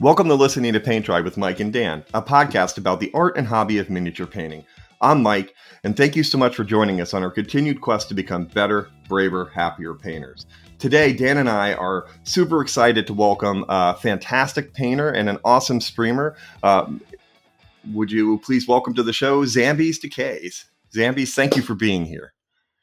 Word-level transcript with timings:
Welcome 0.00 0.26
to 0.26 0.34
Listening 0.34 0.72
to 0.72 0.80
Paint 0.80 1.06
Dry 1.06 1.20
with 1.20 1.36
Mike 1.36 1.60
and 1.60 1.72
Dan, 1.72 2.04
a 2.12 2.20
podcast 2.20 2.78
about 2.78 2.98
the 2.98 3.12
art 3.14 3.36
and 3.36 3.46
hobby 3.46 3.78
of 3.78 3.88
miniature 3.88 4.26
painting. 4.26 4.64
I'm 5.00 5.22
Mike, 5.22 5.54
and 5.84 5.96
thank 5.96 6.16
you 6.16 6.24
so 6.24 6.36
much 6.36 6.56
for 6.56 6.64
joining 6.64 7.00
us 7.00 7.14
on 7.14 7.22
our 7.22 7.30
continued 7.30 7.80
quest 7.80 8.08
to 8.08 8.14
become 8.14 8.46
better, 8.46 8.90
braver, 9.08 9.46
happier 9.54 9.94
painters. 9.94 10.46
Today, 10.80 11.12
Dan 11.12 11.38
and 11.38 11.48
I 11.48 11.74
are 11.74 12.08
super 12.24 12.60
excited 12.60 13.06
to 13.06 13.14
welcome 13.14 13.64
a 13.68 13.94
fantastic 13.94 14.74
painter 14.74 15.10
and 15.10 15.28
an 15.28 15.38
awesome 15.44 15.80
streamer. 15.80 16.36
Uh, 16.64 16.92
would 17.92 18.10
you 18.10 18.38
please 18.40 18.66
welcome 18.66 18.94
to 18.94 19.02
the 19.04 19.12
show 19.12 19.44
Zambies 19.44 20.00
Decays? 20.00 20.64
Zambies, 20.92 21.34
thank 21.34 21.54
you 21.54 21.62
for 21.62 21.76
being 21.76 22.04
here. 22.04 22.34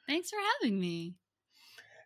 Thanks 0.07 0.29
for 0.29 0.39
having 0.59 0.79
me. 0.79 1.15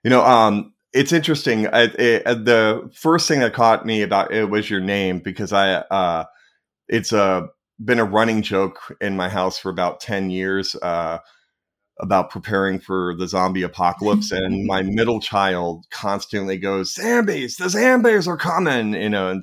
You 0.03 0.09
know, 0.09 0.25
um, 0.25 0.73
it's 0.95 1.11
interesting. 1.11 1.67
I, 1.67 1.83
it, 1.99 2.23
the 2.45 2.89
first 2.93 3.27
thing 3.27 3.41
that 3.41 3.53
caught 3.53 3.85
me 3.85 4.01
about 4.01 4.33
it 4.33 4.49
was 4.49 4.69
your 4.69 4.79
name 4.79 5.19
because 5.19 5.51
I, 5.51 5.73
uh, 5.73 6.23
it's 6.87 7.11
a 7.11 7.49
been 7.83 7.99
a 7.99 8.05
running 8.05 8.41
joke 8.41 8.79
in 9.01 9.17
my 9.17 9.27
house 9.27 9.59
for 9.59 9.69
about 9.69 9.99
ten 9.99 10.29
years 10.29 10.73
uh, 10.75 11.19
about 11.99 12.29
preparing 12.29 12.79
for 12.79 13.13
the 13.17 13.27
zombie 13.27 13.63
apocalypse, 13.63 14.31
and 14.31 14.65
my 14.67 14.83
middle 14.83 15.19
child 15.19 15.85
constantly 15.91 16.57
goes, 16.57 16.93
"Zombies! 16.93 17.57
The 17.57 17.69
zombies 17.69 18.25
are 18.25 18.37
coming!" 18.37 18.93
You 18.93 19.09
know, 19.09 19.41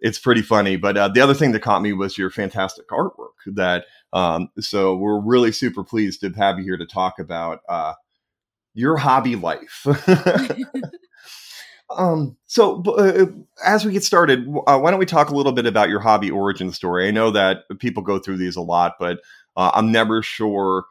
it's 0.00 0.18
pretty 0.18 0.42
funny. 0.42 0.76
But 0.76 0.98
uh, 0.98 1.08
the 1.08 1.22
other 1.22 1.34
thing 1.34 1.52
that 1.52 1.62
caught 1.62 1.80
me 1.80 1.94
was 1.94 2.18
your 2.18 2.28
fantastic 2.28 2.86
artwork. 2.88 3.32
That 3.46 3.86
um, 4.12 4.50
so 4.60 4.94
we're 4.94 5.20
really 5.20 5.52
super 5.52 5.84
pleased 5.84 6.20
to 6.20 6.30
have 6.32 6.58
you 6.58 6.64
here 6.64 6.76
to 6.76 6.86
talk 6.86 7.18
about 7.18 7.60
uh, 7.66 7.94
your 8.78 8.96
hobby 8.96 9.34
life. 9.34 9.84
um, 11.90 12.36
so, 12.46 12.80
uh, 12.82 13.26
as 13.64 13.84
we 13.84 13.92
get 13.92 14.04
started, 14.04 14.46
uh, 14.68 14.78
why 14.78 14.90
don't 14.90 15.00
we 15.00 15.06
talk 15.06 15.30
a 15.30 15.34
little 15.34 15.52
bit 15.52 15.66
about 15.66 15.88
your 15.88 15.98
hobby 15.98 16.30
origin 16.30 16.72
story? 16.72 17.08
I 17.08 17.10
know 17.10 17.32
that 17.32 17.64
people 17.80 18.04
go 18.04 18.20
through 18.20 18.36
these 18.36 18.54
a 18.54 18.60
lot, 18.60 18.94
but 19.00 19.18
uh, 19.56 19.72
I'm 19.74 19.90
never 19.90 20.22
sure 20.22 20.84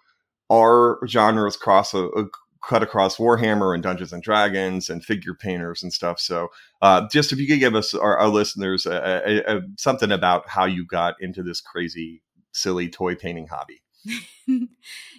our 0.51 0.99
genres 1.07 1.55
cross 1.55 1.93
a, 1.93 2.07
a, 2.07 2.25
cut 2.67 2.83
across 2.83 3.15
Warhammer 3.15 3.73
and 3.73 3.81
Dungeons 3.81 4.11
and 4.11 4.21
Dragons 4.21 4.89
and 4.89 5.03
figure 5.03 5.33
painters 5.33 5.81
and 5.81 5.93
stuff. 5.93 6.19
So, 6.19 6.49
uh, 6.81 7.07
just 7.09 7.31
if 7.31 7.39
you 7.39 7.47
could 7.47 7.59
give 7.59 7.75
us 7.75 7.93
our, 7.93 8.17
our 8.17 8.27
listeners 8.27 8.85
a, 8.85 9.43
a, 9.49 9.61
something 9.77 10.11
about 10.11 10.49
how 10.49 10.65
you 10.65 10.85
got 10.85 11.15
into 11.21 11.41
this 11.41 11.61
crazy, 11.61 12.21
silly 12.51 12.89
toy 12.89 13.15
painting 13.15 13.47
hobby. 13.47 13.81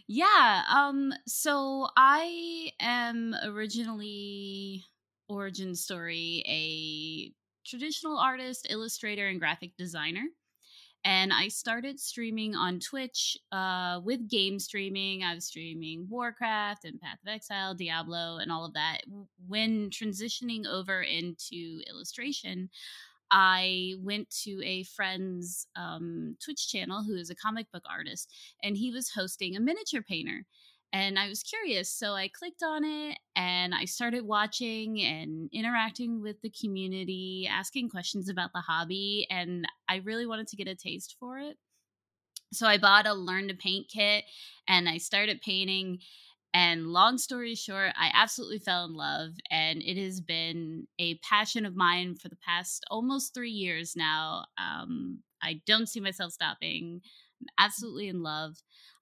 yeah. 0.06 0.62
Um. 0.72 1.12
So 1.27 1.89
I 1.97 2.70
am 2.81 3.34
originally 3.45 4.84
origin 5.28 5.75
story 5.75 6.42
a 6.47 7.33
traditional 7.69 8.19
artist, 8.19 8.67
illustrator, 8.70 9.28
and 9.28 9.39
graphic 9.41 9.77
designer. 9.77 10.25
And 11.05 11.33
I 11.33 11.48
started 11.48 12.00
streaming 12.00 12.56
on 12.56 12.80
Twitch 12.80 13.39
uh, 13.53 14.00
with 14.05 14.28
game 14.28 14.58
streaming. 14.58 15.23
I 15.23 15.34
was 15.34 15.47
streaming 15.47 16.06
Warcraft 16.11 16.84
and 16.84 17.00
Path 17.00 17.19
of 17.23 17.28
Exile, 17.28 17.75
Diablo, 17.75 18.39
and 18.39 18.52
all 18.52 18.64
of 18.67 18.75
that. 18.75 19.02
When 19.47 19.91
transitioning 19.91 20.67
over 20.67 21.02
into 21.02 21.80
illustration, 21.89 22.69
I 23.30 23.94
went 24.00 24.30
to 24.44 24.60
a 24.64 24.84
friend's 24.84 25.66
um, 25.76 26.36
Twitch 26.42 26.68
channel 26.68 27.02
who 27.02 27.14
is 27.14 27.30
a 27.30 27.34
comic 27.34 27.70
book 27.72 27.84
artist, 27.90 28.32
and 28.62 28.76
he 28.76 28.90
was 28.90 29.10
hosting 29.10 29.56
a 29.56 29.60
miniature 29.60 30.02
painter. 30.02 30.44
And 30.92 31.18
I 31.18 31.28
was 31.28 31.42
curious, 31.42 31.90
so 31.90 32.14
I 32.14 32.28
clicked 32.28 32.62
on 32.62 32.82
it 32.82 33.18
and 33.36 33.74
I 33.74 33.84
started 33.84 34.24
watching 34.24 35.02
and 35.02 35.50
interacting 35.52 36.22
with 36.22 36.40
the 36.40 36.50
community, 36.50 37.46
asking 37.50 37.90
questions 37.90 38.30
about 38.30 38.52
the 38.54 38.62
hobby, 38.62 39.26
and 39.30 39.68
I 39.88 39.96
really 39.96 40.26
wanted 40.26 40.48
to 40.48 40.56
get 40.56 40.66
a 40.66 40.74
taste 40.74 41.16
for 41.20 41.38
it. 41.38 41.58
So 42.52 42.66
I 42.66 42.78
bought 42.78 43.06
a 43.06 43.12
learn 43.12 43.48
to 43.48 43.55
paint 43.55 43.88
kit 43.88 44.24
and 44.67 44.88
I 44.88 44.96
started 44.96 45.42
painting 45.42 45.98
and 46.55 46.89
long 46.89 47.19
story 47.19 47.55
short, 47.55 47.92
I 47.97 48.11
absolutely 48.14 48.59
fell 48.59 48.85
in 48.86 48.95
love, 48.95 49.33
and 49.51 49.83
it 49.83 49.97
has 50.03 50.20
been 50.20 50.86
a 50.98 51.17
passion 51.19 51.67
of 51.67 51.77
mine 51.77 52.14
for 52.17 52.29
the 52.29 52.36
past 52.36 52.85
almost 52.91 53.35
three 53.35 53.51
years 53.51 53.95
now. 53.97 54.47
Um, 54.59 55.20
I 55.42 55.61
don't 55.67 55.89
see 55.89 56.01
myself 56.01 56.33
stopping. 56.33 57.01
I'm 57.41 57.47
absolutely 57.59 58.09
in 58.09 58.23
love. 58.23 58.57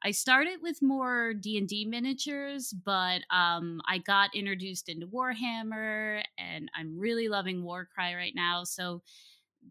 I 0.05 0.11
started 0.11 0.59
with 0.61 0.83
more 0.83 1.33
D 1.35 1.57
and 1.57 1.69
D 1.69 1.85
miniatures, 1.87 2.73
but 2.85 3.23
um, 3.31 3.81
I 3.89 3.99
got 3.99 4.35
introduced 4.35 4.89
into 4.89 5.07
Warhammer, 5.07 6.23
and 6.39 6.71
I'm 6.77 6.99
really 6.99 7.29
loving 7.29 7.63
Warcry 7.65 8.15
right 8.15 8.35
now. 8.35 8.65
So 8.65 9.03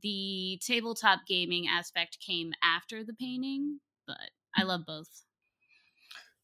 the 0.02 0.60
tabletop 0.66 1.22
gaming 1.28 1.68
aspect 1.68 2.20
came 2.26 2.54
after 2.64 3.04
the 3.04 3.14
painting, 3.14 3.80
but 4.08 4.32
I 4.56 4.64
love 4.64 4.86
both. 4.88 5.25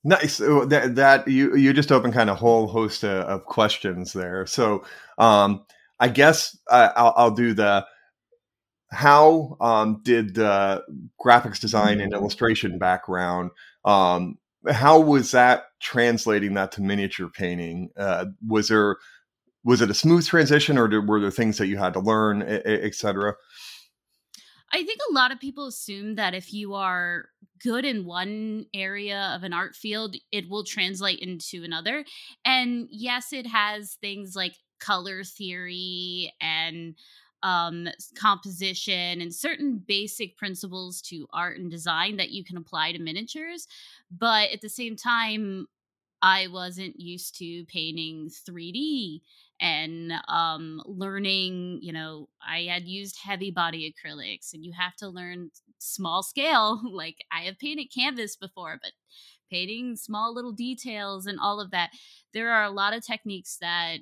Nice. 0.03 0.37
That, 0.37 0.93
that 0.95 1.27
you 1.27 1.55
you 1.55 1.73
just 1.73 1.91
opened 1.91 2.13
kind 2.13 2.29
of 2.29 2.37
whole 2.37 2.67
host 2.67 3.03
of, 3.03 3.25
of 3.25 3.45
questions 3.45 4.13
there. 4.13 4.47
So 4.47 4.83
um, 5.17 5.63
I 5.99 6.07
guess 6.07 6.57
uh, 6.69 6.89
I'll, 6.95 7.13
I'll, 7.15 7.31
do 7.31 7.53
the 7.53 7.85
how 8.91 9.57
um, 9.61 10.01
did 10.03 10.33
the 10.33 10.83
graphics 11.23 11.59
design 11.59 12.01
and 12.01 12.13
illustration 12.13 12.79
background 12.79 13.51
um, 13.85 14.39
how 14.69 14.99
was 14.99 15.31
that 15.31 15.65
translating 15.79 16.53
that 16.53 16.71
to 16.73 16.81
miniature 16.81 17.29
painting? 17.29 17.89
Uh, 17.97 18.25
was 18.47 18.67
there 18.67 18.97
was 19.63 19.81
it 19.81 19.89
a 19.89 19.95
smooth 19.95 20.25
transition, 20.25 20.77
or 20.77 20.87
did, 20.87 21.07
were 21.07 21.19
there 21.19 21.31
things 21.31 21.57
that 21.57 21.67
you 21.67 21.77
had 21.77 21.93
to 21.93 21.99
learn, 21.99 22.41
etc.? 22.41 23.35
I 24.73 24.83
think 24.83 24.99
a 25.09 25.13
lot 25.13 25.31
of 25.31 25.39
people 25.39 25.67
assume 25.67 26.15
that 26.15 26.33
if 26.33 26.53
you 26.53 26.73
are 26.73 27.25
good 27.61 27.85
in 27.85 28.05
one 28.05 28.65
area 28.73 29.31
of 29.35 29.43
an 29.43 29.53
art 29.53 29.75
field, 29.75 30.15
it 30.31 30.49
will 30.49 30.63
translate 30.63 31.19
into 31.19 31.63
another. 31.63 32.05
And 32.45 32.87
yes, 32.89 33.33
it 33.33 33.45
has 33.47 33.97
things 34.01 34.35
like 34.35 34.55
color 34.79 35.23
theory 35.23 36.33
and 36.41 36.95
um, 37.43 37.87
composition 38.15 39.21
and 39.21 39.33
certain 39.33 39.83
basic 39.85 40.37
principles 40.37 41.01
to 41.01 41.27
art 41.33 41.59
and 41.59 41.71
design 41.71 42.17
that 42.17 42.31
you 42.31 42.43
can 42.43 42.57
apply 42.57 42.91
to 42.91 42.99
miniatures. 42.99 43.67
But 44.11 44.51
at 44.51 44.61
the 44.61 44.69
same 44.69 44.95
time, 44.95 45.67
I 46.21 46.47
wasn't 46.47 46.99
used 46.99 47.37
to 47.39 47.65
painting 47.65 48.29
3D 48.47 49.21
and 49.61 50.11
um, 50.27 50.81
learning, 50.85 51.79
you 51.81 51.93
know, 51.93 52.27
I 52.45 52.63
had 52.63 52.87
used 52.87 53.19
heavy 53.23 53.51
body 53.51 53.93
acrylics 53.93 54.53
and 54.53 54.65
you 54.65 54.73
have 54.73 54.95
to 54.97 55.07
learn 55.09 55.51
small 55.79 56.23
scale. 56.23 56.81
Like 56.91 57.23
I 57.31 57.41
have 57.43 57.59
painted 57.59 57.93
canvas 57.93 58.35
before, 58.35 58.79
but 58.81 58.91
painting 59.49 59.95
small 59.95 60.33
little 60.33 60.51
details 60.53 61.25
and 61.25 61.39
all 61.39 61.59
of 61.61 61.71
that, 61.71 61.91
there 62.33 62.51
are 62.51 62.63
a 62.63 62.71
lot 62.71 62.93
of 62.93 63.05
techniques 63.05 63.57
that 63.61 63.99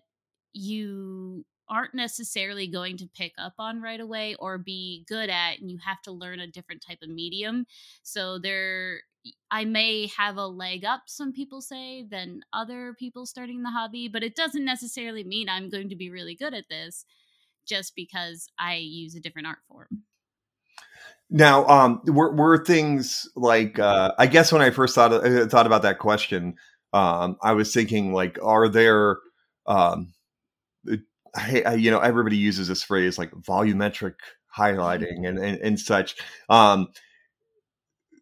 you 0.53 1.45
aren't 1.69 1.93
necessarily 1.93 2.67
going 2.67 2.97
to 2.97 3.07
pick 3.15 3.33
up 3.37 3.53
on 3.59 3.81
right 3.81 3.99
away 3.99 4.35
or 4.39 4.57
be 4.57 5.05
good 5.07 5.29
at 5.29 5.59
and 5.59 5.69
you 5.69 5.77
have 5.85 6.01
to 6.01 6.11
learn 6.11 6.39
a 6.39 6.47
different 6.47 6.83
type 6.87 6.97
of 7.03 7.09
medium 7.09 7.65
so 8.01 8.39
there 8.39 9.01
I 9.51 9.65
may 9.65 10.07
have 10.17 10.37
a 10.37 10.47
leg 10.47 10.85
up, 10.85 11.03
some 11.07 11.33
people 11.33 11.61
say, 11.61 12.03
than 12.09 12.41
other 12.53 12.95
people 12.97 13.25
starting 13.25 13.63
the 13.63 13.71
hobby, 13.71 14.07
but 14.07 14.23
it 14.23 14.35
doesn't 14.35 14.63
necessarily 14.63 15.23
mean 15.23 15.49
I'm 15.49 15.69
going 15.69 15.89
to 15.89 15.95
be 15.95 16.09
really 16.09 16.35
good 16.35 16.53
at 16.53 16.69
this 16.69 17.05
just 17.67 17.95
because 17.95 18.47
I 18.57 18.75
use 18.75 19.15
a 19.15 19.19
different 19.19 19.47
art 19.47 19.59
form. 19.67 20.03
Now, 21.29 21.67
um, 21.67 22.01
were, 22.05 22.33
were 22.33 22.63
things 22.63 23.29
like 23.35 23.77
uh, 23.77 24.13
I 24.17 24.25
guess 24.25 24.51
when 24.51 24.63
I 24.63 24.71
first 24.71 24.95
thought 24.95 25.13
uh, 25.13 25.47
thought 25.47 25.67
about 25.67 25.83
that 25.83 25.99
question, 25.99 26.55
um, 26.93 27.37
I 27.43 27.53
was 27.53 27.71
thinking 27.71 28.13
like, 28.13 28.39
are 28.41 28.67
there, 28.67 29.19
um, 29.67 30.13
I, 31.35 31.75
you 31.75 31.91
know, 31.91 31.99
everybody 31.99 32.37
uses 32.37 32.67
this 32.67 32.81
phrase 32.81 33.19
like 33.19 33.31
volumetric 33.31 34.15
highlighting 34.57 35.27
and 35.27 35.37
and, 35.37 35.61
and 35.61 35.79
such. 35.79 36.15
Um, 36.49 36.87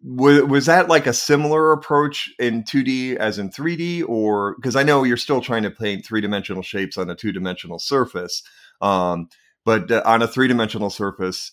was, 0.03 0.43
was 0.43 0.65
that 0.67 0.89
like 0.89 1.07
a 1.07 1.13
similar 1.13 1.71
approach 1.71 2.29
in 2.39 2.63
2D 2.63 3.15
as 3.17 3.39
in 3.39 3.49
3D, 3.49 4.07
or 4.07 4.55
because 4.55 4.75
I 4.75 4.83
know 4.83 5.03
you're 5.03 5.17
still 5.17 5.41
trying 5.41 5.63
to 5.63 5.71
paint 5.71 6.05
three 6.05 6.21
dimensional 6.21 6.63
shapes 6.63 6.97
on 6.97 7.09
a 7.09 7.15
two 7.15 7.31
dimensional 7.31 7.79
surface, 7.79 8.43
um, 8.81 9.29
but 9.65 9.91
uh, 9.91 10.01
on 10.05 10.21
a 10.21 10.27
three 10.27 10.47
dimensional 10.47 10.89
surface, 10.89 11.51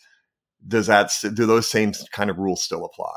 does 0.67 0.87
that 0.87 1.12
do 1.35 1.46
those 1.46 1.69
same 1.69 1.93
kind 2.12 2.31
of 2.31 2.38
rules 2.38 2.62
still 2.62 2.85
apply? 2.85 3.17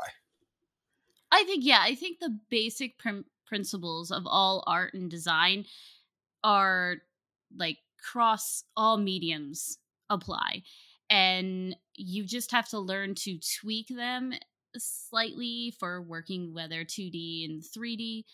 I 1.30 1.44
think 1.44 1.64
yeah, 1.64 1.80
I 1.82 1.94
think 1.94 2.18
the 2.20 2.38
basic 2.50 2.98
pr- 2.98 3.20
principles 3.46 4.10
of 4.10 4.24
all 4.26 4.64
art 4.66 4.94
and 4.94 5.10
design 5.10 5.64
are 6.44 6.96
like 7.56 7.78
cross 8.00 8.64
all 8.76 8.96
mediums 8.96 9.78
apply 10.10 10.62
and 11.10 11.76
you 11.94 12.24
just 12.24 12.52
have 12.52 12.68
to 12.68 12.78
learn 12.78 13.14
to 13.14 13.38
tweak 13.60 13.88
them 13.88 14.32
slightly 14.76 15.74
for 15.78 16.02
working 16.02 16.52
whether 16.52 16.84
2D 16.84 17.44
and 17.44 17.62
3D, 17.62 18.24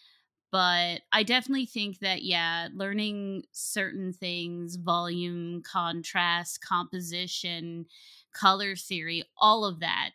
but 0.51 1.03
I 1.13 1.23
definitely 1.23 1.67
think 1.67 1.99
that 1.99 2.23
yeah, 2.23 2.69
learning 2.73 3.45
certain 3.53 4.13
things, 4.13 4.77
volume, 4.77 5.63
contrast, 5.63 6.61
composition, 6.61 7.87
color 8.33 8.77
theory, 8.77 9.25
all 9.37 9.65
of 9.65 9.81
that 9.81 10.11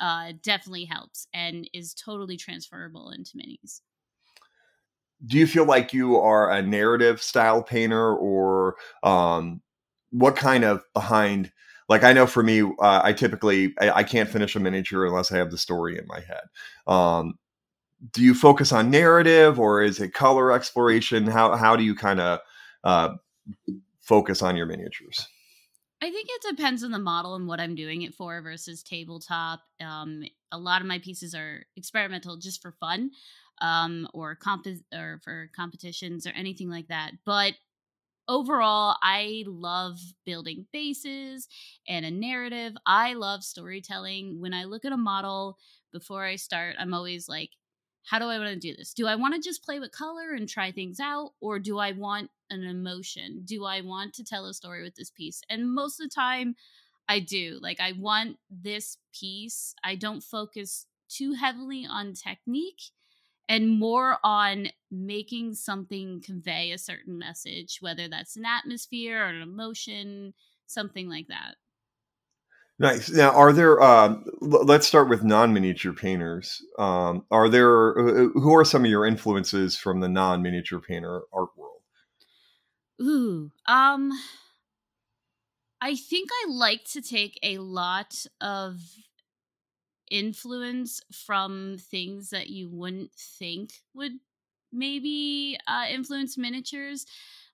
uh, 0.00 0.32
definitely 0.42 0.84
helps 0.84 1.26
and 1.32 1.68
is 1.72 1.94
totally 1.94 2.36
transferable 2.36 3.10
into 3.10 3.36
minis. 3.36 3.80
Do 5.24 5.38
you 5.38 5.46
feel 5.46 5.64
like 5.64 5.92
you 5.94 6.16
are 6.16 6.50
a 6.50 6.60
narrative 6.60 7.22
style 7.22 7.62
painter, 7.62 8.14
or 8.14 8.76
um, 9.02 9.62
what 10.10 10.36
kind 10.36 10.64
of 10.64 10.84
behind? 10.92 11.52
Like 11.88 12.02
I 12.02 12.12
know 12.12 12.26
for 12.26 12.42
me, 12.42 12.62
uh, 12.62 13.00
I 13.04 13.12
typically 13.12 13.74
I, 13.80 13.90
I, 13.90 14.02
can't 14.04 14.28
finish 14.28 14.56
a 14.56 14.60
miniature 14.60 15.04
unless 15.04 15.30
I 15.30 15.36
have 15.36 15.50
the 15.50 15.58
story 15.58 15.98
in 15.98 16.06
my 16.06 16.20
head. 16.20 16.44
Um, 16.86 17.34
do 18.12 18.22
you 18.22 18.34
focus 18.34 18.72
on 18.72 18.90
narrative 18.90 19.58
or 19.58 19.82
is 19.82 20.00
it 20.00 20.14
color 20.14 20.52
exploration? 20.52 21.26
How 21.26 21.56
how 21.56 21.76
do 21.76 21.84
you 21.84 21.94
kind 21.94 22.20
of 22.20 22.40
uh, 22.84 23.14
focus 24.00 24.42
on 24.42 24.56
your 24.56 24.66
miniatures? 24.66 25.26
I 26.02 26.10
think 26.10 26.28
it 26.28 26.56
depends 26.56 26.84
on 26.84 26.90
the 26.90 26.98
model 26.98 27.34
and 27.34 27.46
what 27.46 27.60
I'm 27.60 27.74
doing 27.74 28.02
it 28.02 28.14
for 28.14 28.42
versus 28.42 28.82
tabletop. 28.82 29.60
Um, 29.80 30.24
a 30.52 30.58
lot 30.58 30.82
of 30.82 30.86
my 30.86 30.98
pieces 30.98 31.34
are 31.34 31.64
experimental 31.76 32.36
just 32.36 32.60
for 32.60 32.72
fun, 32.72 33.10
um, 33.62 34.06
or 34.12 34.34
comp 34.34 34.66
or 34.92 35.20
for 35.24 35.50
competitions 35.56 36.26
or 36.26 36.30
anything 36.30 36.68
like 36.68 36.88
that. 36.88 37.12
But 37.24 37.54
overall, 38.28 38.96
I 39.02 39.44
love 39.46 39.98
building 40.24 40.66
bases 40.72 41.48
and 41.88 42.04
a 42.04 42.10
narrative. 42.10 42.74
I 42.86 43.14
love 43.14 43.42
storytelling. 43.44 44.40
When 44.40 44.54
I 44.54 44.64
look 44.64 44.84
at 44.84 44.92
a 44.92 44.96
model 44.96 45.58
before 45.92 46.24
I 46.24 46.36
start, 46.36 46.76
I'm 46.78 46.94
always 46.94 47.28
like, 47.28 47.50
how 48.04 48.18
do 48.18 48.26
I 48.26 48.38
want 48.38 48.50
to 48.50 48.56
do 48.56 48.76
this? 48.76 48.92
Do 48.92 49.06
I 49.06 49.16
want 49.16 49.34
to 49.34 49.40
just 49.40 49.64
play 49.64 49.80
with 49.80 49.92
color 49.92 50.34
and 50.34 50.48
try 50.48 50.70
things 50.70 51.00
out? 51.00 51.32
Or 51.40 51.58
do 51.58 51.78
I 51.78 51.92
want 51.92 52.30
an 52.50 52.62
emotion? 52.62 53.42
Do 53.44 53.64
I 53.64 53.80
want 53.80 54.12
to 54.14 54.24
tell 54.24 54.46
a 54.46 54.54
story 54.54 54.82
with 54.82 54.94
this 54.94 55.10
piece? 55.10 55.40
And 55.48 55.74
most 55.74 56.00
of 56.00 56.08
the 56.08 56.14
time, 56.14 56.54
I 57.08 57.20
do. 57.20 57.58
Like, 57.62 57.80
I 57.80 57.92
want 57.98 58.36
this 58.50 58.98
piece. 59.18 59.74
I 59.82 59.94
don't 59.94 60.22
focus 60.22 60.86
too 61.08 61.32
heavily 61.32 61.86
on 61.88 62.14
technique 62.14 62.90
and 63.48 63.70
more 63.70 64.18
on 64.24 64.68
making 64.90 65.54
something 65.54 66.22
convey 66.24 66.70
a 66.70 66.78
certain 66.78 67.18
message, 67.18 67.78
whether 67.80 68.08
that's 68.08 68.36
an 68.36 68.44
atmosphere 68.44 69.22
or 69.22 69.28
an 69.28 69.42
emotion, 69.42 70.34
something 70.66 71.08
like 71.08 71.28
that. 71.28 71.56
Nice. 72.78 73.08
Now, 73.10 73.30
are 73.30 73.52
there? 73.52 73.80
Uh, 73.80 74.16
let's 74.40 74.86
start 74.86 75.08
with 75.08 75.22
non-miniature 75.22 75.92
painters. 75.92 76.60
Um, 76.76 77.24
are 77.30 77.48
there? 77.48 77.98
Uh, 77.98 78.24
uh, 78.24 78.28
who 78.40 78.54
are 78.54 78.64
some 78.64 78.84
of 78.84 78.90
your 78.90 79.06
influences 79.06 79.76
from 79.76 80.00
the 80.00 80.08
non-miniature 80.08 80.80
painter 80.80 81.22
art 81.32 81.50
world? 81.56 81.82
Ooh, 83.00 83.52
um, 83.66 84.12
I 85.80 85.94
think 85.94 86.30
I 86.32 86.50
like 86.50 86.84
to 86.92 87.00
take 87.00 87.38
a 87.42 87.58
lot 87.58 88.26
of 88.40 88.80
influence 90.10 91.00
from 91.12 91.76
things 91.78 92.30
that 92.30 92.48
you 92.48 92.68
wouldn't 92.68 93.12
think 93.12 93.72
would 93.94 94.12
maybe 94.72 95.58
uh, 95.66 95.84
influence 95.90 96.36
miniatures. 96.36 97.06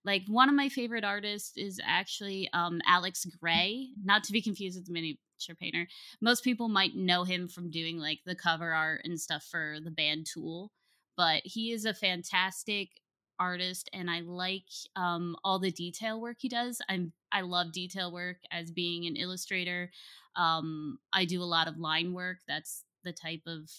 Like 0.05 0.23
one 0.29 0.49
of 0.49 0.55
my 0.55 0.69
favorite 0.69 1.05
artists 1.05 1.56
is 1.56 1.81
actually 1.85 2.49
um, 2.52 2.81
Alex 2.87 3.26
Grey, 3.26 3.88
not 4.02 4.25
to 4.25 4.32
be 4.32 4.41
confused 4.41 4.79
with 4.79 4.87
the 4.87 4.93
miniature 4.93 5.55
painter. 5.61 5.87
Most 6.20 6.43
people 6.43 6.69
might 6.69 6.97
know 6.97 7.25
him 7.25 7.49
from 7.49 7.70
doing 7.70 7.99
like 7.99 8.20
the 8.25 8.35
cover 8.35 8.73
art 8.73 9.02
and 9.05 9.20
stuff 9.20 9.44
for 9.50 9.76
the 9.82 9.91
band 9.91 10.26
Tool, 10.32 10.73
but 11.17 11.43
he 11.44 11.73
is 11.73 11.85
a 11.85 11.93
fantastic 11.93 13.00
artist 13.40 13.88
and 13.92 14.10
I 14.10 14.20
like 14.20 14.69
um, 14.94 15.34
all 15.42 15.58
the 15.58 15.72
detail 15.72 16.20
work 16.20 16.37
he 16.40 16.48
does. 16.48 16.81
I'm 16.88 17.12
I 17.32 17.40
love 17.40 17.72
detail 17.72 18.12
work 18.12 18.37
as 18.52 18.70
being 18.70 19.06
an 19.06 19.16
illustrator. 19.16 19.90
Um, 20.37 20.98
I 21.12 21.25
do 21.25 21.42
a 21.42 21.44
lot 21.44 21.66
of 21.66 21.78
line 21.78 22.12
work. 22.12 22.38
That's 22.46 22.84
the 23.02 23.12
type 23.12 23.42
of 23.46 23.70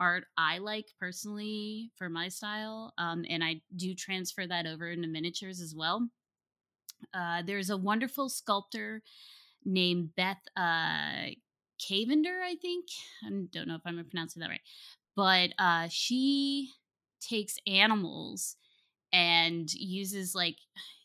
art 0.00 0.24
I 0.36 0.58
like 0.58 0.86
personally 0.98 1.90
for 1.96 2.08
my 2.08 2.28
style. 2.28 2.92
Um, 2.98 3.24
and 3.28 3.42
I 3.44 3.60
do 3.74 3.94
transfer 3.94 4.46
that 4.46 4.66
over 4.66 4.90
into 4.90 5.08
miniatures 5.08 5.60
as 5.60 5.74
well. 5.74 6.08
Uh, 7.12 7.42
there's 7.42 7.70
a 7.70 7.76
wonderful 7.76 8.28
sculptor 8.28 9.02
named 9.64 10.10
Beth 10.16 10.40
uh, 10.56 11.30
Cavender, 11.86 12.40
I 12.42 12.56
think. 12.60 12.86
I 13.24 13.30
don't 13.52 13.68
know 13.68 13.74
if 13.74 13.82
I'm 13.84 14.04
pronouncing 14.08 14.40
that 14.40 14.50
right. 14.50 14.60
But 15.14 15.50
uh, 15.58 15.88
she 15.90 16.70
takes 17.20 17.58
animals 17.66 18.56
and 19.12 19.72
uses 19.72 20.34
like 20.34 20.56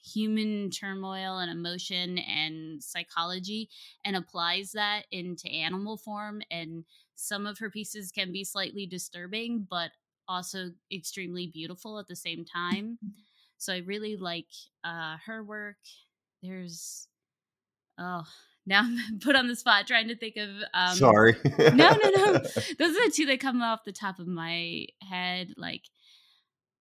human 0.04 0.72
turmoil 0.72 1.38
and 1.38 1.52
emotion 1.52 2.18
and 2.18 2.84
psychology 2.84 3.70
and 4.04 4.16
applies 4.16 4.72
that 4.72 5.06
into 5.12 5.48
animal 5.48 5.98
form 5.98 6.42
and 6.50 6.84
some 7.22 7.46
of 7.46 7.60
her 7.60 7.70
pieces 7.70 8.12
can 8.12 8.32
be 8.32 8.44
slightly 8.44 8.88
disturbing, 8.88 9.68
but 9.70 9.92
also 10.28 10.72
extremely 10.92 11.48
beautiful 11.48 12.00
at 12.00 12.08
the 12.08 12.16
same 12.16 12.44
time. 12.44 12.98
So 13.58 13.74
I 13.74 13.78
really 13.86 14.16
like 14.16 14.48
uh, 14.84 15.18
her 15.28 15.44
work. 15.44 15.78
There's, 16.42 17.08
oh, 18.00 18.24
now 18.66 18.82
I'm 18.82 19.20
put 19.22 19.36
on 19.36 19.48
the 19.48 19.56
spot 19.56 19.86
trying 19.86 20.08
to 20.08 20.16
think 20.16 20.38
of. 20.38 20.50
Um, 20.74 20.96
Sorry. 20.96 21.36
no, 21.60 21.70
no, 21.70 22.10
no. 22.10 22.32
Those 22.80 22.98
are 22.98 23.06
the 23.06 23.14
two 23.14 23.28
that 23.28 23.40
come 23.40 23.62
off 23.62 23.84
the 23.86 23.92
top 23.92 24.18
of 24.18 24.28
my 24.28 24.88
head. 25.08 25.54
Like 25.58 25.84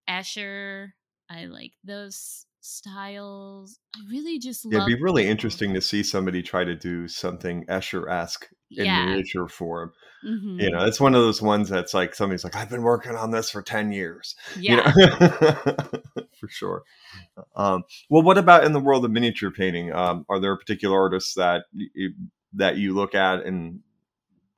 Escher, 0.09 0.93
I 1.31 1.47
like 1.47 1.73
those 1.85 2.45
styles. 2.61 3.79
I 3.97 4.01
really 4.11 4.39
just 4.39 4.65
love. 4.65 4.75
It'd 4.75 4.99
be 4.99 5.03
really 5.03 5.29
interesting 5.29 5.73
to 5.75 5.81
see 5.81 6.03
somebody 6.03 6.43
try 6.43 6.65
to 6.65 6.75
do 6.75 7.07
something 7.07 7.65
Escher 7.67 8.11
esque 8.11 8.49
in 8.73 8.87
yeah. 8.87 9.07
miniature 9.07 9.49
form. 9.49 9.93
Mm-hmm. 10.27 10.61
You 10.61 10.71
know, 10.71 10.85
it's 10.85 11.01
one 11.01 11.15
of 11.15 11.23
those 11.23 11.41
ones 11.41 11.69
that's 11.69 11.95
like 11.95 12.15
somebody's 12.15 12.45
like, 12.45 12.57
I've 12.57 12.69
been 12.69 12.83
working 12.83 13.15
on 13.15 13.31
this 13.31 13.51
for 13.51 13.63
10 13.63 13.93
years. 13.93 14.35
Yeah. 14.59 14.93
You 14.97 15.07
know? 15.07 15.17
for 16.41 16.49
sure. 16.49 16.83
Um, 17.55 17.85
well, 18.11 18.23
what 18.23 18.39
about 18.39 18.65
in 18.65 18.73
the 18.73 18.81
world 18.81 19.05
of 19.05 19.11
miniature 19.11 19.51
painting? 19.51 19.93
Um, 19.93 20.27
are 20.29 20.41
there 20.41 20.57
particular 20.57 21.01
artists 21.01 21.35
that 21.35 21.65
that 22.55 22.77
you 22.77 22.95
look 22.95 23.15
at 23.15 23.47
and 23.47 23.81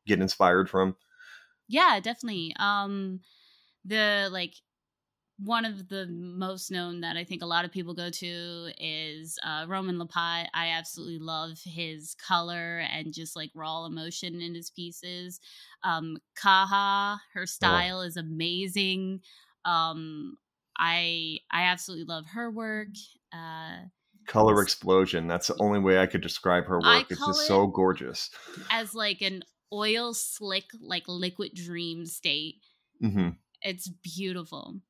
get 0.07 0.21
inspired 0.21 0.71
from? 0.71 0.97
Yeah, 1.69 2.01
definitely. 2.03 2.55
Um, 2.59 3.21
the 3.85 4.29
like 4.33 4.55
one 5.45 5.65
of 5.65 5.89
the 5.89 6.07
most 6.07 6.71
known 6.71 7.01
that 7.01 7.17
I 7.17 7.25
think 7.25 7.43
a 7.43 7.47
lot 7.47 7.65
of 7.65 7.73
people 7.73 7.95
go 7.95 8.11
to 8.11 8.69
is 8.79 9.39
uh, 9.45 9.65
Roman 9.67 9.99
Lappat. 9.99 10.47
I 10.55 10.69
absolutely 10.69 11.19
love 11.19 11.59
his 11.65 12.15
color 12.15 12.79
and 12.79 13.13
just 13.13 13.35
like 13.35 13.51
raw 13.55 13.85
emotion 13.87 14.41
in 14.41 14.55
his 14.55 14.71
pieces. 14.71 15.41
Um, 15.83 16.19
Kaha, 16.41 17.19
her 17.35 17.43
oh. 17.43 17.47
style 17.47 17.99
oh. 18.01 18.07
is 18.07 18.17
amazing. 18.17 19.21
Um, 19.65 20.37
I 20.79 21.39
I 21.51 21.63
absolutely 21.63 22.07
love 22.07 22.27
her 22.35 22.51
work. 22.51 22.89
Uh, 23.33 23.87
color 24.27 24.63
explosion. 24.63 25.27
That's 25.27 25.49
the 25.49 25.57
only 25.61 25.81
way 25.81 25.99
I 25.99 26.07
could 26.07 26.21
describe 26.21 26.67
her 26.67 26.81
work. 26.81 27.07
It's 27.11 27.25
just 27.25 27.47
so 27.47 27.67
gorgeous. 27.67 28.31
As 28.71 28.95
like 28.95 29.23
an 29.23 29.43
oil 29.73 30.15
slick, 30.15 30.65
like 30.81 31.05
liquid 31.09 31.53
dream 31.55 32.07
state. 32.07 32.57
Mm-hmm. 33.03 33.31
It's 33.63 33.89
beautiful. 33.89 34.81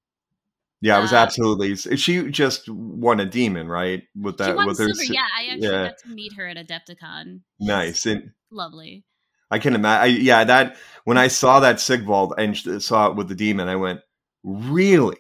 Yeah, 0.83 0.99
it 0.99 1.03
was 1.03 1.13
uh, 1.13 1.17
absolutely. 1.17 1.77
She 1.77 2.29
just 2.31 2.69
won 2.69 3.21
a 3.21 3.25
demon, 3.25 3.69
right? 3.69 4.03
With 4.21 4.39
that, 4.39 4.57
with 4.57 4.79
her, 4.81 4.89
silver. 4.93 5.13
Yeah, 5.13 5.21
I 5.35 5.53
actually 5.53 5.69
yeah. 5.69 5.85
got 5.85 5.99
to 5.99 6.09
meet 6.09 6.33
her 6.35 6.49
at 6.49 6.57
Adepticon. 6.57 7.43
Nice 7.61 8.05
and 8.05 8.33
lovely. 8.51 9.05
I 9.49 9.61
can 9.61 9.77
imagine. 9.77 10.25
Yeah, 10.25 10.43
that 10.43 10.77
when 11.05 11.19
I 11.19 11.29
saw 11.29 11.61
that 11.61 11.79
Sigvald 11.79 12.35
and 12.37 12.83
saw 12.83 13.11
it 13.11 13.17
with 13.17 13.29
the 13.29 13.37
demon, 13.37 13.69
I 13.69 13.77
went, 13.77 14.01
"Really? 14.43 15.19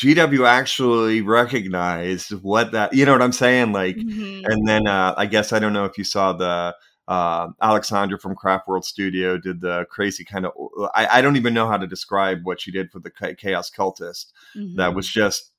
GW 0.00 0.46
actually 0.46 1.22
recognized 1.22 2.30
what 2.42 2.70
that? 2.70 2.94
You 2.94 3.04
know 3.04 3.12
what 3.12 3.22
I'm 3.22 3.32
saying? 3.32 3.72
Like, 3.72 3.96
mm-hmm. 3.96 4.44
and 4.44 4.68
then 4.68 4.86
uh, 4.86 5.14
I 5.16 5.26
guess 5.26 5.52
I 5.52 5.58
don't 5.58 5.72
know 5.72 5.86
if 5.86 5.98
you 5.98 6.04
saw 6.04 6.32
the 6.34 6.76
uh, 7.08 7.48
Alexandra 7.62 8.18
from 8.18 8.36
Craft 8.36 8.68
World 8.68 8.84
Studio 8.84 9.38
did 9.38 9.62
the 9.62 9.86
crazy 9.90 10.24
kind 10.24 10.44
of. 10.44 10.52
I, 10.94 11.06
I, 11.18 11.22
don't 11.22 11.36
even 11.36 11.54
know 11.54 11.66
how 11.66 11.78
to 11.78 11.86
describe 11.86 12.40
what 12.44 12.60
she 12.60 12.70
did 12.70 12.92
for 12.92 13.00
the 13.00 13.10
Chaos 13.10 13.70
Cultist. 13.70 14.26
Mm-hmm. 14.54 14.76
That 14.76 14.94
was 14.94 15.08
just. 15.08 15.50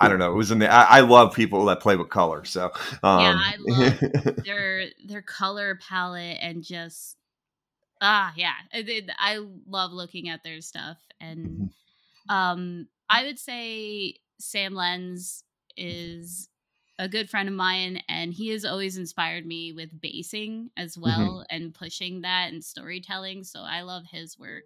I 0.00 0.08
don't 0.08 0.18
know. 0.18 0.32
It 0.32 0.36
was 0.36 0.50
in 0.50 0.60
the. 0.60 0.72
I, 0.72 0.98
I 0.98 1.00
love 1.00 1.34
people 1.34 1.66
that 1.66 1.80
play 1.80 1.96
with 1.96 2.08
color. 2.08 2.46
So 2.46 2.72
um, 3.02 3.20
yeah, 3.20 3.38
I 3.38 3.56
love 3.58 4.36
their 4.44 4.86
their 5.06 5.22
color 5.22 5.78
palette 5.86 6.38
and 6.40 6.64
just 6.64 7.16
ah 8.00 8.32
yeah. 8.34 8.54
I, 8.72 9.02
I 9.18 9.46
love 9.68 9.92
looking 9.92 10.30
at 10.30 10.42
their 10.42 10.62
stuff 10.62 10.96
and 11.20 11.46
mm-hmm. 11.46 12.34
um 12.34 12.88
I 13.08 13.24
would 13.24 13.38
say 13.38 14.14
Sam 14.40 14.74
Lenz 14.74 15.44
is 15.76 16.48
a 16.98 17.08
good 17.08 17.28
friend 17.28 17.48
of 17.48 17.54
mine 17.54 18.00
and 18.08 18.32
he 18.32 18.48
has 18.48 18.64
always 18.64 18.96
inspired 18.96 19.46
me 19.46 19.72
with 19.72 20.00
basing 20.00 20.70
as 20.76 20.92
mm-hmm. 20.92 21.02
well 21.02 21.30
mm-hmm. 21.38 21.56
and 21.56 21.74
pushing 21.74 22.22
that 22.22 22.52
and 22.52 22.64
storytelling 22.64 23.44
so 23.44 23.60
i 23.60 23.82
love 23.82 24.04
his 24.10 24.38
work 24.38 24.64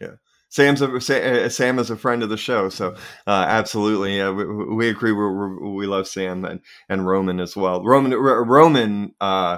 yeah 0.00 0.14
Sam's 0.52 0.82
a, 0.82 1.44
uh, 1.44 1.48
Sam 1.48 1.78
is 1.78 1.88
a 1.88 1.96
friend 1.96 2.22
of 2.22 2.28
the 2.28 2.36
show, 2.36 2.68
so 2.68 2.94
uh, 3.26 3.46
absolutely, 3.48 4.20
uh, 4.20 4.32
we, 4.32 4.74
we, 4.74 4.88
agree. 4.90 5.10
We're, 5.10 5.32
we're, 5.32 5.70
we 5.70 5.86
love 5.86 6.06
Sam 6.06 6.44
and, 6.44 6.60
and 6.90 7.06
Roman 7.06 7.40
as 7.40 7.56
well. 7.56 7.82
Roman 7.82 8.12
Roman, 8.12 9.14
uh, 9.18 9.56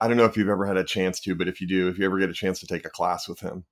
I 0.00 0.06
don't 0.06 0.16
know 0.16 0.24
if 0.24 0.36
you've 0.36 0.48
ever 0.48 0.66
had 0.66 0.76
a 0.76 0.84
chance 0.84 1.18
to, 1.22 1.34
but 1.34 1.48
if 1.48 1.60
you 1.60 1.66
do, 1.66 1.88
if 1.88 1.98
you 1.98 2.04
ever 2.04 2.20
get 2.20 2.30
a 2.30 2.34
chance 2.34 2.60
to 2.60 2.68
take 2.68 2.84
a 2.84 2.90
class 2.90 3.26
with 3.26 3.40
him, 3.40 3.64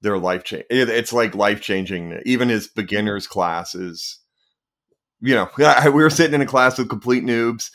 they're 0.00 0.16
life 0.16 0.44
change. 0.44 0.64
It, 0.70 0.88
it's 0.88 1.12
like 1.12 1.34
life 1.34 1.60
changing. 1.60 2.22
Even 2.24 2.48
his 2.48 2.68
beginners 2.68 3.26
class 3.26 3.74
is, 3.74 4.20
you 5.20 5.34
know, 5.34 5.48
we 5.86 5.90
were 5.90 6.10
sitting 6.10 6.34
in 6.34 6.40
a 6.40 6.46
class 6.46 6.78
with 6.78 6.88
complete 6.88 7.24
noobs. 7.24 7.70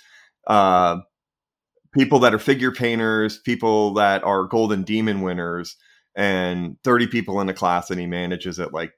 Uh, 0.48 0.98
people 1.94 2.20
that 2.20 2.34
are 2.34 2.40
figure 2.40 2.72
painters, 2.72 3.38
people 3.40 3.94
that 3.94 4.24
are 4.24 4.46
golden 4.46 4.84
demon 4.84 5.22
winners, 5.22 5.76
and 6.16 6.78
30 6.84 7.08
people 7.08 7.40
in 7.42 7.48
the 7.48 7.54
class 7.54 7.90
and 7.90 8.00
he 8.00 8.06
manages 8.06 8.60
it 8.60 8.74
like 8.74 8.94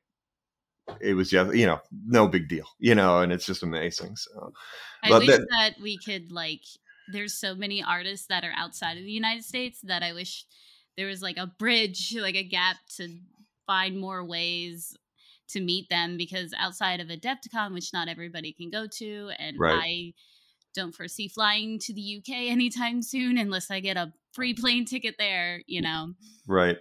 it 0.99 1.13
was 1.13 1.29
just 1.29 1.55
you 1.55 1.65
know 1.65 1.79
no 2.07 2.27
big 2.27 2.49
deal 2.49 2.67
you 2.79 2.95
know 2.95 3.19
and 3.19 3.31
it's 3.31 3.45
just 3.45 3.63
amazing 3.63 4.15
so 4.15 4.51
i 5.03 5.09
but 5.09 5.19
wish 5.19 5.29
that, 5.29 5.47
that 5.51 5.73
we 5.81 5.97
could 5.97 6.31
like 6.31 6.61
there's 7.11 7.33
so 7.33 7.55
many 7.55 7.83
artists 7.83 8.27
that 8.27 8.43
are 8.43 8.53
outside 8.55 8.97
of 8.97 9.03
the 9.03 9.11
united 9.11 9.43
states 9.43 9.79
that 9.83 10.03
i 10.03 10.11
wish 10.11 10.45
there 10.97 11.07
was 11.07 11.21
like 11.21 11.37
a 11.37 11.47
bridge 11.47 12.15
like 12.19 12.35
a 12.35 12.43
gap 12.43 12.77
to 12.97 13.17
find 13.65 13.97
more 13.99 14.25
ways 14.25 14.97
to 15.49 15.61
meet 15.61 15.89
them 15.89 16.17
because 16.17 16.53
outside 16.57 16.99
of 16.99 17.07
adepticon 17.07 17.73
which 17.73 17.93
not 17.93 18.07
everybody 18.07 18.53
can 18.53 18.69
go 18.69 18.87
to 18.87 19.31
and 19.37 19.57
right. 19.59 19.79
i 19.81 20.13
don't 20.73 20.95
foresee 20.95 21.27
flying 21.27 21.77
to 21.79 21.93
the 21.93 22.17
uk 22.17 22.29
anytime 22.35 23.01
soon 23.01 23.37
unless 23.37 23.69
i 23.69 23.79
get 23.79 23.97
a 23.97 24.11
free 24.31 24.53
plane 24.53 24.85
ticket 24.85 25.15
there 25.17 25.61
you 25.67 25.81
know 25.81 26.13
right 26.47 26.77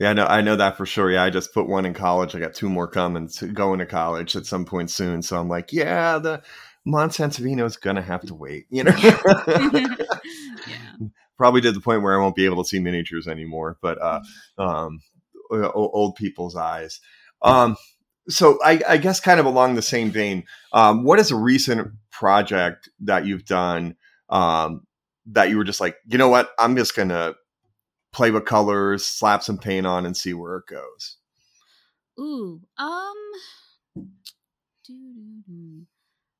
yeah, 0.00 0.10
I 0.10 0.12
know, 0.12 0.26
I 0.26 0.40
know 0.40 0.56
that 0.56 0.76
for 0.76 0.86
sure. 0.86 1.10
Yeah, 1.10 1.22
I 1.22 1.30
just 1.30 1.54
put 1.54 1.68
one 1.68 1.86
in 1.86 1.94
college. 1.94 2.34
I 2.34 2.40
got 2.40 2.54
two 2.54 2.68
more 2.68 2.88
coming 2.88 3.28
to 3.28 3.46
going 3.46 3.78
to 3.78 3.86
college 3.86 4.34
at 4.34 4.44
some 4.44 4.64
point 4.64 4.90
soon. 4.90 5.22
So 5.22 5.38
I'm 5.38 5.48
like, 5.48 5.72
yeah, 5.72 6.18
the 6.18 6.42
Mont 6.84 7.18
is 7.18 7.76
gonna 7.76 8.02
have 8.02 8.22
to 8.22 8.34
wait. 8.34 8.66
You 8.70 8.84
know, 8.84 8.94
yeah. 8.98 9.94
probably 11.36 11.60
to 11.62 11.72
the 11.72 11.80
point 11.80 12.02
where 12.02 12.14
I 12.14 12.22
won't 12.22 12.34
be 12.34 12.44
able 12.44 12.62
to 12.62 12.68
see 12.68 12.80
miniatures 12.80 13.28
anymore. 13.28 13.78
But 13.80 14.02
uh, 14.02 14.20
mm-hmm. 14.58 14.62
um, 15.56 15.70
old 15.74 16.16
people's 16.16 16.56
eyes. 16.56 17.00
Um, 17.44 17.76
so 18.28 18.58
I, 18.64 18.80
I, 18.88 18.96
guess 18.96 19.20
kind 19.20 19.38
of 19.38 19.46
along 19.46 19.74
the 19.74 19.82
same 19.82 20.10
vein, 20.10 20.44
um, 20.72 21.04
what 21.04 21.18
is 21.18 21.30
a 21.30 21.36
recent 21.36 21.92
project 22.10 22.88
that 23.00 23.26
you've 23.26 23.44
done 23.44 23.96
um, 24.30 24.86
that 25.26 25.50
you 25.50 25.58
were 25.58 25.64
just 25.64 25.80
like, 25.80 25.96
you 26.06 26.16
know 26.16 26.28
what, 26.28 26.50
I'm 26.58 26.74
just 26.74 26.96
gonna 26.96 27.34
play 28.12 28.30
with 28.30 28.46
colors, 28.46 29.04
slap 29.04 29.42
some 29.42 29.58
paint 29.58 29.86
on, 29.86 30.06
and 30.06 30.16
see 30.16 30.32
where 30.32 30.56
it 30.56 30.66
goes? 30.66 31.18
Ooh, 32.18 32.62
um, 32.78 33.14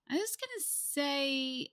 I 0.09 0.17
was 0.17 0.37
gonna 0.37 0.61
say, 0.61 1.69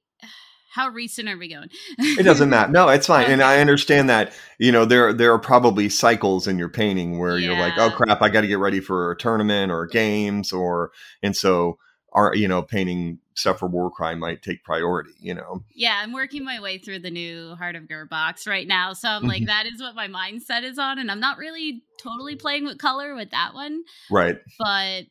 how 0.71 0.89
recent 0.89 1.27
are 1.29 1.37
we 1.37 1.49
going? 1.49 1.69
it 1.97 2.23
doesn't 2.23 2.49
matter. 2.49 2.71
No, 2.71 2.87
it's 2.89 3.07
fine, 3.07 3.29
and 3.29 3.41
I 3.41 3.59
understand 3.61 4.09
that. 4.09 4.33
You 4.57 4.71
know, 4.71 4.85
there 4.85 5.13
there 5.13 5.33
are 5.33 5.39
probably 5.39 5.89
cycles 5.89 6.47
in 6.47 6.57
your 6.57 6.69
painting 6.69 7.19
where 7.19 7.37
yeah. 7.37 7.49
you're 7.49 7.59
like, 7.59 7.73
oh 7.77 7.91
crap, 7.91 8.21
I 8.21 8.29
got 8.29 8.41
to 8.41 8.47
get 8.47 8.59
ready 8.59 8.79
for 8.79 9.11
a 9.11 9.17
tournament 9.17 9.71
or 9.71 9.85
games, 9.85 10.51
or 10.51 10.91
and 11.21 11.35
so 11.35 11.77
are 12.13 12.35
you 12.35 12.47
know 12.47 12.61
painting 12.61 13.19
stuff 13.35 13.59
for 13.59 13.67
Warcry 13.67 14.15
might 14.15 14.41
take 14.41 14.63
priority, 14.63 15.11
you 15.19 15.33
know. 15.33 15.63
Yeah, 15.73 15.99
I'm 16.01 16.13
working 16.13 16.43
my 16.43 16.59
way 16.59 16.77
through 16.77 16.99
the 16.99 17.09
new 17.09 17.55
Heart 17.55 17.75
of 17.75 17.87
Ghur 17.87 18.05
box 18.05 18.47
right 18.47 18.67
now. 18.67 18.93
So 18.93 19.09
I'm 19.09 19.23
like, 19.23 19.43
mm-hmm. 19.43 19.47
that 19.47 19.65
is 19.65 19.81
what 19.81 19.95
my 19.95 20.07
mindset 20.07 20.63
is 20.63 20.77
on. 20.77 20.99
And 20.99 21.11
I'm 21.11 21.19
not 21.19 21.37
really 21.37 21.83
totally 21.97 22.35
playing 22.35 22.65
with 22.65 22.77
color 22.77 23.15
with 23.15 23.31
that 23.31 23.53
one. 23.53 23.83
Right. 24.09 24.37
But 24.59 25.05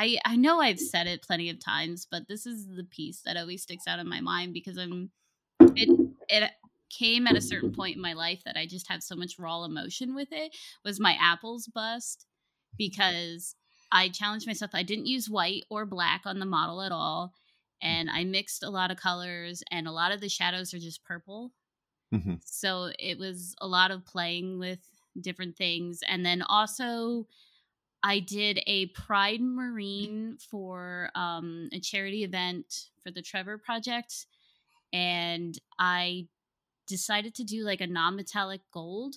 I 0.00 0.18
I 0.24 0.36
know 0.36 0.60
I've 0.60 0.80
said 0.80 1.06
it 1.06 1.22
plenty 1.22 1.50
of 1.50 1.62
times, 1.62 2.06
but 2.10 2.26
this 2.26 2.46
is 2.46 2.66
the 2.66 2.84
piece 2.84 3.20
that 3.26 3.36
always 3.36 3.62
sticks 3.62 3.86
out 3.86 3.98
in 3.98 4.08
my 4.08 4.22
mind 4.22 4.54
because 4.54 4.78
I'm 4.78 5.10
it 5.60 5.90
it 6.28 6.50
came 6.88 7.26
at 7.26 7.36
a 7.36 7.40
certain 7.40 7.72
point 7.72 7.96
in 7.96 8.02
my 8.02 8.14
life 8.14 8.42
that 8.44 8.56
I 8.56 8.66
just 8.66 8.88
have 8.88 9.02
so 9.02 9.14
much 9.14 9.38
raw 9.38 9.62
emotion 9.64 10.14
with 10.14 10.28
it 10.32 10.56
was 10.84 10.98
my 10.98 11.16
apples 11.20 11.68
bust 11.72 12.26
because 12.78 13.54
I 13.92 14.08
challenged 14.08 14.46
myself. 14.46 14.70
I 14.74 14.82
didn't 14.82 15.06
use 15.06 15.28
white 15.28 15.64
or 15.68 15.84
black 15.84 16.22
on 16.24 16.38
the 16.38 16.46
model 16.46 16.80
at 16.80 16.92
all. 16.92 17.34
And 17.82 18.08
I 18.10 18.24
mixed 18.24 18.62
a 18.62 18.70
lot 18.70 18.90
of 18.90 18.98
colors, 18.98 19.62
and 19.70 19.88
a 19.88 19.92
lot 19.92 20.12
of 20.12 20.20
the 20.20 20.28
shadows 20.28 20.74
are 20.74 20.78
just 20.78 21.02
purple. 21.02 21.52
Mm-hmm. 22.12 22.34
So 22.44 22.90
it 22.98 23.18
was 23.18 23.54
a 23.58 23.66
lot 23.66 23.90
of 23.90 24.04
playing 24.04 24.58
with 24.58 24.80
different 25.18 25.56
things. 25.56 26.00
And 26.06 26.24
then 26.24 26.42
also, 26.42 27.26
I 28.02 28.20
did 28.20 28.60
a 28.66 28.86
Pride 28.86 29.40
Marine 29.40 30.38
for 30.50 31.10
um, 31.14 31.68
a 31.72 31.80
charity 31.80 32.24
event 32.24 32.86
for 33.02 33.10
the 33.10 33.22
Trevor 33.22 33.58
Project. 33.58 34.26
And 34.92 35.58
I 35.78 36.26
decided 36.86 37.34
to 37.36 37.44
do 37.44 37.62
like 37.62 37.80
a 37.80 37.86
non 37.86 38.16
metallic 38.16 38.62
gold, 38.72 39.16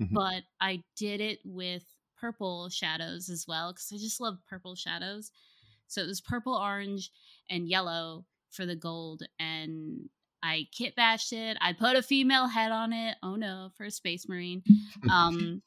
mm-hmm. 0.00 0.14
but 0.14 0.42
I 0.60 0.82
did 0.96 1.20
it 1.20 1.38
with 1.44 1.84
purple 2.20 2.68
shadows 2.68 3.28
as 3.28 3.46
well 3.46 3.72
because 3.72 3.90
I 3.92 3.98
just 3.98 4.20
love 4.20 4.38
purple 4.48 4.74
shadows. 4.74 5.30
So 5.86 6.02
it 6.02 6.06
was 6.06 6.20
purple, 6.20 6.54
orange, 6.54 7.10
and 7.50 7.68
yellow 7.68 8.24
for 8.50 8.66
the 8.66 8.76
gold. 8.76 9.22
And 9.38 10.08
I 10.44 10.68
kit 10.72 10.94
bashed 10.94 11.32
it. 11.32 11.56
I 11.62 11.72
put 11.72 11.96
a 11.96 12.02
female 12.02 12.46
head 12.48 12.70
on 12.70 12.92
it. 12.92 13.16
Oh 13.22 13.36
no, 13.36 13.70
for 13.76 13.84
a 13.84 13.90
space 13.90 14.28
marine. 14.28 14.62
Um, 15.10 15.60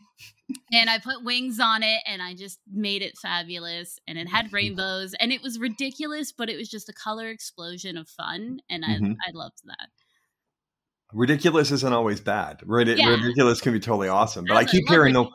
and 0.73 0.89
I 0.89 0.97
put 0.97 1.23
wings 1.23 1.59
on 1.59 1.83
it 1.83 2.01
and 2.07 2.23
I 2.23 2.33
just 2.33 2.59
made 2.71 3.03
it 3.03 3.17
fabulous. 3.17 3.99
And 4.07 4.17
it 4.17 4.27
had 4.27 4.51
rainbows 4.51 5.13
and 5.19 5.31
it 5.31 5.43
was 5.43 5.59
ridiculous, 5.59 6.31
but 6.31 6.49
it 6.49 6.57
was 6.57 6.67
just 6.67 6.89
a 6.89 6.93
color 6.93 7.29
explosion 7.29 7.97
of 7.97 8.09
fun. 8.09 8.59
And 8.67 8.83
I, 8.83 8.95
mm-hmm. 8.95 9.13
I 9.27 9.31
loved 9.33 9.59
that 9.65 9.89
ridiculous 11.13 11.71
isn't 11.71 11.93
always 11.93 12.19
bad. 12.19 12.61
Rid- 12.65 12.97
yeah. 12.97 13.09
Ridiculous 13.09 13.61
can 13.61 13.73
be 13.73 13.79
totally 13.79 14.07
awesome. 14.07 14.45
But 14.47 14.57
I, 14.57 14.61
I 14.61 14.65
keep 14.65 14.87
hearing 14.87 15.13
no. 15.13 15.31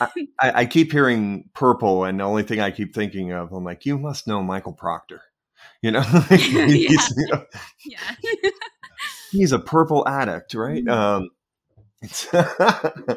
I, 0.00 0.08
I, 0.40 0.66
keep 0.66 0.92
hearing 0.92 1.48
purple, 1.54 2.04
and 2.04 2.20
the 2.20 2.24
only 2.24 2.42
thing 2.42 2.60
I 2.60 2.70
keep 2.70 2.94
thinking 2.94 3.32
of, 3.32 3.52
I'm 3.52 3.64
like, 3.64 3.86
you 3.86 3.98
must 3.98 4.26
know 4.26 4.42
Michael 4.42 4.72
Proctor. 4.72 5.22
You 5.82 5.92
know, 5.92 6.02
he's, 6.28 6.90
yeah. 6.90 7.08
You 7.16 7.26
know, 7.32 7.44
yeah. 7.86 8.50
he's 9.32 9.52
a 9.52 9.58
purple 9.58 10.06
addict, 10.06 10.52
right? 10.52 10.84
Mm-hmm. 10.84 10.90
Um, 10.90 11.30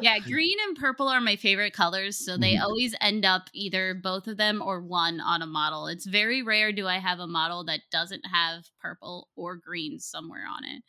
yeah, 0.02 0.18
green 0.18 0.56
and 0.66 0.76
purple 0.76 1.08
are 1.08 1.20
my 1.20 1.36
favorite 1.36 1.74
colors, 1.74 2.16
so 2.16 2.38
they 2.38 2.54
mm-hmm. 2.54 2.64
always 2.64 2.94
end 3.02 3.26
up 3.26 3.50
either 3.52 3.94
both 3.94 4.28
of 4.28 4.38
them 4.38 4.62
or 4.62 4.80
one 4.80 5.20
on 5.20 5.42
a 5.42 5.46
model. 5.46 5.88
It's 5.88 6.06
very 6.06 6.42
rare 6.42 6.72
do 6.72 6.86
I 6.86 7.00
have 7.00 7.18
a 7.18 7.26
model 7.26 7.64
that 7.64 7.80
doesn't 7.90 8.24
have 8.26 8.64
purple 8.80 9.28
or 9.36 9.56
green 9.56 9.98
somewhere 9.98 10.46
on 10.50 10.64
it. 10.64 10.82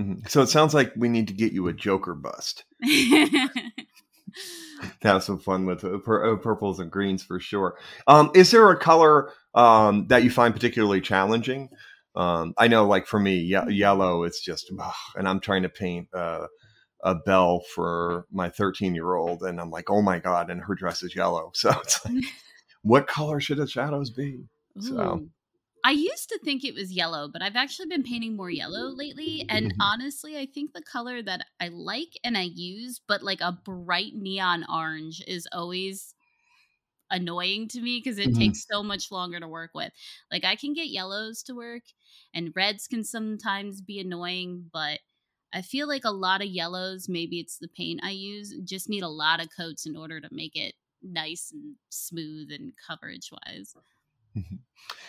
Mm-hmm. 0.00 0.26
So 0.28 0.42
it 0.42 0.48
sounds 0.48 0.74
like 0.74 0.92
we 0.96 1.08
need 1.08 1.28
to 1.28 1.34
get 1.34 1.52
you 1.52 1.68
a 1.68 1.72
Joker 1.72 2.14
bust. 2.14 2.64
To 5.00 5.08
have 5.08 5.22
some 5.24 5.38
fun 5.38 5.64
with 5.64 5.82
uh, 5.82 5.96
pur- 6.04 6.34
uh, 6.34 6.36
purples 6.36 6.78
and 6.78 6.90
greens 6.90 7.22
for 7.22 7.40
sure. 7.40 7.78
Um, 8.06 8.30
is 8.34 8.50
there 8.50 8.70
a 8.70 8.78
color 8.78 9.32
um, 9.56 10.06
that 10.08 10.22
you 10.22 10.30
find 10.30 10.54
particularly 10.54 11.00
challenging? 11.00 11.70
Um, 12.14 12.54
I 12.56 12.68
know, 12.68 12.86
like 12.86 13.06
for 13.06 13.18
me, 13.18 13.38
ye- 13.38 13.70
yellow 13.70 14.24
is 14.24 14.40
just, 14.40 14.70
ugh, 14.78 14.94
and 15.16 15.28
I'm 15.28 15.40
trying 15.40 15.62
to 15.62 15.68
paint 15.68 16.08
uh, 16.14 16.46
a 17.02 17.14
bell 17.14 17.62
for 17.74 18.26
my 18.30 18.48
13 18.48 18.94
year 18.94 19.14
old, 19.14 19.42
and 19.42 19.60
I'm 19.60 19.70
like, 19.70 19.90
oh 19.90 20.02
my 20.02 20.18
god, 20.18 20.50
and 20.50 20.62
her 20.62 20.74
dress 20.74 21.02
is 21.02 21.16
yellow. 21.16 21.50
So 21.54 21.70
it's 21.82 22.04
like, 22.04 22.24
what 22.82 23.06
color 23.06 23.40
should 23.40 23.58
the 23.58 23.66
shadows 23.66 24.10
be? 24.10 24.44
Ooh. 24.78 24.82
So 24.82 25.28
I 25.86 25.92
used 25.92 26.28
to 26.30 26.40
think 26.44 26.64
it 26.64 26.74
was 26.74 26.90
yellow, 26.90 27.28
but 27.32 27.42
I've 27.42 27.54
actually 27.54 27.86
been 27.86 28.02
painting 28.02 28.34
more 28.34 28.50
yellow 28.50 28.88
lately. 28.88 29.46
And 29.48 29.66
mm-hmm. 29.66 29.80
honestly, 29.80 30.36
I 30.36 30.46
think 30.46 30.72
the 30.72 30.82
color 30.82 31.22
that 31.22 31.46
I 31.60 31.68
like 31.68 32.18
and 32.24 32.36
I 32.36 32.50
use, 32.52 33.00
but 33.06 33.22
like 33.22 33.40
a 33.40 33.56
bright 33.64 34.12
neon 34.16 34.66
orange 34.68 35.22
is 35.28 35.46
always 35.52 36.15
annoying 37.10 37.68
to 37.68 37.80
me 37.80 38.00
because 38.02 38.18
it 38.18 38.30
mm-hmm. 38.30 38.40
takes 38.40 38.66
so 38.70 38.82
much 38.82 39.10
longer 39.10 39.40
to 39.40 39.48
work 39.48 39.70
with. 39.74 39.92
Like 40.30 40.44
I 40.44 40.56
can 40.56 40.72
get 40.72 40.88
yellows 40.88 41.42
to 41.44 41.54
work 41.54 41.82
and 42.34 42.52
reds 42.54 42.86
can 42.86 43.04
sometimes 43.04 43.80
be 43.80 44.00
annoying, 44.00 44.70
but 44.72 45.00
I 45.52 45.62
feel 45.62 45.88
like 45.88 46.04
a 46.04 46.10
lot 46.10 46.42
of 46.42 46.48
yellows, 46.48 47.08
maybe 47.08 47.38
it's 47.38 47.58
the 47.58 47.68
paint 47.68 48.00
I 48.02 48.10
use, 48.10 48.54
just 48.64 48.88
need 48.88 49.02
a 49.02 49.08
lot 49.08 49.40
of 49.40 49.48
coats 49.56 49.86
in 49.86 49.96
order 49.96 50.20
to 50.20 50.28
make 50.30 50.56
it 50.56 50.74
nice 51.02 51.50
and 51.52 51.76
smooth 51.88 52.50
and 52.50 52.72
coverage 52.86 53.30
wise. 53.32 53.74
Mm-hmm. 54.36 54.56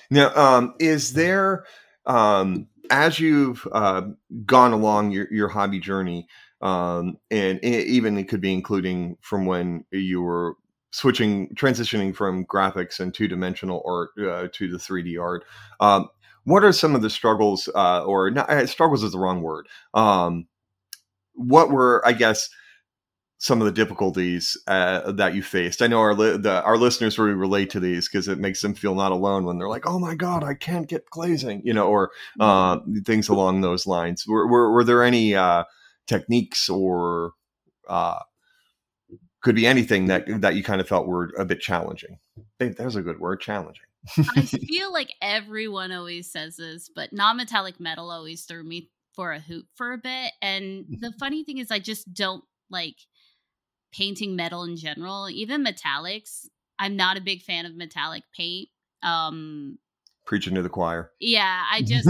Now, 0.09 0.33
um, 0.35 0.75
is 0.79 1.13
there, 1.13 1.65
um, 2.05 2.67
as 2.89 3.19
you've 3.19 3.67
uh, 3.71 4.03
gone 4.45 4.71
along 4.71 5.11
your, 5.11 5.27
your 5.33 5.49
hobby 5.49 5.79
journey, 5.79 6.27
um, 6.61 7.17
and 7.29 7.59
it, 7.61 7.87
even 7.87 8.17
it 8.17 8.29
could 8.29 8.41
be 8.41 8.53
including 8.53 9.17
from 9.21 9.45
when 9.45 9.83
you 9.91 10.21
were 10.21 10.55
switching, 10.97 11.47
transitioning 11.49 12.15
from 12.15 12.43
graphics 12.45 12.99
and 12.99 13.13
two 13.13 13.27
dimensional 13.27 13.83
art 13.85 14.09
uh, 14.19 14.47
to 14.51 14.67
the 14.67 14.77
3D 14.77 15.21
art, 15.21 15.45
um, 15.79 16.09
what 16.43 16.63
are 16.63 16.71
some 16.71 16.95
of 16.95 17.03
the 17.03 17.09
struggles, 17.09 17.69
uh, 17.75 18.03
or 18.03 18.31
not, 18.31 18.49
uh, 18.49 18.65
struggles 18.65 19.03
is 19.03 19.11
the 19.11 19.19
wrong 19.19 19.43
word. 19.43 19.67
Um, 19.93 20.47
what 21.33 21.69
were, 21.69 22.01
I 22.03 22.13
guess, 22.13 22.49
some 23.37 23.61
of 23.61 23.65
the 23.65 23.71
difficulties 23.71 24.57
uh, 24.65 25.11
that 25.11 25.35
you 25.35 25.43
faced. 25.43 25.83
I 25.83 25.87
know 25.87 25.99
our 25.99 26.15
li- 26.15 26.37
the, 26.37 26.63
our 26.63 26.77
listeners 26.77 27.19
really 27.19 27.33
relate 27.33 27.69
to 27.71 27.79
these 27.79 28.09
because 28.09 28.27
it 28.27 28.39
makes 28.39 28.61
them 28.61 28.73
feel 28.73 28.95
not 28.95 29.11
alone 29.11 29.45
when 29.45 29.59
they're 29.59 29.69
like, 29.69 29.85
"Oh 29.85 29.99
my 29.99 30.15
god, 30.15 30.43
I 30.43 30.55
can't 30.55 30.87
get 30.87 31.07
glazing," 31.11 31.61
you 31.63 31.73
know, 31.73 31.87
or 31.87 32.09
uh, 32.39 32.79
things 33.05 33.29
along 33.29 33.61
those 33.61 33.85
lines. 33.85 34.25
Were, 34.25 34.47
were, 34.47 34.71
were 34.71 34.83
there 34.83 35.03
any 35.03 35.35
uh, 35.35 35.65
techniques 36.07 36.67
or 36.67 37.33
uh, 37.87 38.19
could 39.41 39.55
be 39.55 39.67
anything 39.67 40.07
that 40.07 40.25
that 40.41 40.55
you 40.55 40.63
kind 40.63 40.81
of 40.81 40.87
felt 40.87 41.07
were 41.07 41.31
a 41.37 41.45
bit 41.45 41.59
challenging? 41.59 42.19
There's 42.59 42.95
a 42.95 43.01
good 43.01 43.19
word, 43.19 43.41
challenging. 43.41 43.83
I 44.35 44.41
feel 44.67 44.91
like 44.91 45.13
everyone 45.21 45.91
always 45.91 46.31
says 46.31 46.57
this, 46.57 46.89
but 46.93 47.13
non-metallic 47.13 47.79
metal 47.79 48.09
always 48.11 48.43
threw 48.45 48.63
me 48.63 48.89
for 49.13 49.33
a 49.33 49.39
hoop 49.39 49.65
for 49.75 49.93
a 49.93 49.97
bit. 49.97 50.33
And 50.41 50.85
the 50.89 51.07
mm-hmm. 51.07 51.17
funny 51.17 51.43
thing 51.43 51.57
is, 51.57 51.71
I 51.71 51.79
just 51.79 52.13
don't 52.13 52.43
like 52.69 52.97
painting 53.93 54.35
metal 54.35 54.63
in 54.63 54.77
general, 54.77 55.29
even 55.29 55.65
metallics. 55.65 56.45
I'm 56.79 56.95
not 56.95 57.17
a 57.17 57.21
big 57.21 57.41
fan 57.41 57.65
of 57.65 57.75
metallic 57.75 58.23
paint. 58.35 58.69
Um 59.03 59.77
preaching 60.25 60.55
to 60.55 60.61
the 60.61 60.69
choir. 60.69 61.11
Yeah, 61.19 61.63
I 61.71 61.81
just 61.81 62.09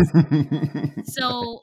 so 1.15 1.61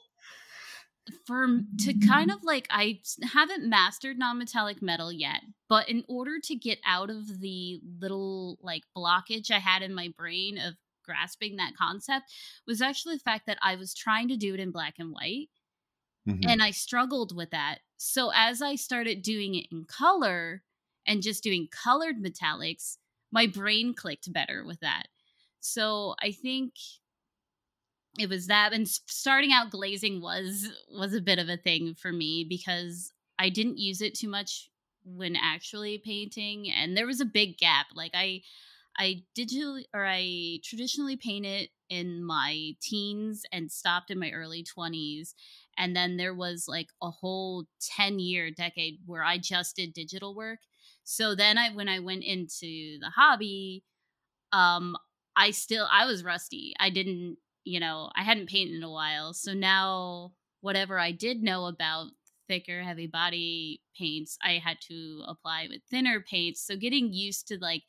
for 1.26 1.46
to 1.80 1.94
kind 2.06 2.30
of 2.30 2.42
like 2.42 2.66
I 2.70 3.00
haven't 3.32 3.68
mastered 3.68 4.18
non-metallic 4.18 4.80
metal 4.82 5.12
yet, 5.12 5.40
but 5.68 5.88
in 5.88 6.04
order 6.08 6.38
to 6.44 6.54
get 6.54 6.78
out 6.86 7.10
of 7.10 7.40
the 7.40 7.80
little 8.00 8.58
like 8.62 8.82
blockage 8.96 9.50
I 9.50 9.58
had 9.58 9.82
in 9.82 9.94
my 9.94 10.12
brain 10.16 10.58
of 10.58 10.74
grasping 11.04 11.56
that 11.56 11.76
concept 11.76 12.32
was 12.66 12.80
actually 12.80 13.14
the 13.14 13.20
fact 13.20 13.46
that 13.46 13.58
I 13.62 13.76
was 13.76 13.92
trying 13.92 14.28
to 14.28 14.36
do 14.36 14.54
it 14.54 14.60
in 14.60 14.70
black 14.70 14.94
and 14.98 15.12
white. 15.12 15.48
Mm-hmm. 16.26 16.48
And 16.48 16.62
I 16.62 16.70
struggled 16.70 17.36
with 17.36 17.50
that 17.50 17.80
so 18.04 18.30
as 18.34 18.60
I 18.60 18.74
started 18.74 19.22
doing 19.22 19.54
it 19.54 19.66
in 19.72 19.86
color 19.86 20.62
and 21.06 21.22
just 21.22 21.42
doing 21.42 21.68
colored 21.70 22.16
metallics, 22.22 22.98
my 23.32 23.46
brain 23.46 23.94
clicked 23.94 24.30
better 24.30 24.62
with 24.64 24.80
that. 24.80 25.04
So 25.60 26.14
I 26.22 26.30
think 26.32 26.74
it 28.18 28.28
was 28.28 28.46
that 28.46 28.72
and 28.72 28.88
starting 28.88 29.52
out 29.52 29.70
glazing 29.70 30.20
was 30.20 30.68
was 30.90 31.14
a 31.14 31.20
bit 31.20 31.38
of 31.38 31.48
a 31.48 31.56
thing 31.56 31.94
for 31.94 32.12
me 32.12 32.44
because 32.48 33.12
I 33.38 33.48
didn't 33.48 33.78
use 33.78 34.00
it 34.00 34.14
too 34.14 34.28
much 34.28 34.70
when 35.04 35.36
actually 35.36 35.98
painting 35.98 36.70
and 36.70 36.96
there 36.96 37.06
was 37.06 37.20
a 37.20 37.26
big 37.26 37.58
gap 37.58 37.86
like 37.94 38.12
I 38.14 38.42
I 38.96 39.24
digitally 39.36 39.84
or 39.92 40.06
I 40.06 40.60
traditionally 40.62 41.16
painted 41.16 41.68
in 41.90 42.24
my 42.24 42.72
teens 42.80 43.42
and 43.52 43.70
stopped 43.70 44.10
in 44.10 44.18
my 44.18 44.30
early 44.30 44.64
20s 44.64 45.34
and 45.76 45.94
then 45.94 46.16
there 46.16 46.34
was 46.34 46.66
like 46.68 46.88
a 47.02 47.10
whole 47.10 47.64
10 47.96 48.18
year 48.20 48.50
decade 48.50 48.98
where 49.06 49.22
i 49.24 49.36
just 49.38 49.76
did 49.76 49.92
digital 49.92 50.34
work. 50.34 50.60
So 51.02 51.34
then 51.34 51.58
i 51.58 51.70
when 51.70 51.88
i 51.88 51.98
went 51.98 52.24
into 52.24 52.98
the 53.00 53.10
hobby 53.14 53.84
um 54.52 54.96
i 55.36 55.50
still 55.50 55.86
i 55.90 56.06
was 56.06 56.24
rusty. 56.24 56.74
I 56.78 56.90
didn't 56.90 57.38
you 57.64 57.80
know 57.80 58.10
i 58.16 58.22
hadn't 58.22 58.48
painted 58.48 58.76
in 58.76 58.82
a 58.82 58.90
while 58.90 59.32
so 59.32 59.52
now 59.52 60.32
whatever 60.60 60.98
i 60.98 61.10
did 61.10 61.42
know 61.42 61.66
about 61.66 62.08
thicker 62.46 62.82
heavy 62.82 63.06
body 63.06 63.80
paints 63.98 64.36
i 64.42 64.52
had 64.52 64.76
to 64.80 65.22
apply 65.26 65.66
with 65.70 65.80
thinner 65.90 66.20
paints 66.20 66.64
so 66.64 66.76
getting 66.76 67.12
used 67.12 67.48
to 67.48 67.58
like 67.60 67.82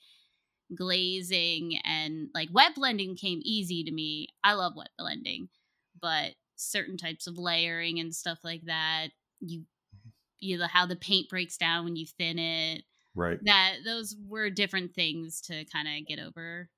glazing 0.75 1.77
and 1.84 2.29
like 2.34 2.50
wet 2.51 2.74
blending 2.75 3.15
came 3.15 3.41
easy 3.44 3.84
to 3.84 3.91
me 3.91 4.27
i 4.44 4.53
love 4.53 4.74
wet 4.75 4.89
blending 4.98 5.50
but 6.01 6.34
certain 6.55 6.98
types 6.98 7.27
of 7.27 7.38
layering 7.38 8.00
and 8.00 8.13
stuff 8.13 8.39
like 8.44 8.62
that. 8.65 9.08
You 9.39 9.60
mm-hmm. 9.62 10.10
you 10.39 10.58
know 10.58 10.67
how 10.67 10.86
the 10.86 10.96
paint 10.96 11.29
breaks 11.29 11.58
down 11.58 11.86
when 11.86 11.96
you 11.96 12.05
thin 12.05 12.39
it. 12.39 12.84
Right. 13.13 13.39
That 13.44 13.77
those 13.86 14.15
were 14.27 14.50
different 14.50 14.94
things 14.94 15.41
to 15.41 15.65
kind 15.65 15.88
of 15.88 16.08
get 16.08 16.20
over. 16.20 16.70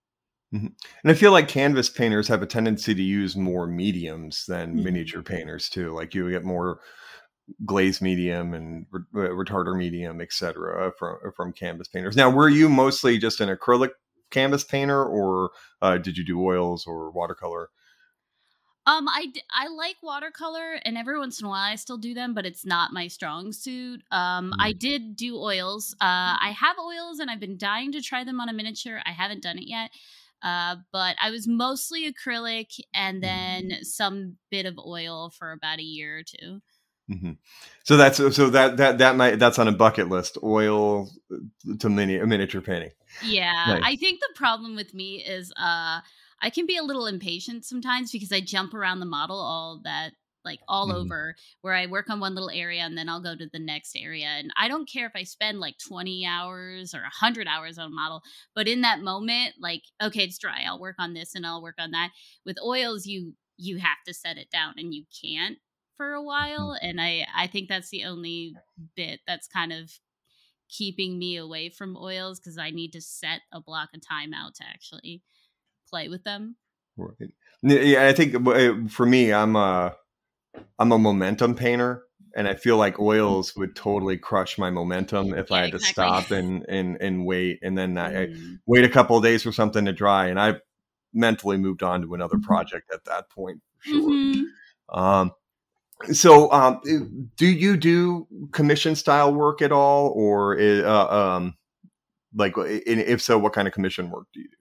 Mm-hmm. 0.54 0.68
And 1.04 1.12
I 1.12 1.14
feel 1.14 1.32
like 1.32 1.48
canvas 1.48 1.90
painters 1.90 2.28
have 2.30 2.42
a 2.42 2.48
tendency 2.48 2.96
to 2.96 3.04
use 3.04 3.36
more 3.36 3.68
mediums 3.68 4.46
than 4.48 4.76
mm-hmm. 4.76 4.84
miniature 4.84 5.24
painters 5.24 5.70
too. 5.70 5.94
Like 5.94 6.14
you 6.14 6.30
get 6.32 6.46
more 6.46 6.80
glaze 7.66 8.02
medium 8.02 8.54
and 8.54 8.86
re- 8.92 9.26
uh, 9.26 9.30
retarder 9.30 9.78
medium, 9.78 10.22
etc. 10.22 10.92
from 10.98 11.18
from 11.36 11.54
canvas 11.54 11.88
painters. 11.88 12.16
Now, 12.16 12.30
were 12.30 12.50
you 12.50 12.70
mostly 12.70 13.18
just 13.18 13.42
an 13.42 13.50
acrylic 13.50 13.92
canvas 14.32 14.64
painter, 14.64 15.04
or 15.04 15.52
uh, 15.82 15.98
did 15.98 16.18
you 16.18 16.26
do 16.26 16.42
oils 16.44 16.86
or 16.88 17.12
watercolor? 17.12 17.70
Um, 18.86 19.10
I, 19.10 19.34
I 19.52 19.68
like 19.68 19.98
watercolor, 20.02 20.80
and 20.86 20.98
every 20.98 21.20
once 21.20 21.42
in 21.42 21.46
a 21.46 21.50
while 21.50 21.72
I 21.72 21.76
still 21.76 21.98
do 21.98 22.14
them, 22.14 22.34
but 22.34 22.46
it's 22.46 22.66
not 22.66 22.94
my 22.94 23.10
strong 23.10 23.52
suit. 23.52 24.02
Um, 24.12 24.54
I 24.60 24.72
mm. 24.72 24.80
did 24.80 25.18
do 25.18 25.36
oils. 25.36 25.94
Uh, 26.00 26.40
I 26.40 26.56
have 26.58 26.78
oils, 26.80 27.20
and 27.20 27.30
I've 27.30 27.42
been 27.42 27.58
dying 27.58 27.92
to 27.92 28.02
try 28.02 28.24
them 28.24 28.40
on 28.40 28.48
a 28.48 28.54
miniature. 28.54 29.02
I 29.06 29.12
haven't 29.12 29.44
done 29.44 29.58
it 29.58 29.68
yet. 29.68 29.92
Uh, 30.44 30.76
but 30.92 31.16
I 31.22 31.32
was 31.32 31.48
mostly 31.48 32.12
acrylic, 32.12 32.80
and 32.94 33.24
then 33.24 33.70
mm. 33.70 33.84
some 33.84 34.38
bit 34.52 34.66
of 34.66 34.78
oil 34.78 35.32
for 35.32 35.52
about 35.52 35.80
a 35.80 35.84
year 35.84 36.20
or 36.20 36.24
2 36.24 36.62
mm-hmm. 37.12 37.32
So 37.84 37.98
that's 37.98 38.18
so 38.18 38.50
that 38.50 38.78
that 38.78 39.00
that 39.00 39.16
might 39.16 39.40
that's 39.40 39.60
on 39.60 39.68
a 39.68 39.72
bucket 39.72 40.10
list. 40.10 40.38
Oil 40.44 41.10
to 41.80 41.90
mini 41.90 42.18
a 42.18 42.28
miniature 42.28 42.62
painting. 42.62 42.92
Yeah, 43.24 43.52
nice. 43.68 43.82
I 43.84 43.96
think 43.96 44.20
the 44.20 44.34
problem 44.36 44.76
with 44.76 44.94
me 44.94 45.24
is 45.26 45.52
uh 45.54 46.02
I 46.40 46.50
can 46.52 46.66
be 46.66 46.78
a 46.78 46.84
little 46.84 47.08
impatient 47.08 47.66
sometimes 47.66 48.12
because 48.12 48.32
I 48.32 48.42
jump 48.42 48.74
around 48.74 49.00
the 49.00 49.06
model 49.06 49.40
all 49.40 49.82
that 49.84 50.12
like 50.48 50.62
all 50.68 50.88
mm-hmm. 50.88 50.98
over 50.98 51.36
where 51.62 51.74
I 51.74 51.86
work 51.86 52.10
on 52.10 52.20
one 52.20 52.34
little 52.34 52.50
area 52.50 52.82
and 52.82 52.98
then 52.98 53.10
I'll 53.10 53.22
go 53.22 53.36
to 53.36 53.50
the 53.52 53.60
next 53.60 53.96
area. 53.96 54.28
And 54.28 54.52
I 54.58 54.68
don't 54.68 54.90
care 54.90 55.06
if 55.06 55.12
I 55.16 55.24
spend 55.24 55.60
like 55.60 55.76
20 55.86 56.26
hours 56.26 56.94
or 56.96 57.02
100 57.02 57.48
hours 57.48 57.78
on 57.78 57.88
a 57.88 57.94
model, 57.94 58.22
but 58.56 58.68
in 58.68 58.82
that 58.82 59.02
moment, 59.02 59.56
like, 59.60 59.84
okay, 60.02 60.24
it's 60.24 60.38
dry. 60.38 60.64
I'll 60.66 60.80
work 60.80 60.96
on 60.98 61.14
this 61.14 61.36
and 61.36 61.46
I'll 61.46 61.62
work 61.62 61.76
on 61.78 61.92
that. 61.92 62.12
With 62.46 62.58
oils, 62.64 63.06
you 63.06 63.34
you 63.58 63.80
have 63.80 63.98
to 64.06 64.14
set 64.14 64.38
it 64.38 64.50
down 64.52 64.76
and 64.78 64.94
you 64.94 65.04
can't 65.22 65.58
for 65.98 66.14
a 66.14 66.18
mm-hmm. 66.18 66.26
while. 66.26 66.78
And 66.82 67.02
I 67.02 67.28
I 67.36 67.48
think 67.48 67.68
that's 67.68 67.90
the 67.90 68.06
only 68.06 68.54
bit 68.96 69.20
that's 69.28 69.48
kind 69.48 69.74
of 69.74 69.92
keeping 70.70 71.18
me 71.18 71.38
away 71.38 71.70
from 71.70 71.98
oils 71.98 72.40
because 72.40 72.58
I 72.58 72.72
need 72.72 72.94
to 72.94 73.02
set 73.02 73.42
a 73.54 73.62
block 73.62 73.90
of 73.94 74.08
time 74.08 74.34
out 74.34 74.56
to 74.56 74.64
actually 74.64 75.24
play 75.90 76.08
with 76.10 76.24
them. 76.24 76.58
Right. 76.98 77.30
Yeah, 77.62 78.08
I 78.08 78.14
think 78.14 78.36
uh, 78.48 78.90
for 78.90 79.06
me, 79.06 79.32
I'm 79.32 79.56
a 79.56 79.96
I'm 80.80 80.92
a 80.92 80.98
momentum 80.98 81.56
painter, 81.56 82.04
and 82.36 82.48
I 82.48 82.54
feel 82.54 82.78
like 82.78 83.00
oils 83.00 83.56
would 83.56 83.76
totally 83.76 84.18
crush 84.18 84.58
my 84.58 84.70
momentum 84.70 85.34
if 85.34 85.50
yeah, 85.50 85.56
I 85.56 85.60
had 85.62 85.74
exactly. 85.74 85.80
to 85.80 85.86
stop 85.86 86.32
and 86.32 86.66
and 86.70 86.98
and 87.02 87.26
wait, 87.26 87.60
and 87.64 87.78
then 87.78 87.98
I, 87.98 88.24
I 88.24 88.26
mm. 88.28 88.60
wait 88.66 88.86
a 88.86 88.90
couple 88.90 89.18
of 89.18 89.24
days 89.24 89.44
for 89.44 89.52
something 89.52 89.86
to 89.86 89.94
dry, 89.94 90.28
and 90.28 90.40
I 90.40 90.56
mentally 91.14 91.58
moved 91.58 91.84
on 91.84 92.02
to 92.02 92.14
another 92.14 92.38
mm-hmm. 92.38 92.46
project 92.46 92.92
at 92.94 93.06
that 93.06 93.30
point. 93.30 93.62
sure. 93.80 94.10
Mm-hmm. 94.10 95.00
Um, 95.00 95.32
so, 96.12 96.52
um, 96.52 96.80
do 97.36 97.48
you 97.48 97.76
do 97.76 98.28
commission 98.52 98.96
style 98.96 99.34
work 99.34 99.62
at 99.62 99.72
all, 99.72 100.10
or 100.10 100.60
uh, 100.60 101.08
um, 101.08 101.56
like 102.36 102.54
if 102.58 103.22
so, 103.22 103.38
what 103.38 103.54
kind 103.54 103.68
of 103.68 103.74
commission 103.74 104.10
work 104.12 104.28
do 104.34 104.42
you 104.42 104.48
do? 104.48 104.57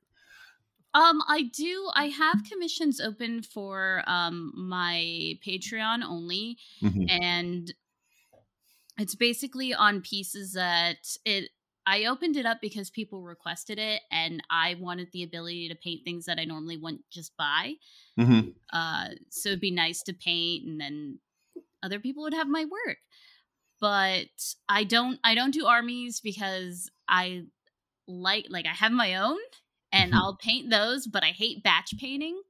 Um, 0.96 1.20
I 1.28 1.42
do. 1.52 1.90
I 1.94 2.06
have 2.06 2.44
commissions 2.50 3.00
open 3.00 3.42
for 3.42 4.02
um 4.06 4.52
my 4.56 5.34
Patreon 5.46 6.02
only, 6.02 6.56
mm-hmm. 6.82 7.04
and 7.10 7.72
it's 8.96 9.14
basically 9.14 9.74
on 9.74 10.00
pieces 10.00 10.54
that 10.54 10.96
it. 11.26 11.50
I 11.88 12.06
opened 12.06 12.36
it 12.36 12.46
up 12.46 12.58
because 12.62 12.88
people 12.88 13.22
requested 13.22 13.78
it, 13.78 14.00
and 14.10 14.42
I 14.50 14.76
wanted 14.80 15.08
the 15.12 15.22
ability 15.22 15.68
to 15.68 15.74
paint 15.74 16.00
things 16.04 16.24
that 16.24 16.38
I 16.38 16.44
normally 16.44 16.78
wouldn't 16.78 17.08
just 17.12 17.36
buy. 17.36 17.74
Mm-hmm. 18.18 18.48
Uh, 18.72 19.08
so 19.28 19.50
it'd 19.50 19.60
be 19.60 19.70
nice 19.70 20.02
to 20.04 20.14
paint, 20.14 20.66
and 20.66 20.80
then 20.80 21.18
other 21.82 22.00
people 22.00 22.22
would 22.22 22.34
have 22.34 22.48
my 22.48 22.64
work. 22.64 22.98
But 23.82 24.54
I 24.66 24.84
don't. 24.84 25.20
I 25.22 25.34
don't 25.34 25.52
do 25.52 25.66
armies 25.66 26.20
because 26.20 26.90
I 27.06 27.42
like 28.08 28.46
like 28.48 28.64
I 28.64 28.74
have 28.74 28.92
my 28.92 29.16
own 29.16 29.36
and 29.96 30.12
mm-hmm. 30.12 30.20
I'll 30.20 30.36
paint 30.36 30.70
those, 30.70 31.06
but 31.06 31.24
I 31.24 31.28
hate 31.28 31.62
batch 31.62 31.94
painting. 31.98 32.40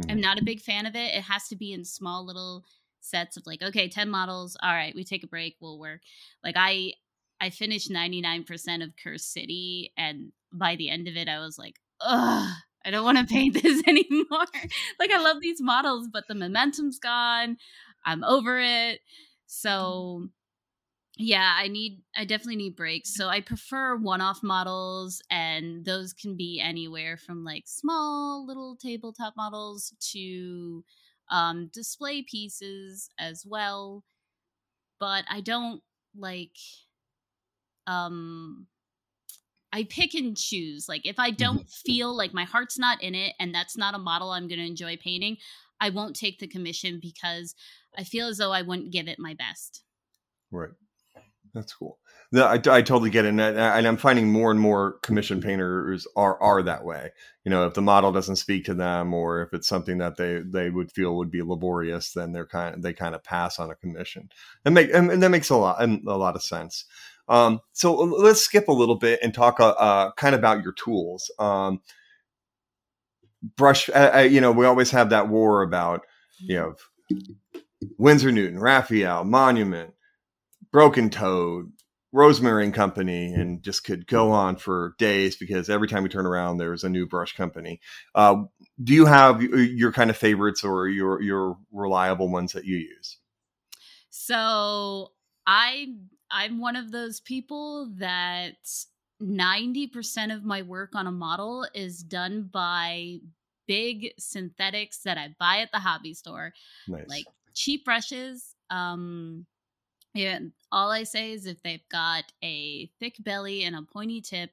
Mm-hmm. 0.00 0.10
I'm 0.10 0.20
not 0.20 0.40
a 0.40 0.44
big 0.44 0.60
fan 0.60 0.86
of 0.86 0.94
it. 0.94 1.14
It 1.14 1.22
has 1.22 1.48
to 1.48 1.56
be 1.56 1.72
in 1.72 1.84
small 1.84 2.24
little 2.24 2.64
sets 3.00 3.36
of 3.36 3.46
like, 3.46 3.62
okay, 3.62 3.88
10 3.88 4.08
models. 4.08 4.56
All 4.62 4.72
right, 4.72 4.94
we 4.94 5.04
take 5.04 5.22
a 5.22 5.28
break, 5.28 5.56
we'll 5.60 5.78
work. 5.78 6.00
Like 6.42 6.56
I 6.58 6.92
I 7.38 7.50
finished 7.50 7.90
99% 7.90 8.82
of 8.82 8.94
Cursed 9.02 9.30
City 9.30 9.92
and 9.98 10.32
by 10.52 10.74
the 10.76 10.88
end 10.88 11.06
of 11.06 11.16
it 11.16 11.28
I 11.28 11.38
was 11.38 11.58
like, 11.58 11.76
ugh, 12.00 12.50
I 12.84 12.90
don't 12.90 13.04
want 13.04 13.18
to 13.18 13.24
paint 13.34 13.62
this 13.62 13.82
anymore. 13.86 14.46
like 14.98 15.10
I 15.10 15.20
love 15.20 15.40
these 15.40 15.60
models, 15.60 16.08
but 16.10 16.24
the 16.28 16.34
momentum's 16.34 16.98
gone. 16.98 17.58
I'm 18.06 18.24
over 18.24 18.58
it. 18.58 19.00
So 19.46 20.28
yeah 21.16 21.54
i 21.58 21.66
need 21.66 22.02
i 22.16 22.24
definitely 22.24 22.56
need 22.56 22.76
breaks 22.76 23.14
so 23.14 23.28
i 23.28 23.40
prefer 23.40 23.96
one-off 23.96 24.42
models 24.42 25.22
and 25.30 25.84
those 25.84 26.12
can 26.12 26.36
be 26.36 26.60
anywhere 26.62 27.16
from 27.16 27.44
like 27.44 27.64
small 27.66 28.46
little 28.46 28.76
tabletop 28.76 29.34
models 29.36 29.94
to 30.00 30.84
um 31.30 31.70
display 31.72 32.22
pieces 32.22 33.08
as 33.18 33.44
well 33.46 34.04
but 35.00 35.24
i 35.30 35.40
don't 35.40 35.80
like 36.16 36.56
um 37.86 38.66
I 39.72 39.84
pick 39.84 40.14
and 40.14 40.34
choose. 40.34 40.88
Like 40.88 41.04
if 41.04 41.18
I 41.18 41.30
don't 41.30 41.58
mm-hmm. 41.58 41.90
feel 41.92 42.16
like 42.16 42.32
my 42.32 42.44
heart's 42.44 42.78
not 42.78 43.02
in 43.02 43.14
it 43.14 43.34
and 43.38 43.54
that's 43.54 43.76
not 43.76 43.94
a 43.94 43.98
model 43.98 44.30
I'm 44.30 44.48
going 44.48 44.58
to 44.58 44.64
enjoy 44.64 44.96
painting, 44.96 45.36
I 45.80 45.90
won't 45.90 46.16
take 46.16 46.38
the 46.38 46.46
commission 46.46 46.98
because 47.02 47.54
I 47.96 48.04
feel 48.04 48.28
as 48.28 48.38
though 48.38 48.52
I 48.52 48.62
wouldn't 48.62 48.92
give 48.92 49.06
it 49.06 49.18
my 49.18 49.34
best. 49.34 49.82
Right. 50.50 50.70
That's 51.56 51.72
cool. 51.72 51.98
No, 52.32 52.44
I, 52.44 52.54
I 52.54 52.82
totally 52.82 53.08
get 53.08 53.24
it, 53.24 53.28
and, 53.28 53.40
I, 53.40 53.78
and 53.78 53.86
I'm 53.86 53.96
finding 53.96 54.30
more 54.30 54.50
and 54.50 54.60
more 54.60 54.98
commission 55.02 55.40
painters 55.40 56.06
are 56.16 56.38
are 56.42 56.62
that 56.62 56.84
way. 56.84 57.12
You 57.44 57.50
know, 57.50 57.66
if 57.66 57.74
the 57.74 57.82
model 57.82 58.12
doesn't 58.12 58.36
speak 58.36 58.66
to 58.66 58.74
them, 58.74 59.14
or 59.14 59.40
if 59.42 59.54
it's 59.54 59.66
something 59.66 59.98
that 59.98 60.16
they 60.16 60.40
they 60.44 60.68
would 60.68 60.92
feel 60.92 61.16
would 61.16 61.30
be 61.30 61.42
laborious, 61.42 62.12
then 62.12 62.32
they're 62.32 62.46
kind 62.46 62.74
of, 62.74 62.82
they 62.82 62.92
kind 62.92 63.14
of 63.14 63.24
pass 63.24 63.58
on 63.58 63.70
a 63.70 63.74
commission. 63.74 64.28
And 64.64 64.74
make 64.74 64.92
and, 64.92 65.10
and 65.10 65.22
that 65.22 65.30
makes 65.30 65.48
a 65.48 65.56
lot 65.56 65.82
a 65.82 66.16
lot 66.16 66.36
of 66.36 66.42
sense. 66.42 66.84
Um, 67.28 67.60
so 67.72 67.94
let's 67.94 68.42
skip 68.42 68.68
a 68.68 68.72
little 68.72 68.96
bit 68.96 69.20
and 69.22 69.32
talk 69.32 69.58
uh, 69.58 69.70
uh, 69.70 70.12
kind 70.12 70.34
of 70.34 70.40
about 70.40 70.62
your 70.62 70.72
tools. 70.72 71.30
Um, 71.38 71.80
brush, 73.56 73.88
uh, 73.88 74.10
uh 74.14 74.18
you 74.18 74.40
know, 74.40 74.52
we 74.52 74.66
always 74.66 74.90
have 74.90 75.10
that 75.10 75.28
war 75.28 75.62
about 75.62 76.02
you 76.38 76.56
know 76.56 76.74
Winsor 77.98 78.32
Newton, 78.32 78.58
Raphael, 78.58 79.24
Monument, 79.24 79.94
Broken 80.76 81.08
Toad, 81.08 81.72
Rosemary 82.12 82.62
and 82.62 82.74
Company, 82.74 83.32
and 83.32 83.62
just 83.62 83.82
could 83.82 84.06
go 84.06 84.30
on 84.30 84.56
for 84.56 84.94
days 84.98 85.34
because 85.34 85.70
every 85.70 85.88
time 85.88 86.02
we 86.02 86.10
turn 86.10 86.26
around, 86.26 86.58
there's 86.58 86.84
a 86.84 86.90
new 86.90 87.06
brush 87.06 87.34
company. 87.34 87.80
Uh, 88.14 88.42
do 88.84 88.92
you 88.92 89.06
have 89.06 89.40
your 89.40 89.90
kind 89.90 90.10
of 90.10 90.18
favorites 90.18 90.62
or 90.62 90.86
your 90.86 91.22
your 91.22 91.56
reliable 91.72 92.28
ones 92.28 92.52
that 92.52 92.66
you 92.66 92.76
use? 92.76 93.16
So 94.10 95.12
I 95.46 95.94
I'm 96.30 96.58
one 96.58 96.76
of 96.76 96.92
those 96.92 97.20
people 97.20 97.90
that 97.96 98.56
90% 99.22 100.34
of 100.36 100.44
my 100.44 100.60
work 100.60 100.94
on 100.94 101.06
a 101.06 101.10
model 101.10 101.66
is 101.72 102.02
done 102.02 102.50
by 102.52 103.16
big 103.66 104.10
synthetics 104.18 104.98
that 105.04 105.16
I 105.16 105.34
buy 105.40 105.60
at 105.60 105.72
the 105.72 105.78
hobby 105.78 106.12
store. 106.12 106.52
Nice. 106.86 107.08
Like 107.08 107.24
cheap 107.54 107.86
brushes. 107.86 108.54
Um 108.68 109.46
yeah, 110.16 110.38
all 110.72 110.90
I 110.90 111.04
say 111.04 111.32
is 111.32 111.46
if 111.46 111.62
they've 111.62 111.88
got 111.90 112.24
a 112.42 112.90
thick 112.98 113.16
belly 113.20 113.64
and 113.64 113.76
a 113.76 113.82
pointy 113.82 114.20
tip, 114.20 114.50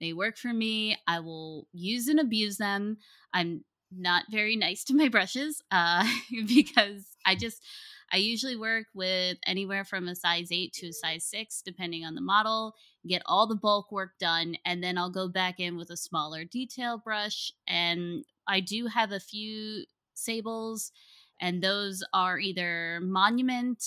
they 0.00 0.12
work 0.12 0.36
for 0.36 0.52
me. 0.52 0.96
I 1.06 1.20
will 1.20 1.68
use 1.72 2.08
and 2.08 2.18
abuse 2.18 2.56
them. 2.56 2.96
I'm 3.32 3.64
not 3.96 4.24
very 4.30 4.56
nice 4.56 4.84
to 4.84 4.94
my 4.94 5.08
brushes 5.08 5.62
uh, 5.70 6.06
because 6.46 7.06
I 7.26 7.34
just 7.34 7.62
I 8.10 8.16
usually 8.16 8.56
work 8.56 8.86
with 8.94 9.38
anywhere 9.46 9.84
from 9.84 10.08
a 10.08 10.14
size 10.14 10.48
8 10.50 10.72
to 10.74 10.88
a 10.88 10.92
size 10.92 11.24
6 11.24 11.62
depending 11.62 12.04
on 12.04 12.14
the 12.14 12.20
model, 12.20 12.74
get 13.06 13.22
all 13.26 13.46
the 13.46 13.54
bulk 13.54 13.92
work 13.92 14.12
done 14.18 14.56
and 14.64 14.82
then 14.82 14.98
I'll 14.98 15.10
go 15.10 15.28
back 15.28 15.60
in 15.60 15.76
with 15.76 15.90
a 15.90 15.96
smaller 15.96 16.44
detail 16.44 16.98
brush 16.98 17.52
and 17.66 18.24
I 18.46 18.60
do 18.60 18.86
have 18.86 19.12
a 19.12 19.20
few 19.20 19.84
sables 20.14 20.92
and 21.40 21.62
those 21.62 22.04
are 22.12 22.38
either 22.38 23.00
monument 23.02 23.82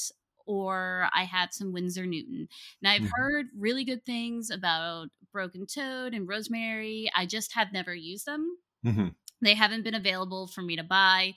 or 0.45 1.09
I 1.13 1.23
have 1.23 1.53
some 1.53 1.73
Winsor 1.73 2.05
Newton. 2.05 2.47
Now 2.81 2.91
I've 2.91 3.01
mm-hmm. 3.01 3.21
heard 3.21 3.47
really 3.57 3.83
good 3.83 4.05
things 4.05 4.49
about 4.49 5.07
Broken 5.31 5.65
Toad 5.65 6.13
and 6.13 6.27
Rosemary. 6.27 7.11
I 7.15 7.25
just 7.25 7.53
have 7.53 7.73
never 7.73 7.93
used 7.93 8.25
them. 8.25 8.57
Mm-hmm. 8.85 9.07
They 9.41 9.53
haven't 9.53 9.83
been 9.83 9.95
available 9.95 10.47
for 10.47 10.61
me 10.61 10.75
to 10.75 10.83
buy. 10.83 11.33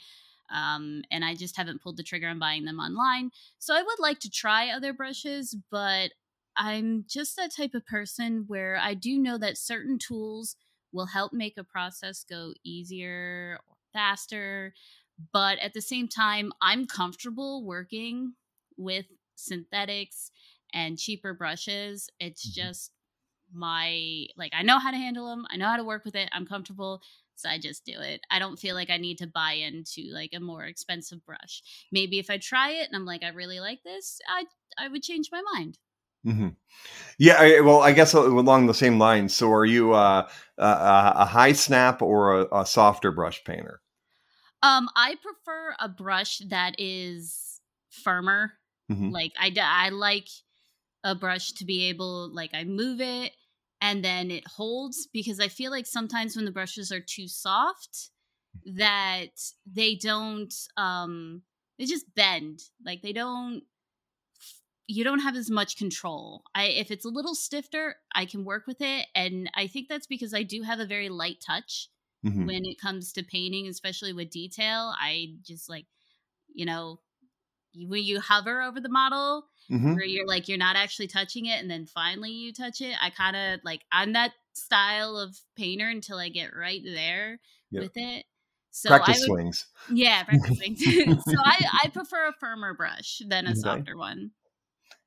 Um, 0.51 1.03
and 1.11 1.25
I 1.25 1.35
just 1.35 1.57
haven't 1.57 1.83
pulled 1.83 1.97
the 1.97 2.03
trigger 2.03 2.29
on 2.29 2.38
buying 2.38 2.64
them 2.64 2.79
online. 2.79 3.31
So 3.59 3.75
I 3.75 3.83
would 3.83 3.99
like 3.99 4.21
to 4.21 4.31
try 4.31 4.71
other 4.71 4.92
brushes, 4.92 5.55
but 5.71 6.12
I'm 6.57 7.05
just 7.09 7.37
that 7.37 7.55
type 7.55 7.75
of 7.75 7.87
person 7.87 8.44
where 8.47 8.79
I 8.83 8.94
do 8.94 9.18
know 9.18 9.38
that 9.38 9.59
certain 9.59 9.99
tools 9.99 10.57
will 10.92 11.07
help 11.07 11.33
make 11.33 11.59
a 11.59 11.64
process 11.64 12.25
go 12.29 12.55
easier 12.64 13.61
or 13.68 13.77
faster. 13.92 14.73
But 15.33 15.59
at 15.59 15.75
the 15.75 15.83
same 15.83 16.09
time, 16.09 16.53
I'm 16.62 16.87
comfortable 16.87 17.64
working 17.64 18.35
with 18.79 19.07
synthetics 19.35 20.31
and 20.73 20.99
cheaper 20.99 21.35
brushes. 21.35 22.09
It's 22.19 22.47
mm-hmm. 22.47 22.61
just 22.69 22.93
my 23.53 24.27
like 24.37 24.53
I 24.55 24.62
know 24.62 24.79
how 24.79 24.91
to 24.91 24.97
handle 24.97 25.29
them. 25.29 25.47
I 25.51 25.57
know 25.57 25.69
how 25.69 25.77
to 25.77 25.85
work 25.85 26.05
with 26.05 26.14
it. 26.14 26.29
I'm 26.33 26.47
comfortable, 26.47 27.01
so 27.35 27.49
I 27.49 27.59
just 27.59 27.85
do 27.85 27.99
it. 28.01 28.21
I 28.31 28.38
don't 28.38 28.59
feel 28.59 28.75
like 28.75 28.91
I 28.91 28.97
need 28.99 29.19
to 29.19 29.27
buy 29.27 29.53
into 29.53 30.11
like 30.12 30.31
a 30.35 30.41
more 30.41 30.64
expensive 30.64 31.25
brush. 31.25 31.62
Maybe 31.93 32.19
if 32.19 32.31
I 32.31 32.38
try 32.38 32.71
it 32.71 32.87
and 32.87 32.97
I'm 32.97 33.07
like 33.07 33.23
I 33.23 33.29
really 33.29 33.61
like 33.61 33.83
this, 33.85 34.21
I 34.29 34.45
I 34.79 34.88
would 34.88 35.03
change 35.03 35.31
my 35.33 35.43
mind. 35.55 35.79
Mm-hmm. 36.27 36.49
Yeah, 37.19 37.37
I, 37.38 37.61
well, 37.61 37.81
I 37.81 37.93
guess 37.93 38.12
along 38.12 38.67
the 38.67 38.75
same 38.75 38.99
lines. 38.99 39.35
So, 39.35 39.53
are 39.53 39.64
you 39.64 39.95
uh, 39.95 40.29
a, 40.59 41.12
a 41.17 41.25
high 41.25 41.53
snap 41.53 42.03
or 42.03 42.41
a, 42.41 42.61
a 42.61 42.67
softer 42.67 43.12
brush 43.12 43.43
painter? 43.45 43.81
Um, 44.62 44.88
I 44.97 45.14
prefer 45.23 45.75
a 45.79 45.88
brush 45.88 46.38
that 46.49 46.75
is 46.79 47.61
firmer 47.91 48.53
Mm-hmm. 48.90 49.11
Like 49.11 49.33
I 49.38 49.53
I 49.61 49.88
like 49.90 50.29
a 51.05 51.14
brush 51.14 51.53
to 51.53 51.64
be 51.64 51.88
able 51.88 52.33
like 52.35 52.51
I 52.55 52.64
move 52.64 53.01
it 53.01 53.33
and 53.81 54.05
then 54.05 54.31
it 54.31 54.46
holds 54.46 55.09
because 55.12 55.40
I 55.40 55.48
feel 55.48 55.70
like 55.70 55.87
sometimes 55.87 56.35
when 56.35 56.44
the 56.44 56.51
brushes 56.51 56.90
are 56.90 57.01
too 57.01 57.29
soft 57.29 58.11
that 58.64 59.40
they 59.66 59.94
don't 59.94 60.53
um 60.77 61.42
they 61.79 61.85
just 61.85 62.12
bend. 62.14 62.61
Like 62.85 63.03
they 63.03 63.12
don't 63.12 63.62
you 64.87 65.05
don't 65.05 65.20
have 65.20 65.37
as 65.37 65.51
much 65.51 65.77
control. 65.77 66.42
I 66.55 66.64
if 66.64 66.90
it's 66.90 67.05
a 67.05 67.11
little 67.11 67.35
stiffer, 67.35 67.96
I 68.14 68.24
can 68.24 68.44
work 68.44 68.66
with 68.66 68.81
it 68.81 69.07
and 69.14 69.51
I 69.55 69.66
think 69.66 69.88
that's 69.88 70.07
because 70.07 70.35
I 70.35 70.42
do 70.42 70.62
have 70.62 70.81
a 70.81 70.87
very 70.87 71.09
light 71.09 71.42
touch 71.46 71.88
mm-hmm. 72.24 72.46
when 72.46 72.64
it 72.64 72.81
comes 72.81 73.12
to 73.12 73.22
painting, 73.22 73.68
especially 73.68 74.12
with 74.12 74.31
detail. 74.31 74.94
I 74.98 75.35
just 75.42 75.68
like 75.68 75.87
you 76.55 76.66
know, 76.66 76.98
when 77.87 78.03
you 78.03 78.21
hover 78.21 78.62
over 78.62 78.81
the 78.81 78.88
model 78.88 79.45
mm-hmm. 79.71 79.95
where 79.95 80.05
you're 80.05 80.27
like 80.27 80.49
you're 80.49 80.59
not 80.59 80.77
actually 80.77 81.07
touching 81.07 81.47
it 81.47 81.61
and 81.61 81.71
then 81.71 81.87
finally 81.87 82.31
you 82.31 82.53
touch 82.53 82.81
it 82.81 82.95
i 83.01 83.11
kind 83.11 83.37
of 83.37 83.61
like 83.64 83.83
i'm 83.93 84.12
that 84.12 84.33
style 84.55 85.17
of 85.17 85.38
painter 85.57 85.88
until 85.88 86.19
i 86.19 86.29
get 86.29 86.55
right 86.57 86.83
there 86.85 87.38
yep. 87.71 87.83
with 87.83 87.93
it 87.97 88.25
so 88.71 88.88
practice 88.88 89.19
would, 89.21 89.27
swings 89.27 89.67
yeah 89.93 90.23
practice 90.29 90.57
swings 90.57 90.83
so 91.25 91.35
I, 91.38 91.64
I 91.85 91.88
prefer 91.88 92.29
a 92.29 92.33
firmer 92.33 92.75
brush 92.75 93.23
than 93.27 93.47
a 93.47 93.51
okay. 93.51 93.59
softer 93.59 93.97
one 93.97 94.31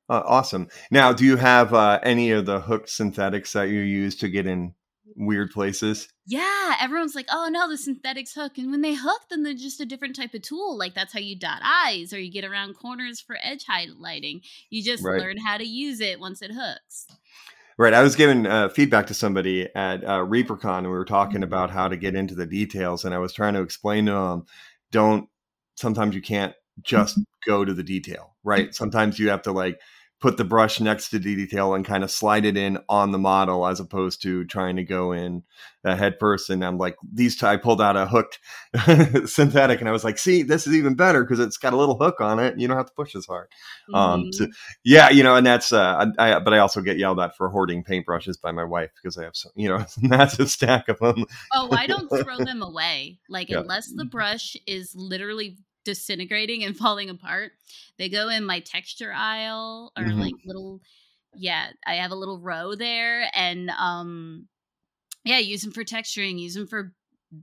uh, 0.08 0.22
awesome 0.24 0.68
now 0.90 1.12
do 1.12 1.24
you 1.24 1.36
have 1.36 1.72
uh, 1.74 2.00
any 2.02 2.30
of 2.30 2.46
the 2.46 2.60
hooked 2.60 2.88
synthetics 2.88 3.52
that 3.52 3.68
you 3.68 3.80
use 3.80 4.16
to 4.16 4.28
get 4.28 4.46
in 4.46 4.74
weird 5.16 5.50
places. 5.50 6.08
Yeah, 6.26 6.76
everyone's 6.80 7.14
like, 7.14 7.26
"Oh 7.30 7.48
no, 7.50 7.68
the 7.68 7.76
synthetics 7.76 8.34
hook," 8.34 8.58
and 8.58 8.70
when 8.70 8.80
they 8.80 8.94
hook, 8.94 9.22
then 9.30 9.42
they're 9.42 9.54
just 9.54 9.80
a 9.80 9.86
different 9.86 10.16
type 10.16 10.34
of 10.34 10.42
tool. 10.42 10.76
Like 10.76 10.94
that's 10.94 11.12
how 11.12 11.20
you 11.20 11.38
dot 11.38 11.60
eyes, 11.62 12.12
or 12.12 12.20
you 12.20 12.30
get 12.30 12.44
around 12.44 12.74
corners 12.74 13.20
for 13.20 13.36
edge 13.42 13.64
highlighting. 13.64 14.42
You 14.70 14.82
just 14.82 15.04
right. 15.04 15.20
learn 15.20 15.38
how 15.38 15.58
to 15.58 15.64
use 15.64 16.00
it 16.00 16.20
once 16.20 16.42
it 16.42 16.52
hooks. 16.52 17.06
Right. 17.78 17.94
I 17.94 18.02
was 18.02 18.16
giving 18.16 18.46
uh, 18.46 18.68
feedback 18.68 19.06
to 19.06 19.14
somebody 19.14 19.68
at 19.74 20.04
uh, 20.04 20.18
ReaperCon, 20.18 20.78
and 20.78 20.86
we 20.86 20.92
were 20.92 21.04
talking 21.04 21.36
mm-hmm. 21.36 21.44
about 21.44 21.70
how 21.70 21.88
to 21.88 21.96
get 21.96 22.14
into 22.14 22.34
the 22.34 22.46
details, 22.46 23.04
and 23.04 23.14
I 23.14 23.18
was 23.18 23.32
trying 23.32 23.54
to 23.54 23.62
explain 23.62 24.06
to 24.06 24.12
them, 24.12 24.46
don't. 24.90 25.28
Sometimes 25.76 26.14
you 26.14 26.22
can't 26.22 26.54
just 26.82 27.14
mm-hmm. 27.14 27.50
go 27.50 27.64
to 27.64 27.74
the 27.74 27.82
detail, 27.82 28.36
right? 28.44 28.74
Sometimes 28.74 29.18
you 29.18 29.30
have 29.30 29.42
to 29.42 29.52
like 29.52 29.80
put 30.22 30.36
the 30.36 30.44
brush 30.44 30.80
next 30.80 31.10
to 31.10 31.18
the 31.18 31.34
detail 31.34 31.74
and 31.74 31.84
kind 31.84 32.04
of 32.04 32.10
slide 32.10 32.44
it 32.44 32.56
in 32.56 32.78
on 32.88 33.10
the 33.10 33.18
model 33.18 33.66
as 33.66 33.80
opposed 33.80 34.22
to 34.22 34.44
trying 34.44 34.76
to 34.76 34.84
go 34.84 35.10
in 35.10 35.42
uh, 35.84 35.96
head 35.96 36.14
first. 36.20 36.48
And 36.48 36.64
I'm 36.64 36.78
like, 36.78 36.96
these, 37.12 37.42
I 37.42 37.56
pulled 37.56 37.82
out 37.82 37.96
a 37.96 38.06
hooked 38.06 38.38
synthetic 39.28 39.80
and 39.80 39.88
I 39.88 39.92
was 39.92 40.04
like, 40.04 40.18
see, 40.18 40.44
this 40.44 40.64
is 40.68 40.74
even 40.74 40.94
better 40.94 41.24
because 41.24 41.40
it's 41.40 41.56
got 41.56 41.72
a 41.72 41.76
little 41.76 41.98
hook 41.98 42.20
on 42.20 42.38
it. 42.38 42.56
You 42.56 42.68
don't 42.68 42.76
have 42.76 42.86
to 42.86 42.92
push 42.94 43.16
as 43.16 43.26
hard. 43.26 43.48
Um, 43.92 43.94
mm-hmm. 43.94 44.26
Um, 44.26 44.32
so, 44.32 44.46
yeah, 44.84 45.10
you 45.10 45.24
know, 45.24 45.34
and 45.34 45.44
that's, 45.44 45.72
uh, 45.72 46.06
I, 46.18 46.36
I, 46.36 46.38
but 46.38 46.54
I 46.54 46.58
also 46.58 46.80
get 46.80 46.98
yelled 46.98 47.18
at 47.18 47.36
for 47.36 47.48
hoarding 47.48 47.82
paintbrushes 47.82 48.40
by 48.40 48.52
my 48.52 48.64
wife 48.64 48.90
because 48.94 49.18
I 49.18 49.24
have 49.24 49.34
some, 49.34 49.50
you 49.56 49.68
know, 49.68 49.76
a 49.76 49.86
massive 50.00 50.50
stack 50.50 50.88
of 50.88 51.00
them. 51.00 51.26
oh, 51.52 51.68
I 51.72 51.88
don't 51.88 52.08
throw 52.22 52.38
them 52.38 52.62
away. 52.62 53.18
Like, 53.28 53.50
yeah. 53.50 53.58
unless 53.58 53.92
the 53.92 54.04
brush 54.04 54.56
is 54.68 54.94
literally 54.94 55.58
disintegrating 55.84 56.64
and 56.64 56.76
falling 56.78 57.10
apart. 57.10 57.52
They 57.98 58.08
go 58.08 58.28
in 58.28 58.44
my 58.44 58.60
texture 58.60 59.12
aisle 59.12 59.92
or 59.96 60.04
mm-hmm. 60.04 60.20
like 60.20 60.34
little 60.44 60.80
yeah, 61.34 61.68
I 61.86 61.94
have 61.94 62.10
a 62.10 62.16
little 62.16 62.38
row 62.38 62.74
there 62.74 63.28
and 63.34 63.70
um 63.70 64.48
yeah, 65.24 65.38
use 65.38 65.62
them 65.62 65.72
for 65.72 65.84
texturing, 65.84 66.38
use 66.38 66.54
them 66.54 66.66
for 66.66 66.92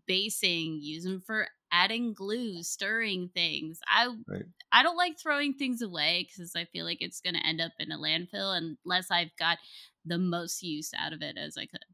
basing, 0.05 0.79
use 0.81 1.03
them 1.03 1.21
for 1.25 1.47
adding 1.71 2.13
glue, 2.13 2.61
stirring 2.61 3.29
things. 3.33 3.79
I 3.87 4.07
right. 4.27 4.43
I 4.71 4.83
don't 4.83 4.97
like 4.97 5.19
throwing 5.19 5.53
things 5.53 5.81
away 5.81 6.27
cuz 6.35 6.53
I 6.55 6.65
feel 6.65 6.85
like 6.85 7.01
it's 7.01 7.21
going 7.21 7.35
to 7.35 7.45
end 7.45 7.61
up 7.61 7.71
in 7.79 7.91
a 7.91 7.97
landfill 7.97 8.55
unless 8.57 9.09
I've 9.09 9.35
got 9.37 9.59
the 10.05 10.17
most 10.17 10.61
use 10.61 10.91
out 10.97 11.13
of 11.13 11.21
it 11.21 11.37
as 11.37 11.57
I 11.57 11.65
could. 11.65 11.85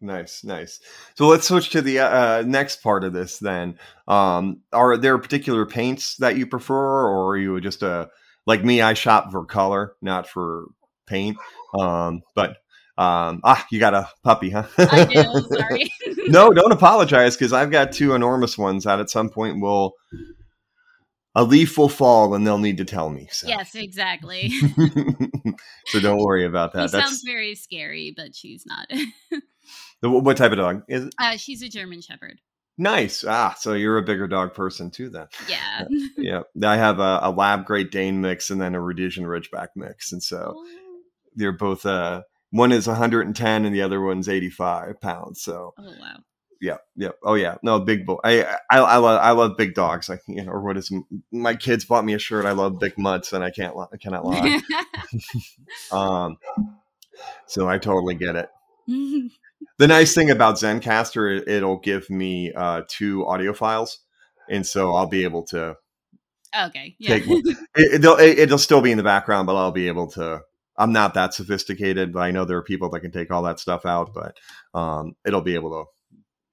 Nice, 0.00 0.44
nice. 0.44 0.80
So 1.16 1.26
let's 1.28 1.46
switch 1.46 1.70
to 1.70 1.82
the 1.82 2.00
uh, 2.00 2.44
next 2.46 2.82
part 2.82 3.04
of 3.04 3.12
this 3.12 3.38
then. 3.38 3.78
Um, 4.08 4.62
are 4.72 4.96
there 4.96 5.16
particular 5.18 5.66
paints 5.66 6.16
that 6.16 6.36
you 6.36 6.46
prefer, 6.46 7.06
or 7.06 7.30
are 7.30 7.36
you 7.36 7.60
just 7.60 7.82
a 7.82 8.08
like 8.46 8.64
me? 8.64 8.82
I 8.82 8.94
shop 8.94 9.30
for 9.30 9.44
color, 9.44 9.94
not 10.02 10.28
for 10.28 10.66
paint. 11.06 11.36
Um, 11.78 12.22
but 12.34 12.50
um, 12.98 13.40
ah, 13.44 13.66
you 13.70 13.78
got 13.78 13.94
a 13.94 14.08
puppy, 14.24 14.50
huh? 14.50 14.66
I 14.78 15.04
do. 15.04 15.22
Sorry. 15.56 15.92
no, 16.28 16.50
don't 16.50 16.72
apologize 16.72 17.36
because 17.36 17.52
I've 17.52 17.70
got 17.70 17.92
two 17.92 18.14
enormous 18.14 18.56
ones 18.56 18.84
that 18.84 19.00
at 19.00 19.10
some 19.10 19.28
point 19.28 19.60
will 19.60 19.94
a 21.34 21.44
leaf 21.44 21.76
will 21.76 21.90
fall 21.90 22.34
and 22.34 22.46
they'll 22.46 22.58
need 22.58 22.78
to 22.78 22.84
tell 22.86 23.10
me. 23.10 23.28
So. 23.30 23.46
Yes, 23.46 23.74
exactly. 23.74 24.48
so 25.86 26.00
don't 26.00 26.24
worry 26.24 26.46
about 26.46 26.72
that. 26.72 26.90
She 26.90 26.98
sounds 26.98 27.22
very 27.22 27.54
scary, 27.54 28.14
but 28.16 28.34
she's 28.34 28.64
not. 28.66 28.90
What 30.00 30.36
type 30.36 30.52
of 30.52 30.58
dog 30.58 30.82
is 30.88 31.06
it? 31.06 31.14
Uh, 31.18 31.36
she's 31.36 31.62
a 31.62 31.68
German 31.68 32.00
Shepherd. 32.00 32.40
Nice. 32.78 33.24
Ah, 33.26 33.54
so 33.58 33.72
you're 33.72 33.96
a 33.96 34.02
bigger 34.02 34.28
dog 34.28 34.52
person 34.52 34.90
too, 34.90 35.08
then. 35.08 35.26
Yeah. 35.48 35.84
yeah. 36.18 36.42
I 36.62 36.76
have 36.76 36.98
a, 36.98 37.20
a 37.22 37.30
Lab 37.30 37.64
Great 37.64 37.90
Dane 37.90 38.20
mix 38.20 38.50
and 38.50 38.60
then 38.60 38.74
a 38.74 38.80
Rhodesian 38.80 39.24
Ridgeback 39.24 39.68
mix, 39.74 40.12
and 40.12 40.22
so 40.22 40.54
oh. 40.56 40.66
they're 41.34 41.52
both. 41.52 41.86
Uh, 41.86 42.22
one 42.50 42.72
is 42.72 42.86
110 42.86 43.64
and 43.64 43.74
the 43.74 43.82
other 43.82 44.00
one's 44.00 44.28
85 44.28 45.00
pounds. 45.00 45.42
So. 45.42 45.74
Oh 45.78 45.92
wow 46.00 46.16
yeah, 46.60 46.76
yeah. 46.96 47.10
Oh 47.22 47.34
yeah. 47.34 47.56
No, 47.62 47.80
big 47.80 48.06
boy. 48.06 48.18
I, 48.24 48.44
I, 48.70 48.78
I 48.78 48.96
love, 48.96 49.20
I 49.20 49.30
love 49.32 49.56
big 49.56 49.74
dogs. 49.74 50.08
Like, 50.08 50.22
you 50.26 50.44
know, 50.44 50.52
or 50.52 50.62
what 50.62 50.76
is 50.76 50.92
my 51.30 51.54
kids 51.54 51.84
bought 51.84 52.04
me 52.04 52.14
a 52.14 52.18
shirt. 52.18 52.46
I 52.46 52.52
love 52.52 52.78
big 52.78 52.98
mutts, 52.98 53.32
and 53.32 53.44
I 53.44 53.50
can't, 53.50 53.76
I 53.76 53.96
cannot 53.96 54.24
lie. 54.24 54.60
um, 55.92 56.38
so 57.46 57.68
I 57.68 57.78
totally 57.78 58.14
get 58.14 58.36
it. 58.36 58.50
the 59.78 59.86
nice 59.86 60.14
thing 60.14 60.30
about 60.30 60.56
Zencastr, 60.56 61.46
it'll 61.46 61.78
give 61.78 62.08
me 62.10 62.52
uh, 62.52 62.82
two 62.88 63.26
audio 63.26 63.52
files, 63.52 63.98
and 64.48 64.66
so 64.66 64.94
I'll 64.94 65.08
be 65.08 65.24
able 65.24 65.44
to. 65.46 65.76
Okay. 66.58 66.96
Yeah. 66.98 67.18
Take, 67.18 67.24
it, 67.74 68.02
will 68.02 68.18
it'll 68.18 68.58
still 68.58 68.80
be 68.80 68.90
in 68.90 68.98
the 68.98 69.04
background, 69.04 69.46
but 69.46 69.56
I'll 69.56 69.72
be 69.72 69.88
able 69.88 70.08
to. 70.12 70.42
I'm 70.78 70.92
not 70.92 71.14
that 71.14 71.32
sophisticated, 71.32 72.12
but 72.12 72.20
I 72.20 72.30
know 72.30 72.44
there 72.44 72.58
are 72.58 72.62
people 72.62 72.90
that 72.90 73.00
can 73.00 73.10
take 73.10 73.30
all 73.30 73.42
that 73.44 73.58
stuff 73.58 73.86
out. 73.86 74.12
But 74.12 74.36
um, 74.78 75.16
it'll 75.24 75.40
be 75.40 75.54
able 75.54 75.70
to 75.70 75.84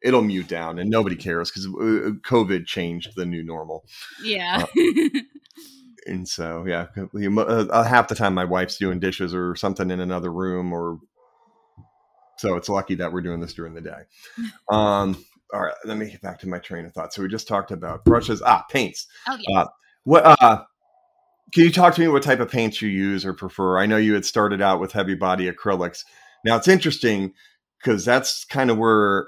it'll 0.03 0.21
mute 0.21 0.47
down 0.47 0.77
and 0.77 0.89
nobody 0.89 1.15
cares 1.15 1.49
because 1.49 1.65
uh, 1.65 2.11
COVID 2.27 2.65
changed 2.65 3.15
the 3.15 3.25
new 3.25 3.43
normal. 3.43 3.85
Yeah. 4.21 4.65
Uh, 4.77 5.19
and 6.05 6.27
so, 6.27 6.65
yeah, 6.67 6.87
uh, 6.97 7.65
uh, 7.69 7.83
half 7.83 8.09
the 8.09 8.15
time 8.15 8.33
my 8.33 8.45
wife's 8.45 8.77
doing 8.77 8.99
dishes 8.99 9.33
or 9.33 9.55
something 9.55 9.89
in 9.89 9.99
another 9.99 10.31
room, 10.31 10.73
or 10.73 10.99
so 12.43 12.58
it's 12.58 12.67
lucky 12.67 12.95
that 12.95 13.13
we're 13.13 13.21
doing 13.21 13.39
this 13.39 13.53
during 13.53 13.73
the 13.73 13.79
day. 13.79 14.01
Um, 14.69 15.23
all 15.53 15.62
right, 15.62 15.73
let 15.86 15.97
me 15.97 16.12
get 16.12 16.21
back 16.21 16.39
to 16.39 16.49
my 16.49 16.60
train 16.60 16.86
of 16.86 16.93
thought. 16.93 17.13
So 17.13 17.21
we 17.21 17.29
just 17.29 17.47
talked 17.47 17.71
about 17.71 18.03
brushes. 18.03 18.41
Ah, 18.45 18.65
paints. 18.69 19.08
Oh 19.29 19.38
yeah. 19.47 19.62
Uh, 19.62 19.67
what? 20.03 20.23
Uh, 20.25 20.63
can 21.53 21.63
you 21.63 21.71
talk 21.71 21.95
to 21.95 22.01
me 22.01 22.10
what 22.10 22.21
type 22.21 22.41
of 22.41 22.51
paints 22.51 22.82
you 22.82 22.89
use 22.89 23.25
or 23.25 23.34
prefer? 23.34 23.77
I 23.77 23.86
know 23.86 23.95
you 23.95 24.13
had 24.13 24.25
started 24.25 24.62
out 24.62 24.82
with 24.82 24.91
heavy 24.91 25.15
body 25.15 25.49
acrylics. 25.49 26.03
Now 26.43 26.58
it's 26.58 26.67
interesting 26.67 27.34
because 27.79 28.03
that's 28.03 28.43
kind 28.43 28.69
of 28.69 28.77
where 28.77 29.27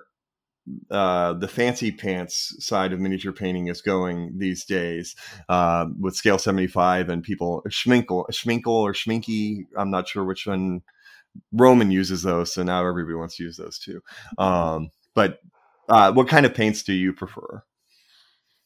uh, 0.92 1.34
the 1.34 1.48
fancy 1.48 1.94
pants 1.94 2.54
side 2.60 2.92
of 2.92 3.00
miniature 3.00 3.32
painting 3.32 3.68
is 3.68 3.82
going 3.82 4.38
these 4.38 4.66
days 4.66 5.16
uh, 5.48 5.86
with 5.98 6.18
scale 6.18 6.40
75 6.40 7.08
and 7.08 7.24
people 7.24 7.64
schminkle 7.70 8.26
schminkle 8.32 8.68
or 8.68 8.94
schminky 8.94 9.68
i'm 9.78 9.92
not 9.92 10.08
sure 10.08 10.26
which 10.26 10.48
one 10.48 10.82
roman 11.52 11.92
uses 11.92 12.24
those 12.24 12.54
so 12.54 12.64
now 12.64 12.86
everybody 12.86 13.16
wants 13.16 13.38
to 13.38 13.44
use 13.44 13.58
those 13.58 13.80
too 13.80 14.02
um, 14.38 14.90
but 15.14 15.40
uh, 15.90 16.12
what 16.12 16.28
kind 16.28 16.46
of 16.46 16.54
paints 16.54 16.84
do 16.84 16.94
you 16.94 17.14
prefer 17.14 17.64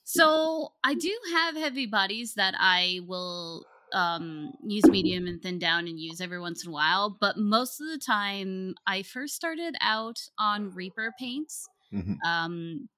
so 0.03 0.69
i 0.83 0.93
do 0.93 1.15
have 1.31 1.55
heavy 1.55 1.85
bodies 1.85 2.33
that 2.35 2.53
i 2.57 2.99
will 3.07 3.65
um, 3.91 4.53
use 4.63 4.85
medium 4.85 5.25
and 5.25 5.41
thin 5.41 5.57
down 5.57 5.87
and 5.87 5.99
use 5.99 6.21
every 6.21 6.39
once 6.39 6.63
in 6.63 6.69
a 6.69 6.73
while 6.73 7.17
but 7.19 7.37
most 7.37 7.81
of 7.81 7.87
the 7.87 7.97
time 7.97 8.75
i 8.85 9.01
first 9.01 9.35
started 9.35 9.75
out 9.81 10.19
on 10.37 10.69
reaper 10.73 11.11
paints 11.19 11.67
Mm-hmm. 11.93 12.13
Um, 12.27 12.89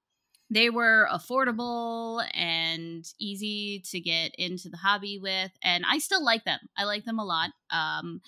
they 0.50 0.68
were 0.68 1.08
affordable 1.10 2.22
and 2.34 3.04
easy 3.18 3.82
to 3.90 4.00
get 4.00 4.34
into 4.36 4.68
the 4.68 4.76
hobby 4.76 5.18
with, 5.18 5.50
and 5.62 5.84
I 5.88 5.98
still 5.98 6.22
like 6.22 6.44
them. 6.44 6.60
I 6.76 6.84
like 6.84 7.04
them 7.04 7.18
a 7.18 7.24
lot. 7.24 7.50
Um, 7.70 8.20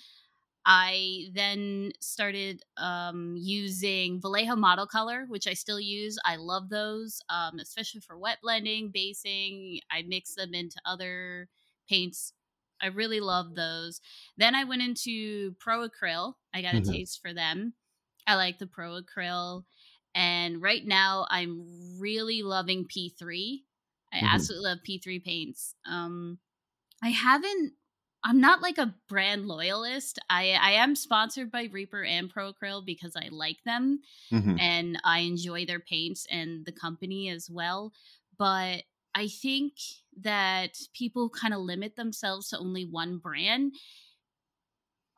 I 0.65 1.27
then 1.33 1.91
started 1.99 2.63
um, 2.77 3.35
using 3.37 4.19
Vallejo 4.19 4.55
Model 4.55 4.87
Color, 4.87 5.25
which 5.27 5.47
I 5.47 5.53
still 5.53 5.79
use. 5.79 6.17
I 6.25 6.37
love 6.37 6.69
those, 6.69 7.21
um, 7.29 7.59
especially 7.59 8.01
for 8.01 8.17
wet 8.17 8.39
blending, 8.41 8.89
basing. 8.91 9.79
I 9.91 10.03
mix 10.07 10.33
them 10.33 10.55
into 10.55 10.77
other 10.83 11.49
paints. 11.87 12.33
I 12.81 12.87
really 12.87 13.19
love 13.19 13.55
those. 13.55 14.01
Then 14.37 14.55
I 14.55 14.63
went 14.63 14.81
into 14.81 15.53
Pro 15.59 15.87
Acryl. 15.87 16.33
I 16.53 16.61
got 16.61 16.73
a 16.73 16.77
mm-hmm. 16.77 16.91
taste 16.91 17.21
for 17.21 17.33
them. 17.33 17.73
I 18.25 18.35
like 18.35 18.57
the 18.57 18.67
Pro 18.67 18.99
Acryl. 19.01 19.65
And 20.15 20.61
right 20.61 20.85
now, 20.85 21.27
I'm 21.29 21.99
really 21.99 22.41
loving 22.41 22.85
P3. 22.85 23.59
I 24.11 24.17
mm-hmm. 24.17 24.25
absolutely 24.25 24.69
love 24.69 24.79
P3 24.87 25.23
paints. 25.23 25.75
Um, 25.85 26.39
I 27.03 27.09
haven't. 27.09 27.73
I'm 28.25 28.39
not 28.41 28.59
like 28.59 28.79
a 28.79 28.95
brand 29.07 29.47
loyalist. 29.47 30.17
I 30.31 30.57
I 30.59 30.71
am 30.71 30.95
sponsored 30.95 31.51
by 31.51 31.69
Reaper 31.71 32.03
and 32.03 32.29
Pro 32.29 32.51
Acryl 32.51 32.83
because 32.83 33.15
I 33.15 33.29
like 33.31 33.63
them 33.65 33.99
mm-hmm. 34.33 34.59
and 34.59 34.99
I 35.03 35.19
enjoy 35.19 35.65
their 35.65 35.79
paints 35.79 36.25
and 36.31 36.65
the 36.65 36.71
company 36.71 37.29
as 37.29 37.49
well. 37.51 37.93
But 38.37 38.81
I 39.13 39.27
think 39.27 39.73
that 40.21 40.75
people 40.93 41.29
kind 41.29 41.53
of 41.53 41.61
limit 41.61 41.95
themselves 41.95 42.49
to 42.49 42.57
only 42.57 42.83
one 42.83 43.19
brand 43.19 43.73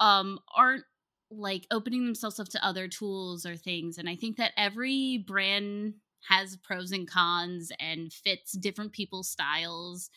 um 0.02 0.40
aren't 0.56 0.84
like 1.32 1.66
opening 1.72 2.06
themselves 2.06 2.40
up 2.40 2.50
to 2.50 2.66
other 2.66 2.90
tools 2.90 3.46
or 3.46 3.56
things. 3.56 3.98
And 3.98 4.10
I 4.10 4.16
think 4.18 4.36
that 4.36 4.52
every 4.58 5.24
brand 5.26 5.94
has 6.28 6.58
pros 6.58 6.92
and 6.92 7.10
cons 7.10 7.72
and 7.80 8.12
fits 8.12 8.52
different 8.52 8.92
people's 8.92 9.30
styles 9.30 10.10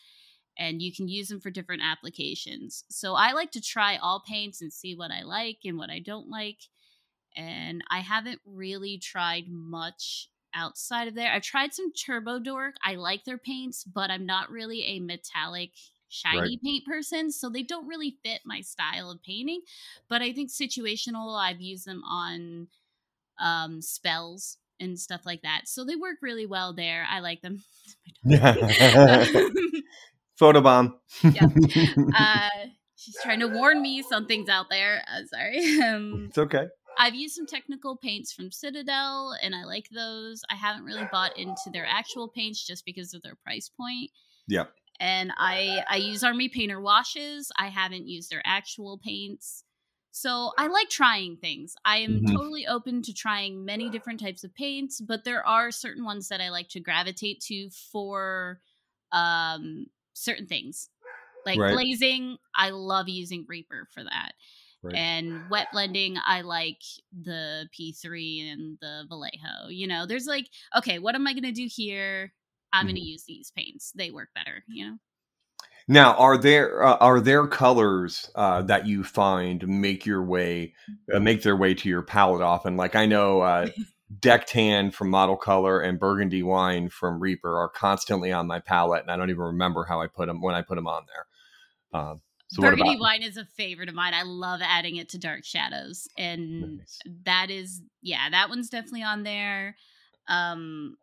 and 0.57 0.81
you 0.81 0.93
can 0.93 1.07
use 1.07 1.29
them 1.29 1.39
for 1.39 1.49
different 1.49 1.81
applications. 1.83 2.83
So 2.89 3.15
I 3.15 3.31
like 3.33 3.51
to 3.51 3.61
try 3.61 3.97
all 3.97 4.23
paints 4.27 4.61
and 4.61 4.71
see 4.71 4.95
what 4.95 5.11
I 5.11 5.23
like 5.23 5.59
and 5.65 5.77
what 5.77 5.89
I 5.89 5.99
don't 5.99 6.29
like. 6.29 6.59
And 7.35 7.83
I 7.89 7.99
haven't 7.99 8.41
really 8.45 8.97
tried 8.97 9.45
much 9.47 10.29
outside 10.53 11.07
of 11.07 11.15
there. 11.15 11.31
I've 11.31 11.41
tried 11.41 11.73
some 11.73 11.93
Turbo 11.93 12.39
Dork. 12.39 12.75
I 12.83 12.95
like 12.95 13.23
their 13.23 13.37
paints, 13.37 13.83
but 13.83 14.11
I'm 14.11 14.25
not 14.25 14.51
really 14.51 14.85
a 14.85 14.99
metallic 14.99 15.71
shiny 16.09 16.39
right. 16.39 16.61
paint 16.61 16.85
person, 16.85 17.31
so 17.31 17.49
they 17.49 17.63
don't 17.63 17.87
really 17.87 18.17
fit 18.23 18.41
my 18.45 18.59
style 18.59 19.09
of 19.11 19.23
painting. 19.23 19.61
But 20.09 20.21
I 20.21 20.33
think 20.33 20.51
situational, 20.51 21.39
I've 21.39 21.61
used 21.61 21.85
them 21.85 22.03
on 22.03 22.67
um, 23.39 23.81
spells 23.81 24.57
and 24.79 24.99
stuff 24.99 25.25
like 25.25 25.43
that. 25.43 25.67
So 25.67 25.85
they 25.85 25.95
work 25.95 26.17
really 26.21 26.45
well 26.45 26.73
there. 26.73 27.05
I 27.09 27.19
like 27.19 27.41
them. 27.41 27.63
Photobomb. 30.41 30.93
yeah. 31.23 31.47
Uh, 32.17 32.67
she's 32.95 33.17
trying 33.23 33.39
to 33.39 33.47
warn 33.47 33.81
me 33.81 34.01
something's 34.01 34.49
out 34.49 34.69
there. 34.69 35.03
Uh, 35.07 35.25
sorry. 35.25 35.79
Um, 35.81 36.25
it's 36.29 36.37
okay. 36.37 36.67
I've 36.97 37.15
used 37.15 37.35
some 37.35 37.47
technical 37.47 37.95
paints 37.95 38.33
from 38.33 38.51
Citadel 38.51 39.35
and 39.41 39.55
I 39.55 39.63
like 39.63 39.87
those. 39.89 40.41
I 40.49 40.55
haven't 40.55 40.83
really 40.83 41.07
bought 41.11 41.37
into 41.37 41.69
their 41.71 41.85
actual 41.85 42.27
paints 42.27 42.65
just 42.65 42.85
because 42.85 43.13
of 43.13 43.21
their 43.21 43.35
price 43.45 43.69
point. 43.69 44.11
Yeah 44.47 44.65
and 45.01 45.33
I 45.35 45.83
I 45.89 45.97
use 45.97 46.23
Army 46.23 46.47
Painter 46.47 46.79
washes. 46.79 47.51
I 47.57 47.67
haven't 47.67 48.07
used 48.07 48.29
their 48.29 48.43
actual 48.45 48.99
paints. 48.99 49.63
So 50.11 50.51
I 50.57 50.67
like 50.67 50.89
trying 50.89 51.37
things. 51.37 51.73
I 51.83 51.97
am 51.99 52.19
mm-hmm. 52.19 52.35
totally 52.35 52.67
open 52.67 53.01
to 53.03 53.13
trying 53.13 53.65
many 53.65 53.89
different 53.89 54.19
types 54.19 54.43
of 54.43 54.53
paints, 54.53 55.01
but 55.01 55.23
there 55.23 55.45
are 55.45 55.71
certain 55.71 56.03
ones 56.05 56.27
that 56.27 56.41
I 56.41 56.49
like 56.49 56.69
to 56.69 56.79
gravitate 56.79 57.41
to 57.47 57.69
for 57.91 58.59
um 59.11 59.87
certain 60.21 60.47
things. 60.47 60.89
Like 61.45 61.59
right. 61.59 61.73
glazing, 61.73 62.37
I 62.55 62.69
love 62.69 63.09
using 63.09 63.45
Reaper 63.47 63.87
for 63.93 64.03
that. 64.03 64.33
Right. 64.83 64.95
And 64.95 65.49
wet 65.49 65.67
blending, 65.71 66.17
I 66.25 66.41
like 66.41 66.81
the 67.19 67.67
P3 67.77 68.51
and 68.51 68.77
the 68.81 69.05
Vallejo. 69.07 69.69
You 69.69 69.87
know, 69.87 70.05
there's 70.05 70.25
like, 70.25 70.47
okay, 70.75 70.97
what 70.97 71.13
am 71.13 71.27
I 71.27 71.33
going 71.33 71.43
to 71.43 71.51
do 71.51 71.67
here? 71.69 72.33
I'm 72.73 72.81
mm-hmm. 72.81 72.87
going 72.87 72.95
to 72.95 73.01
use 73.01 73.23
these 73.27 73.51
paints. 73.55 73.91
They 73.95 74.11
work 74.11 74.29
better, 74.33 74.63
you 74.67 74.85
know. 74.85 74.97
Now, 75.87 76.13
are 76.13 76.37
there 76.37 76.83
uh, 76.83 76.97
are 76.97 77.19
there 77.19 77.47
colors 77.47 78.29
uh, 78.35 78.61
that 78.63 78.87
you 78.87 79.03
find 79.03 79.67
make 79.67 80.05
your 80.05 80.23
way 80.23 80.73
uh, 81.13 81.19
make 81.19 81.41
their 81.43 81.57
way 81.57 81.73
to 81.73 81.89
your 81.89 82.03
palette 82.03 82.41
often? 82.41 82.77
Like 82.77 82.95
I 82.95 83.07
know 83.07 83.41
uh, 84.11 84.15
Deck 84.19 84.47
Tan 84.47 84.91
from 84.91 85.09
Model 85.09 85.37
Color 85.37 85.81
and 85.81 85.99
Burgundy 85.99 86.43
Wine 86.43 86.89
from 86.89 87.19
Reaper 87.19 87.57
are 87.57 87.69
constantly 87.69 88.31
on 88.31 88.47
my 88.47 88.59
palette, 88.59 89.03
and 89.03 89.11
I 89.11 89.17
don't 89.17 89.29
even 89.29 89.41
remember 89.43 89.85
how 89.85 90.01
I 90.01 90.07
put 90.07 90.27
them 90.27 90.41
when 90.41 90.55
I 90.55 90.61
put 90.61 90.75
them 90.75 90.87
on 90.87 91.03
there. 91.07 92.01
Um, 92.01 92.21
so 92.47 92.61
Burgundy 92.61 92.97
Wine 92.99 93.23
is 93.23 93.37
a 93.37 93.45
favorite 93.45 93.89
of 93.89 93.95
mine. 93.95 94.13
I 94.13 94.23
love 94.23 94.59
adding 94.61 94.97
it 94.97 95.09
to 95.09 95.17
Dark 95.17 95.45
Shadows, 95.45 96.07
and 96.17 96.79
nice. 96.79 96.99
that 97.25 97.49
is 97.49 97.81
yeah, 98.01 98.29
that 98.29 98.49
one's 98.49 98.69
definitely 98.69 99.03
on 99.03 99.23
there. 99.23 99.75
Um, 100.27 100.97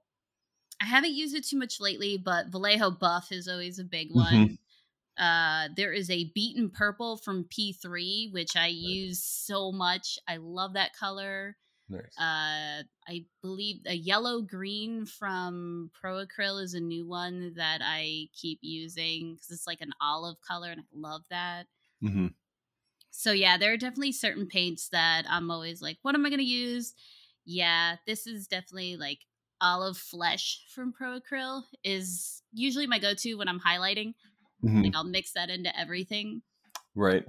I 0.81 0.85
haven't 0.85 1.15
used 1.15 1.35
it 1.35 1.47
too 1.47 1.59
much 1.59 1.81
lately, 1.81 2.19
but 2.19 2.49
Vallejo 2.49 2.91
Buff 2.91 3.33
is 3.33 3.49
always 3.49 3.79
a 3.79 3.85
big 3.85 4.09
one. 4.13 4.33
Mm-hmm. 4.33 4.55
Uh, 5.23 5.69
there 5.75 5.93
is 5.93 6.11
a 6.11 6.31
beaten 6.35 6.71
purple 6.71 7.17
from 7.17 7.45
P3, 7.45 8.33
which 8.33 8.55
I 8.55 8.69
use 8.69 9.23
so 9.23 9.73
much. 9.73 10.19
I 10.29 10.37
love 10.37 10.75
that 10.75 10.95
color. 10.95 11.57
Nice. 11.89 12.17
Uh, 12.19 12.83
I 13.07 13.27
believe 13.43 13.83
a 13.87 13.95
yellow 13.95 14.43
green 14.43 15.07
from 15.07 15.91
Pro 15.95 16.27
Acryl 16.27 16.61
is 16.63 16.75
a 16.75 16.81
new 16.81 17.07
one 17.07 17.55
that 17.55 17.81
I 17.83 18.29
keep 18.33 18.59
using 18.63 19.35
because 19.35 19.51
it's 19.53 19.67
like 19.69 19.81
an 19.81 19.93
olive 20.01 20.41
color, 20.41 20.71
and 20.71 20.81
I 20.81 20.85
love 20.93 21.23
that. 21.31 21.69
hmm 22.03 22.29
So 23.11 23.33
yeah, 23.33 23.57
there 23.57 23.73
are 23.73 23.77
definitely 23.77 24.13
certain 24.13 24.47
paints 24.47 24.89
that 24.91 25.25
I'm 25.29 25.51
always 25.51 25.81
like, 25.83 25.99
what 26.03 26.15
am 26.15 26.25
I 26.27 26.31
gonna 26.31 26.43
use? 26.43 26.95
Yeah, 27.45 27.97
this 28.07 28.27
is 28.27 28.47
definitely 28.47 28.97
like 28.97 29.21
olive 29.61 29.97
flesh 29.99 30.65
from 30.73 30.93
Pro 30.93 31.19
Acryl 31.21 31.65
is 31.83 32.43
usually 32.53 32.87
my 32.87 32.99
go-to 32.99 33.35
when 33.35 33.49
I'm 33.49 33.61
highlighting. 33.61 34.15
hmm 34.63 34.89
Like 34.89 34.95
I'll 34.95 35.05
mix 35.05 35.33
that 35.33 35.51
into 35.51 35.77
everything. 35.79 36.43
Right. 36.95 37.27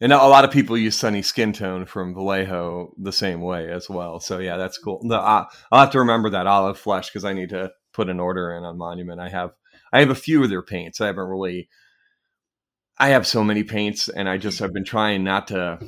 And 0.00 0.12
a 0.12 0.16
lot 0.16 0.44
of 0.44 0.50
people 0.50 0.78
use 0.78 0.96
Sunny 0.96 1.20
Skin 1.20 1.52
Tone 1.52 1.84
from 1.84 2.14
Vallejo 2.14 2.94
the 2.96 3.12
same 3.12 3.42
way 3.42 3.70
as 3.70 3.90
well. 3.90 4.18
So 4.18 4.38
yeah, 4.38 4.56
that's 4.56 4.78
cool. 4.78 5.00
No, 5.02 5.16
I, 5.16 5.46
I'll 5.70 5.80
have 5.80 5.90
to 5.90 5.98
remember 5.98 6.30
that 6.30 6.46
olive 6.46 6.78
flesh 6.78 7.10
because 7.10 7.24
I 7.24 7.34
need 7.34 7.50
to 7.50 7.70
put 7.92 8.08
an 8.08 8.18
order 8.18 8.54
in 8.54 8.64
on 8.64 8.78
Monument. 8.78 9.20
I 9.20 9.28
have 9.28 9.50
I 9.92 10.00
have 10.00 10.10
a 10.10 10.14
few 10.14 10.42
of 10.42 10.50
their 10.50 10.62
paints. 10.62 11.00
I 11.00 11.06
haven't 11.06 11.28
really. 11.28 11.68
I 12.98 13.08
have 13.08 13.26
so 13.26 13.42
many 13.42 13.62
paints, 13.62 14.08
and 14.08 14.28
I 14.28 14.38
just 14.38 14.56
mm-hmm. 14.56 14.64
have 14.64 14.72
been 14.74 14.84
trying 14.84 15.24
not 15.24 15.48
to 15.48 15.80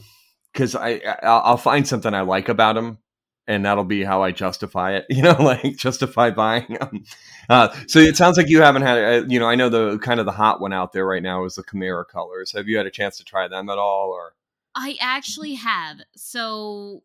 because 0.53 0.75
I 0.75 1.01
I'll 1.23 1.57
find 1.57 1.87
something 1.87 2.13
I 2.13 2.23
like 2.23 2.49
about 2.49 2.75
them, 2.75 2.99
and 3.47 3.65
that'll 3.65 3.85
be 3.85 4.05
how 4.05 4.23
I 4.23 4.31
justify 4.31 4.93
it. 4.93 5.07
You 5.11 5.23
know, 5.23 5.37
like 5.39 5.77
justify 5.77 6.31
buying 6.31 6.77
them. 6.81 7.05
Uh, 7.49 7.69
so 7.87 7.99
it 7.99 8.17
sounds 8.17 8.37
like 8.37 8.49
you 8.49 8.63
haven't 8.63 8.83
had, 8.83 8.99
uh, 8.99 9.27
you 9.27 9.39
know, 9.39 9.47
I 9.47 9.55
know 9.55 9.69
the 9.69 9.99
kind 9.99 10.21
of 10.21 10.27
the 10.27 10.33
hot 10.33 10.61
one 10.61 10.73
out 10.73 10.93
there 10.93 11.07
right 11.07 11.23
now 11.23 11.45
is 11.45 11.57
the 11.57 11.63
Kimera 11.63 12.07
colors. 12.07 12.53
Have 12.53 12.69
you 12.69 12.77
had 12.77 12.87
a 12.87 12.91
chance 12.91 13.19
to 13.19 13.25
try 13.25 13.49
them 13.49 13.69
at 13.69 13.79
all, 13.79 14.11
or? 14.11 14.35
I 14.75 14.97
actually 15.01 15.55
have. 15.55 15.99
So 16.17 17.03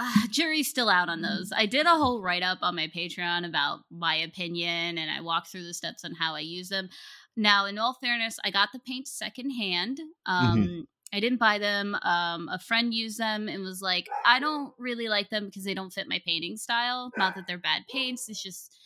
uh, 0.00 0.12
jury's 0.30 0.68
still 0.68 0.88
out 0.88 1.08
on 1.08 1.20
those. 1.20 1.52
I 1.54 1.66
did 1.66 1.86
a 1.86 1.90
whole 1.90 2.22
write 2.22 2.42
up 2.42 2.58
on 2.62 2.76
my 2.76 2.88
Patreon 2.88 3.46
about 3.46 3.80
my 3.90 4.14
opinion 4.14 4.98
and 4.98 5.10
I 5.10 5.20
walked 5.20 5.48
through 5.48 5.64
the 5.64 5.74
steps 5.74 6.04
on 6.04 6.14
how 6.14 6.34
I 6.34 6.40
use 6.40 6.68
them. 6.68 6.88
Now, 7.36 7.66
in 7.66 7.78
all 7.78 7.94
fairness, 7.94 8.38
I 8.44 8.50
got 8.50 8.70
the 8.72 8.80
paint 8.80 9.08
secondhand. 9.08 10.00
Um, 10.26 10.86
I 11.12 11.20
didn't 11.20 11.38
buy 11.38 11.58
them. 11.58 11.96
Um, 12.02 12.48
a 12.48 12.58
friend 12.58 12.94
used 12.94 13.18
them 13.18 13.48
and 13.48 13.62
was 13.62 13.82
like, 13.82 14.08
I 14.24 14.38
don't 14.38 14.74
really 14.78 15.08
like 15.08 15.30
them 15.30 15.46
because 15.46 15.64
they 15.64 15.74
don't 15.74 15.92
fit 15.92 16.08
my 16.08 16.20
painting 16.24 16.56
style. 16.56 17.12
Not 17.16 17.34
that 17.34 17.46
they're 17.46 17.58
bad 17.58 17.86
paints. 17.88 18.28
It's 18.28 18.42
just, 18.42 18.76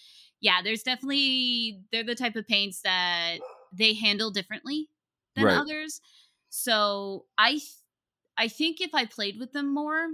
yeah, 0.41 0.63
there's 0.63 0.83
definitely, 0.83 1.83
they're 1.93 2.03
the 2.05 2.15
type 2.15 2.37
of 2.37 2.47
paints 2.47 2.81
that 2.83 3.39
they 3.73 3.93
handle 3.95 4.31
differently 4.31 4.89
than 5.37 5.49
Right. 5.49 5.51
others. 5.51 6.01
So 6.49 7.27
I, 7.37 7.53
th- 7.53 7.73
I 8.39 8.49
think 8.49 8.81
if 8.81 8.95
I 8.95 9.05
played 9.07 9.39
with 9.39 9.53
them 9.53 9.73
more, 9.73 10.09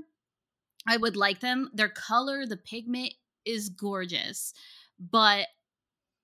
I 0.87 0.96
would 0.96 1.16
like 1.16 1.40
them. 1.40 1.70
Their 1.75 1.88
color, 1.88 2.46
the 2.46 2.57
pigment 2.57 3.14
is 3.44 3.68
gorgeous, 3.68 4.55
but 4.99 5.49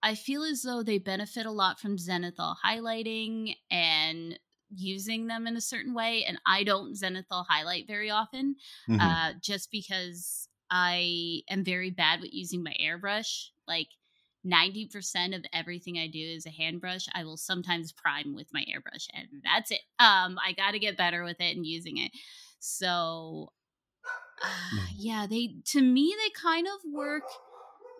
I 0.02 0.14
feel 0.14 0.42
as 0.44 0.62
though 0.62 0.82
they 0.82 0.98
benefit 0.98 1.46
a 1.46 1.50
lot 1.50 1.80
from 1.80 1.96
zenithal 1.96 2.56
highlighting 2.64 3.56
and 3.70 4.38
using 4.74 5.26
them 5.26 5.46
in 5.46 5.56
a 5.56 5.60
certain 5.60 5.94
way. 5.94 6.24
And 6.24 6.40
I 6.46 6.64
don't 6.64 6.92
zenithal 6.94 7.46
highlight 7.46 7.86
very 7.86 8.10
often, 8.10 8.56
Mhm. 8.88 8.96
uh, 8.98 9.34
just 9.40 9.70
because 9.70 10.48
I 10.70 11.42
am 11.48 11.64
very 11.64 11.90
bad 11.90 12.20
with 12.20 12.32
using 12.34 12.62
my 12.62 12.74
airbrush. 12.80 13.50
Like 13.68 13.88
90% 14.44 15.34
of 15.34 15.44
everything 15.52 15.98
I 15.98 16.08
do 16.08 16.18
is 16.20 16.46
a 16.46 16.50
hand 16.50 16.80
brush. 16.80 17.06
I 17.12 17.24
will 17.24 17.36
sometimes 17.36 17.92
prime 17.92 18.34
with 18.34 18.52
my 18.52 18.64
airbrush, 18.64 19.08
and 19.12 19.28
that's 19.44 19.70
it. 19.70 19.80
Um, 19.98 20.38
I 20.44 20.52
got 20.56 20.72
to 20.72 20.78
get 20.78 20.96
better 20.96 21.24
with 21.24 21.40
it 21.40 21.56
and 21.56 21.66
using 21.66 21.98
it. 21.98 22.12
So, 22.58 23.52
uh, 24.42 24.48
Mhm. 24.70 24.96
yeah, 24.96 25.26
they 25.26 25.56
to 25.66 25.80
me 25.82 26.14
they 26.22 26.30
kind 26.30 26.66
of 26.66 26.92
work 26.92 27.24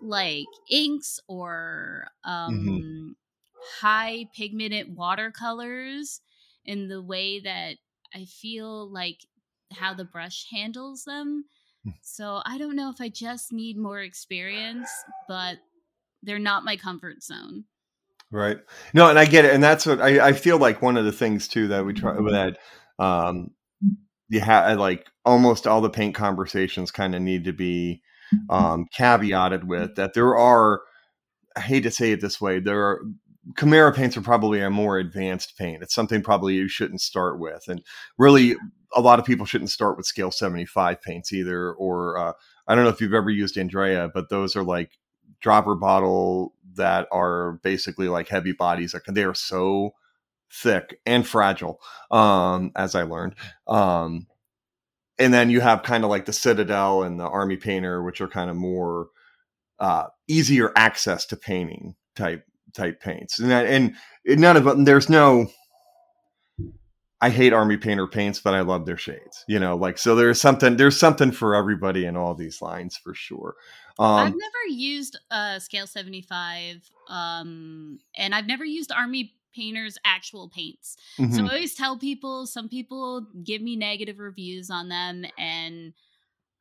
like 0.03 0.47
inks 0.71 1.21
or 1.29 2.09
um 2.25 3.17
high 3.81 4.27
pigmented 4.35 4.97
watercolors 4.97 6.21
in 6.67 6.89
the 6.89 7.03
way 7.03 7.41
that 7.41 7.77
I 8.15 8.25
feel 8.25 8.91
like 8.93 9.19
how 9.73 9.95
the 9.95 10.05
brush 10.05 10.47
handles 10.51 11.05
them. 11.05 11.45
Mm. 11.87 11.95
So 12.03 12.43
I 12.45 12.59
don't 12.59 12.77
know 12.77 12.91
if 12.91 13.01
I 13.01 13.09
just 13.09 13.53
need 13.53 13.77
more 13.77 14.01
experience, 14.01 14.89
but 15.29 15.59
they're 16.23 16.39
not 16.39 16.65
my 16.65 16.77
comfort 16.77 17.23
zone. 17.23 17.65
Right. 18.31 18.59
No, 18.93 19.09
and 19.09 19.19
I 19.19 19.25
get 19.25 19.45
it, 19.45 19.55
and 19.55 19.63
that's 19.63 19.87
what 19.87 20.01
I, 20.01 20.29
I 20.29 20.33
feel 20.33 20.59
like 20.59 20.83
one 20.83 20.97
of 20.97 21.05
the 21.05 21.13
things 21.13 21.47
too 21.47 21.69
that 21.69 21.85
we 21.85 21.93
try 21.95 22.13
that 22.15 22.59
um 22.99 23.51
you 24.29 24.41
have 24.41 24.79
like 24.79 25.07
almost 25.25 25.67
all 25.67 25.81
the 25.81 25.91
paint 25.91 26.15
conversations 26.15 26.91
kind 26.91 27.15
of 27.15 27.23
need 27.23 27.45
to 27.45 27.53
be 27.53 28.03
um 28.51 28.87
caveated 28.97 29.65
with 29.65 29.95
that 29.95 30.15
there 30.15 30.37
are 30.37 30.81
I 31.57 31.61
hate 31.61 31.85
to 31.85 31.91
say 31.91 32.13
it 32.13 32.21
this 32.21 32.41
way, 32.41 32.61
there 32.61 32.83
are 32.83 33.03
Kimera 33.55 33.95
paints 33.95 34.17
are 34.17 34.23
probably 34.23 34.61
a 34.61 34.71
more 34.71 34.99
advanced 34.99 35.57
paint. 35.57 35.83
It's 35.83 35.95
something 35.95 36.23
probably 36.23 36.55
you 36.55 36.69
shouldn't 36.69 37.01
start 37.01 37.39
with. 37.39 37.65
And 37.69 37.83
really 38.19 38.57
a 38.95 39.01
lot 39.01 39.19
of 39.19 39.25
people 39.25 39.47
shouldn't 39.47 39.71
start 39.71 39.97
with 39.97 40.07
scale 40.07 40.31
75 40.31 41.01
paints 41.01 41.33
either 41.33 41.73
or 41.73 42.19
uh, 42.19 42.33
I 42.67 42.75
don't 42.75 42.85
know 42.85 42.91
if 42.91 43.01
you've 43.01 43.15
ever 43.15 43.31
used 43.31 43.57
Andrea, 43.57 44.11
but 44.13 44.29
those 44.29 44.57
are 44.57 44.65
like 44.65 44.99
dropper 45.41 45.75
bottle 45.75 46.55
that 46.75 47.07
are 47.13 47.61
basically 47.63 48.09
like 48.09 48.29
heavy 48.29 48.53
bodies. 48.53 48.95
Like 48.95 49.05
they 49.05 49.25
are 49.25 49.35
so 49.35 49.95
thick 50.53 51.01
and 51.07 51.27
fragile, 51.27 51.81
um, 52.11 52.73
as 52.75 52.95
I 52.95 53.03
learned. 53.03 53.35
Um, 53.67 54.27
and 55.19 55.33
then 55.33 55.51
you 55.51 55.61
have 55.61 55.83
kind 55.83 56.05
of 56.05 56.11
like 56.11 56.27
the 56.27 56.33
Citadel 56.33 57.03
and 57.03 57.19
the 57.19 57.27
Army 57.27 57.57
Painter, 57.57 58.03
which 58.03 58.21
are 58.21 58.29
kind 58.29 58.51
of 58.51 58.57
more 58.57 59.09
uh, 59.79 60.07
easier 60.29 60.73
access 60.77 61.27
to 61.27 61.37
painting 61.37 61.95
type 62.15 62.45
type 62.77 63.01
paints. 63.01 63.39
And 63.39 63.51
that, 63.51 63.67
and 63.67 63.97
none 64.27 64.57
of 64.57 64.65
them. 64.65 64.85
There's 64.85 65.09
no. 65.09 65.49
I 67.19 67.31
hate 67.31 67.55
Army 67.55 67.79
Painter 67.79 68.07
paints, 68.07 68.41
but 68.41 68.53
I 68.53 68.61
love 68.61 68.85
their 68.85 68.99
shades. 68.99 69.45
You 69.49 69.59
know, 69.59 69.77
like 69.77 69.99
so. 69.99 70.15
There's 70.15 70.41
something. 70.41 70.77
There's 70.77 70.99
something 70.99 71.33
for 71.33 71.55
everybody 71.55 72.05
in 72.05 72.17
all 72.17 72.35
these 72.35 72.61
lines 72.61 72.97
for 72.97 73.15
sure. 73.15 73.55
I've 73.99 74.33
Um, 74.33 74.39
never 74.39 74.75
used 74.77 75.19
uh, 75.31 75.59
scale 75.59 75.87
75 75.87 76.91
um, 77.09 77.99
and 78.17 78.35
I've 78.35 78.47
never 78.47 78.65
used 78.65 78.93
Army 78.93 79.33
Painter's 79.55 79.97
actual 80.05 80.51
paints. 80.51 80.97
So 81.17 81.23
mhm. 81.23 81.49
I 81.49 81.55
always 81.55 81.75
tell 81.75 81.97
people, 81.99 82.47
some 82.47 82.69
people 82.69 83.27
give 83.43 83.63
me 83.63 83.75
negative 83.77 84.19
reviews 84.19 84.69
on 84.69 84.91
them, 84.91 85.25
and 85.39 85.95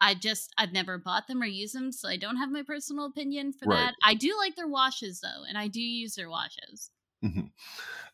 I 0.01 0.13
just, 0.15 0.53
I've 0.57 0.71
never 0.73 0.97
bought 0.97 1.27
them 1.27 1.41
or 1.41 1.45
used 1.45 1.75
them, 1.75 1.91
so 1.91 2.07
I 2.09 2.17
don't 2.17 2.37
have 2.37 2.51
my 2.51 2.63
personal 2.63 3.05
opinion 3.05 3.53
for 3.53 3.65
Right. 3.65 3.91
that. 3.91 3.95
I 4.03 4.13
do 4.13 4.37
like 4.37 4.55
their 4.55 4.67
washes, 4.67 5.19
though, 5.21 5.43
and 5.43 5.57
I 5.57 5.67
do 5.67 5.81
use 5.81 6.15
their 6.15 6.29
washes. 6.29 6.91
Mhm. 7.23 7.49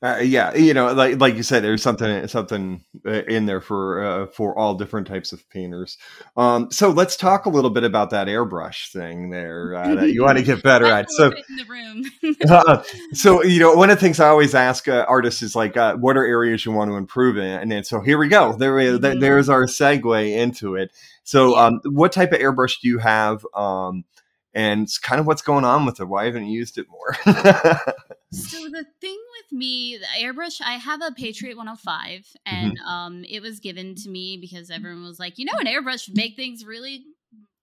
Uh, 0.03 0.17
yeah, 0.23 0.51
you 0.55 0.73
know, 0.73 0.91
like 0.93 1.19
like 1.21 1.35
you 1.35 1.43
said, 1.43 1.63
there's 1.63 1.83
something 1.83 2.27
something 2.27 2.83
uh, 3.05 3.21
in 3.25 3.45
there 3.45 3.61
for 3.61 4.03
uh, 4.03 4.25
for 4.27 4.57
all 4.57 4.73
different 4.73 5.05
types 5.05 5.31
of 5.31 5.47
painters. 5.51 5.95
Um, 6.35 6.71
so 6.71 6.89
let's 6.89 7.15
talk 7.15 7.45
a 7.45 7.49
little 7.49 7.69
bit 7.69 7.83
about 7.83 8.09
that 8.09 8.25
airbrush 8.25 8.91
thing 8.91 9.29
there 9.29 9.75
uh, 9.77 9.93
that 9.95 10.11
you 10.11 10.23
want 10.23 10.39
to 10.39 10.43
get 10.43 10.63
better 10.63 10.87
at. 10.87 11.11
So, 11.11 11.31
in 11.49 11.55
the 11.55 11.65
room. 11.65 12.35
uh, 12.49 12.81
so 13.13 13.43
you 13.43 13.59
know, 13.59 13.73
one 13.75 13.91
of 13.91 13.97
the 13.97 14.01
things 14.01 14.19
I 14.19 14.29
always 14.29 14.55
ask 14.55 14.87
uh, 14.87 15.05
artists 15.07 15.43
is 15.43 15.55
like, 15.55 15.77
uh, 15.77 15.95
what 15.97 16.17
are 16.17 16.25
areas 16.25 16.65
you 16.65 16.71
want 16.71 16.89
to 16.89 16.95
improve 16.95 17.37
in? 17.37 17.43
And 17.59 17.71
then, 17.71 17.83
so 17.83 18.01
here 18.01 18.17
we 18.17 18.27
go. 18.27 18.53
There, 18.53 18.73
we- 18.73 18.97
there- 18.97 19.13
Mhm. 19.15 19.19
there's 19.19 19.49
our 19.49 19.65
segue 19.65 20.31
into 20.35 20.75
it. 20.77 20.91
So, 21.23 21.55
um, 21.55 21.79
what 21.85 22.11
type 22.11 22.31
of 22.31 22.39
airbrush 22.39 22.79
do 22.81 22.87
you 22.87 22.97
have? 22.97 23.45
Um, 23.53 24.05
and 24.55 24.81
it's 24.81 24.97
kind 24.97 25.19
of 25.19 25.27
what's 25.27 25.43
going 25.43 25.63
on 25.63 25.85
with 25.85 25.99
it. 25.99 26.05
Why 26.05 26.25
haven't 26.25 26.47
you 26.47 26.57
used 26.57 26.79
it 26.79 26.87
more? 26.89 27.15
So 28.33 28.69
the 28.69 28.85
thing 29.01 29.19
with 29.41 29.51
me, 29.51 29.97
the 29.97 30.05
airbrush, 30.05 30.61
I 30.61 30.73
have 30.77 31.01
a 31.01 31.11
Patriot 31.11 31.57
105, 31.57 32.25
and 32.45 32.77
um, 32.87 33.25
it 33.25 33.41
was 33.41 33.59
given 33.59 33.93
to 33.95 34.09
me 34.09 34.37
because 34.37 34.69
everyone 34.71 35.03
was 35.03 35.19
like, 35.19 35.37
you 35.37 35.43
know, 35.43 35.51
an 35.59 35.65
airbrush 35.67 36.07
would 36.07 36.15
make 36.15 36.37
things 36.37 36.63
really 36.65 37.05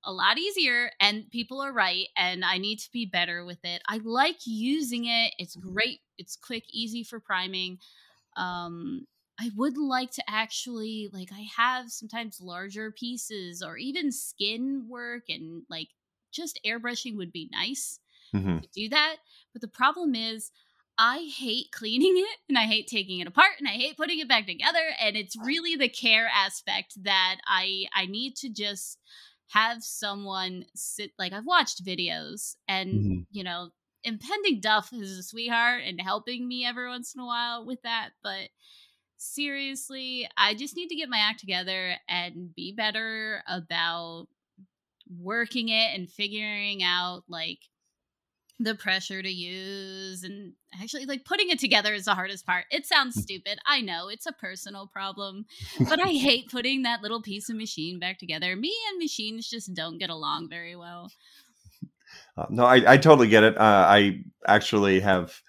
a 0.04 0.12
lot 0.12 0.36
easier, 0.38 0.90
and 1.00 1.30
people 1.30 1.60
are 1.62 1.72
right, 1.72 2.08
and 2.16 2.44
I 2.44 2.58
need 2.58 2.80
to 2.80 2.92
be 2.92 3.06
better 3.06 3.46
with 3.46 3.64
it. 3.64 3.80
I 3.88 3.98
like 3.98 4.40
using 4.46 5.06
it; 5.06 5.32
it's 5.38 5.56
great, 5.56 6.00
it's 6.18 6.36
quick, 6.36 6.64
easy 6.70 7.02
for 7.02 7.18
priming. 7.18 7.78
Um, 8.36 9.06
I 9.40 9.50
would 9.56 9.78
like 9.78 10.12
to 10.12 10.24
actually 10.28 11.08
like 11.12 11.32
I 11.32 11.46
have 11.56 11.90
sometimes 11.90 12.40
larger 12.40 12.92
pieces 12.92 13.62
or 13.62 13.78
even 13.78 14.12
skin 14.12 14.88
work 14.88 15.24
and 15.28 15.64
like 15.70 15.90
just 16.32 16.60
airbrushing 16.66 17.16
would 17.16 17.32
be 17.32 17.48
nice 17.52 18.00
Mhm. 18.32 18.60
to 18.62 18.68
do 18.74 18.88
that. 18.90 19.16
But 19.58 19.62
the 19.62 19.76
problem 19.76 20.14
is, 20.14 20.50
I 20.98 21.32
hate 21.36 21.70
cleaning 21.72 22.14
it 22.16 22.38
and 22.48 22.58
I 22.58 22.64
hate 22.66 22.88
taking 22.88 23.20
it 23.20 23.28
apart 23.28 23.52
and 23.58 23.68
I 23.68 23.72
hate 23.72 23.96
putting 23.96 24.18
it 24.18 24.28
back 24.28 24.46
together. 24.46 24.82
And 25.00 25.16
it's 25.16 25.36
really 25.36 25.76
the 25.76 25.88
care 25.88 26.28
aspect 26.32 26.94
that 27.04 27.36
I 27.46 27.86
I 27.94 28.06
need 28.06 28.34
to 28.36 28.48
just 28.50 28.98
have 29.48 29.82
someone 29.84 30.66
sit 30.74 31.12
like 31.18 31.32
I've 31.32 31.46
watched 31.46 31.84
videos 31.84 32.56
and 32.66 33.06
Mhm. 33.08 33.26
you 33.30 33.44
know 33.44 33.70
impending 34.04 34.60
Duff 34.60 34.92
is 34.92 35.18
a 35.18 35.22
sweetheart 35.22 35.82
and 35.84 36.00
helping 36.00 36.46
me 36.48 36.64
every 36.64 36.88
once 36.88 37.14
in 37.14 37.20
a 37.20 37.26
while 37.26 37.64
with 37.66 37.82
that, 37.82 38.10
but 38.22 38.50
seriously, 39.16 40.28
I 40.36 40.54
just 40.54 40.76
need 40.76 40.88
to 40.88 40.96
get 40.96 41.08
my 41.10 41.18
act 41.18 41.40
together 41.40 41.96
and 42.08 42.54
be 42.54 42.72
better 42.72 43.42
about 43.48 44.28
working 45.08 45.68
it 45.70 45.94
and 45.98 46.10
figuring 46.10 46.82
out 46.82 47.24
like 47.28 47.60
the 48.60 48.74
pressure 48.74 49.22
to 49.22 49.30
use 49.30 50.24
and 50.24 50.52
actually 50.82 51.06
like 51.06 51.24
putting 51.24 51.48
it 51.48 51.58
together 51.58 51.94
is 51.94 52.06
the 52.06 52.14
hardest 52.14 52.44
part. 52.44 52.64
It 52.70 52.86
sounds 52.86 53.16
mm. 53.16 53.22
stupid. 53.22 53.58
I 53.66 53.80
know 53.80 54.08
it's 54.08 54.26
a 54.26 54.32
personal 54.32 54.86
problem, 54.86 55.46
but 55.88 56.00
I 56.00 56.08
hate 56.08 56.50
putting 56.50 56.82
that 56.82 57.02
little 57.02 57.22
piece 57.22 57.48
of 57.48 57.56
machine 57.56 57.98
back 57.98 58.18
together. 58.18 58.56
Me 58.56 58.74
and 58.90 58.98
machines 58.98 59.48
just 59.48 59.74
don't 59.74 59.98
get 59.98 60.10
along 60.10 60.48
very 60.48 60.74
well. 60.74 61.10
Uh, 62.36 62.46
no, 62.50 62.64
I, 62.64 62.92
I 62.92 62.96
totally 62.96 63.28
get 63.28 63.44
it. 63.44 63.56
Uh, 63.56 63.86
I 63.88 64.22
actually 64.46 65.00
have 65.00 65.40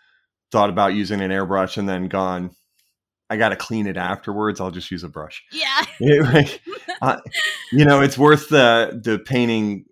thought 0.51 0.69
about 0.69 0.93
using 0.93 1.21
an 1.21 1.31
airbrush 1.31 1.77
and 1.77 1.87
then 1.87 2.07
gone, 2.07 2.51
I 3.29 3.37
got 3.37 3.49
to 3.49 3.55
clean 3.55 3.87
it 3.87 3.97
afterwards. 3.97 4.59
I'll 4.59 4.71
just 4.71 4.89
use 4.89 5.03
a 5.03 5.09
brush. 5.09 5.43
Yeah. 5.51 5.85
uh, 7.01 7.17
you 7.71 7.85
know, 7.85 8.01
it's 8.01 8.17
worth 8.17 8.49
the 8.49 8.99
the 9.03 9.19
painting 9.19 9.85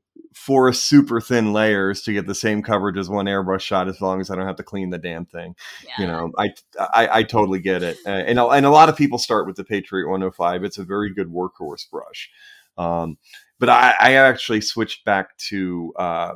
four 0.47 0.71
super 0.71 1.19
thin 1.19 1.51
layers 1.51 2.01
to 2.03 2.13
get 2.13 2.25
the 2.25 2.33
same 2.33 2.63
coverage 2.63 2.97
as 2.97 3.09
one 3.09 3.25
airbrush 3.25 3.59
shot 3.59 3.89
as 3.89 3.99
long 3.99 4.21
as 4.21 4.29
I 4.31 4.35
don't 4.37 4.47
have 4.47 4.55
to 4.55 4.63
clean 4.63 4.91
the 4.91 4.97
damn 4.97 5.25
thing. 5.25 5.57
Yeah. 5.85 5.93
You 5.99 6.07
know, 6.07 6.31
I, 6.37 6.53
I, 6.79 7.09
I 7.17 7.23
totally 7.23 7.59
get 7.59 7.83
it. 7.83 7.97
Uh, 8.05 8.11
and, 8.11 8.39
and 8.39 8.65
a 8.65 8.69
lot 8.69 8.87
of 8.87 8.95
people 8.95 9.17
start 9.17 9.45
with 9.45 9.57
the 9.57 9.65
Patriot 9.65 10.05
105. 10.05 10.63
It's 10.63 10.77
a 10.77 10.85
very 10.85 11.13
good 11.13 11.27
workhorse 11.27 11.89
brush. 11.91 12.29
Um, 12.77 13.17
but 13.59 13.67
I, 13.67 13.93
I 13.99 14.13
actually 14.13 14.61
switched 14.61 15.03
back 15.03 15.35
to 15.49 15.93
uh, 15.99 16.35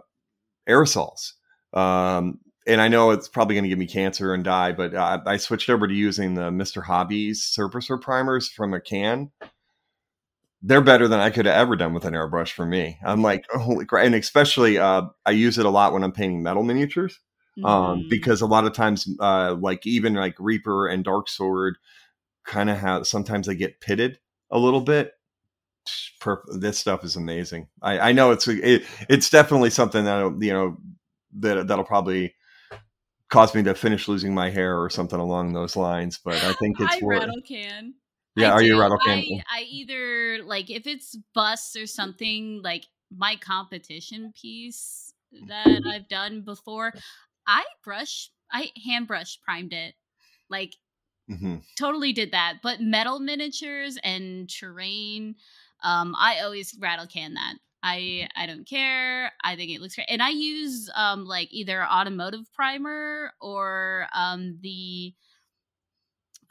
aerosols. 0.67 1.31
Um, 1.71 2.39
and 2.67 2.81
I 2.81 2.89
know 2.89 3.11
it's 3.11 3.29
probably 3.29 3.55
going 3.55 3.63
to 3.63 3.69
give 3.69 3.79
me 3.79 3.87
cancer 3.87 4.33
and 4.33 4.43
die, 4.43 4.73
but 4.73 4.93
uh, 4.93 5.21
I 5.25 5.37
switched 5.37 5.69
over 5.69 5.87
to 5.87 5.93
using 5.93 6.33
the 6.33 6.49
Mr. 6.49 6.83
Hobbies 6.83 7.49
surfacer 7.57 7.99
primers 7.99 8.49
from 8.49 8.73
a 8.73 8.81
can 8.81 9.31
they're 10.61 10.81
better 10.81 11.07
than 11.07 11.19
I 11.19 11.29
could 11.31 11.45
have 11.45 11.55
ever 11.55 11.75
done 11.75 11.93
with 11.93 12.05
an 12.05 12.13
airbrush 12.13 12.51
for 12.51 12.65
me. 12.65 12.99
I'm 13.03 13.21
like, 13.21 13.45
holy 13.51 13.85
crap. 13.85 14.05
And 14.05 14.15
especially, 14.15 14.77
uh, 14.77 15.03
I 15.25 15.31
use 15.31 15.57
it 15.57 15.65
a 15.65 15.69
lot 15.69 15.93
when 15.93 16.03
I'm 16.03 16.11
painting 16.11 16.43
metal 16.43 16.63
miniatures. 16.63 17.19
Um, 17.65 18.03
mm. 18.03 18.09
because 18.09 18.39
a 18.41 18.45
lot 18.47 18.65
of 18.65 18.73
times, 18.73 19.07
uh, 19.19 19.55
like 19.59 19.85
even 19.85 20.13
like 20.13 20.35
Reaper 20.39 20.87
and 20.87 21.03
Dark 21.03 21.27
Sword 21.27 21.77
kind 22.45 22.69
of 22.69 22.77
have, 22.77 23.05
sometimes 23.05 23.47
they 23.47 23.55
get 23.55 23.81
pitted 23.81 24.19
a 24.49 24.57
little 24.57 24.81
bit. 24.81 25.13
This 26.57 26.77
stuff 26.77 27.03
is 27.03 27.17
amazing. 27.17 27.67
I, 27.81 27.99
I 27.99 28.11
know 28.13 28.31
it's, 28.31 28.47
it, 28.47 28.85
it's 29.09 29.29
definitely 29.29 29.69
something 29.69 30.05
that, 30.05 30.37
you 30.39 30.53
know, 30.53 30.77
that, 31.39 31.67
that'll 31.67 31.83
probably 31.83 32.35
cause 33.29 33.53
me 33.53 33.63
to 33.63 33.75
finish 33.75 34.07
losing 34.07 34.33
my 34.33 34.49
hair 34.49 34.79
or 34.81 34.89
something 34.89 35.19
along 35.19 35.53
those 35.53 35.75
lines. 35.75 36.19
But 36.23 36.35
I 36.43 36.53
think 36.53 36.77
it's 36.79 36.95
I 36.95 36.99
worth, 37.01 37.19
rattle 37.19 37.41
can. 37.45 37.95
Yeah, 38.35 38.49
I 38.49 38.51
are 38.51 38.61
do. 38.61 38.67
you 38.67 38.79
rattle 38.79 38.97
can? 38.97 39.19
I, 39.19 39.43
I 39.49 39.61
either 39.63 40.43
like 40.43 40.69
if 40.69 40.87
it's 40.87 41.17
bus 41.33 41.75
or 41.75 41.85
something 41.85 42.61
like 42.63 42.85
my 43.15 43.35
competition 43.35 44.33
piece 44.39 45.13
that 45.47 45.81
I've 45.85 46.07
done 46.07 46.41
before. 46.41 46.93
I 47.47 47.63
brush, 47.83 48.29
I 48.51 48.69
hand 48.85 49.07
brush 49.07 49.39
primed 49.41 49.73
it, 49.73 49.95
like 50.49 50.75
mm-hmm. 51.29 51.57
totally 51.77 52.13
did 52.13 52.31
that. 52.31 52.57
But 52.61 52.81
metal 52.81 53.19
miniatures 53.19 53.97
and 54.03 54.49
terrain, 54.49 55.35
um, 55.83 56.15
I 56.17 56.39
always 56.41 56.75
rattle 56.79 57.07
can 57.07 57.33
that. 57.33 57.55
I 57.83 58.29
I 58.35 58.45
don't 58.45 58.67
care. 58.67 59.31
I 59.43 59.55
think 59.55 59.71
it 59.71 59.81
looks 59.81 59.95
great, 59.95 60.09
and 60.09 60.21
I 60.21 60.29
use 60.29 60.89
um 60.95 61.25
like 61.25 61.51
either 61.51 61.83
automotive 61.83 62.51
primer 62.53 63.33
or 63.41 64.07
um 64.13 64.59
the 64.61 65.13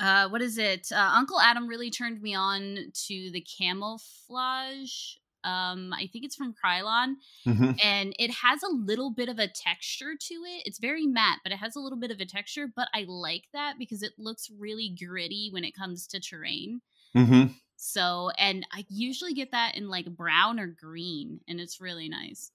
uh, 0.01 0.29
what 0.29 0.41
is 0.41 0.59
it? 0.59 0.89
Uh, 0.91 1.13
Uncle 1.15 1.41
Adam 1.41 1.69
really 1.69 1.91
turned 1.91 2.23
me 2.23 2.35
on 2.35 2.91
to 3.07 3.31
the 3.31 3.47
camouflage. 3.59 5.17
Um, 5.45 5.95
I 5.95 6.09
think 6.13 6.25
it's 6.25 6.37
from 6.37 6.55
Krylon, 6.55 7.15
mm-hmm. 7.47 7.73
and 7.83 8.15
it 8.19 8.31
has 8.31 8.63
a 8.63 8.75
little 8.75 9.11
bit 9.11 9.29
of 9.29 9.39
a 9.39 9.49
texture 9.49 10.15
to 10.19 10.35
it. 10.35 10.63
It's 10.67 10.79
very 10.79 11.07
matte, 11.07 11.39
but 11.43 11.53
it 11.53 11.59
has 11.59 11.77
a 11.77 11.81
little 11.81 11.99
bit 11.99 12.11
of 12.11 12.21
a 12.21 12.27
texture. 12.27 12.67
But 12.75 12.89
I 12.95 13.05
like 13.09 13.45
that 13.53 13.75
because 13.79 14.03
it 14.03 14.13
looks 14.19 14.51
really 14.59 14.95
gritty 14.99 15.49
when 15.51 15.65
it 15.65 15.77
comes 15.77 16.07
to 16.09 16.21
terrain. 16.21 16.83
Mm-hmm. 17.17 17.53
So, 17.77 18.31
and 18.37 18.67
I 18.73 18.85
usually 18.91 19.33
get 19.33 19.53
that 19.53 19.77
in 19.77 19.89
like 19.89 20.15
brown 20.15 20.61
or 20.61 20.67
green, 20.67 21.41
and 21.49 21.59
it's 21.59 21.81
really 21.81 22.09
nice. 22.09 22.53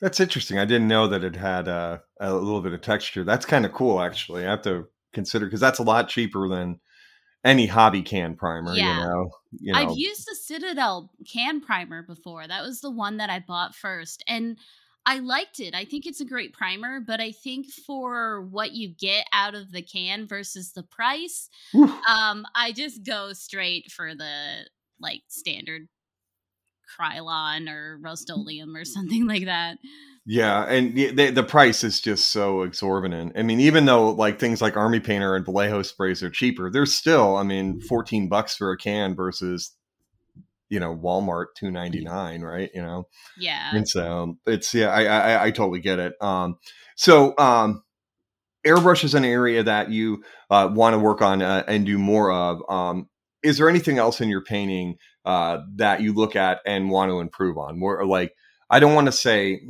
That's 0.00 0.20
interesting. 0.20 0.58
I 0.58 0.64
didn't 0.64 0.88
know 0.88 1.08
that 1.08 1.24
it 1.24 1.36
had 1.36 1.68
uh, 1.68 1.98
a 2.20 2.32
little 2.32 2.60
bit 2.60 2.72
of 2.72 2.82
texture. 2.82 3.24
That's 3.24 3.46
kind 3.46 3.64
of 3.64 3.72
cool, 3.72 4.00
actually. 4.00 4.46
I 4.46 4.50
have 4.50 4.62
to 4.62 4.86
consider 5.16 5.46
because 5.46 5.60
that's 5.60 5.80
a 5.80 5.82
lot 5.82 6.08
cheaper 6.08 6.48
than 6.48 6.78
any 7.44 7.66
hobby 7.66 8.02
can 8.02 8.36
primer. 8.36 8.74
Yeah. 8.74 8.98
You 8.98 9.04
know? 9.04 9.30
you 9.58 9.72
know, 9.72 9.78
I've 9.78 9.96
used 9.96 10.26
the 10.26 10.36
Citadel 10.36 11.10
can 11.30 11.60
primer 11.60 12.02
before. 12.02 12.46
That 12.46 12.62
was 12.62 12.80
the 12.80 12.90
one 12.90 13.16
that 13.16 13.30
I 13.30 13.40
bought 13.40 13.74
first, 13.74 14.22
and 14.28 14.58
I 15.06 15.20
liked 15.20 15.60
it. 15.60 15.74
I 15.74 15.84
think 15.84 16.04
it's 16.04 16.20
a 16.20 16.24
great 16.24 16.52
primer, 16.52 17.00
but 17.00 17.20
I 17.20 17.32
think 17.32 17.66
for 17.86 18.42
what 18.42 18.72
you 18.72 18.88
get 18.88 19.26
out 19.32 19.54
of 19.54 19.70
the 19.70 19.82
can 19.82 20.26
versus 20.26 20.72
the 20.72 20.82
price, 20.82 21.48
um, 21.74 22.44
I 22.54 22.72
just 22.74 23.04
go 23.04 23.32
straight 23.32 23.90
for 23.90 24.14
the 24.14 24.66
like 25.00 25.22
standard 25.28 25.88
Krylon 26.98 27.70
or 27.70 27.98
Rust-Oleum 28.00 28.74
or 28.74 28.84
something 28.84 29.26
like 29.28 29.44
that. 29.44 29.78
Yeah, 30.28 30.64
and 30.64 30.92
the, 30.96 31.30
the 31.30 31.44
price 31.44 31.84
is 31.84 32.00
just 32.00 32.32
so 32.32 32.62
exorbitant. 32.62 33.38
I 33.38 33.44
mean, 33.44 33.60
even 33.60 33.84
though 33.84 34.10
like 34.10 34.40
things 34.40 34.60
like 34.60 34.76
Army 34.76 34.98
Painter 34.98 35.36
and 35.36 35.44
Vallejo 35.44 35.82
sprays 35.82 36.20
are 36.20 36.30
cheaper, 36.30 36.68
they're 36.68 36.84
still, 36.84 37.36
I 37.36 37.44
mean, 37.44 37.80
fourteen 37.80 38.28
bucks 38.28 38.56
for 38.56 38.72
a 38.72 38.76
can 38.76 39.14
versus, 39.14 39.76
you 40.68 40.80
know, 40.80 40.96
Walmart 40.96 41.54
two 41.56 41.70
ninety 41.70 42.02
nine, 42.02 42.42
right? 42.42 42.70
You 42.74 42.82
know. 42.82 43.06
Yeah. 43.38 43.70
And 43.72 43.88
so 43.88 44.36
it's 44.46 44.74
yeah, 44.74 44.88
I 44.88 45.04
I, 45.04 45.44
I 45.44 45.50
totally 45.52 45.78
get 45.78 46.00
it. 46.00 46.14
Um, 46.20 46.58
so 46.96 47.32
um, 47.38 47.84
airbrush 48.66 49.04
is 49.04 49.14
an 49.14 49.24
area 49.24 49.62
that 49.62 49.90
you 49.92 50.24
uh, 50.50 50.68
want 50.72 50.94
to 50.94 50.98
work 50.98 51.22
on 51.22 51.40
uh, 51.40 51.62
and 51.68 51.86
do 51.86 51.98
more 51.98 52.32
of. 52.32 52.62
Um, 52.68 53.08
is 53.44 53.58
there 53.58 53.68
anything 53.68 53.98
else 53.98 54.20
in 54.20 54.28
your 54.28 54.42
painting 54.42 54.96
uh, 55.24 55.58
that 55.76 56.00
you 56.00 56.12
look 56.12 56.34
at 56.34 56.62
and 56.66 56.90
want 56.90 57.10
to 57.12 57.20
improve 57.20 57.58
on? 57.58 57.78
More 57.78 58.04
like 58.04 58.34
I 58.68 58.80
don't 58.80 58.94
want 58.96 59.06
to 59.06 59.12
say 59.12 59.60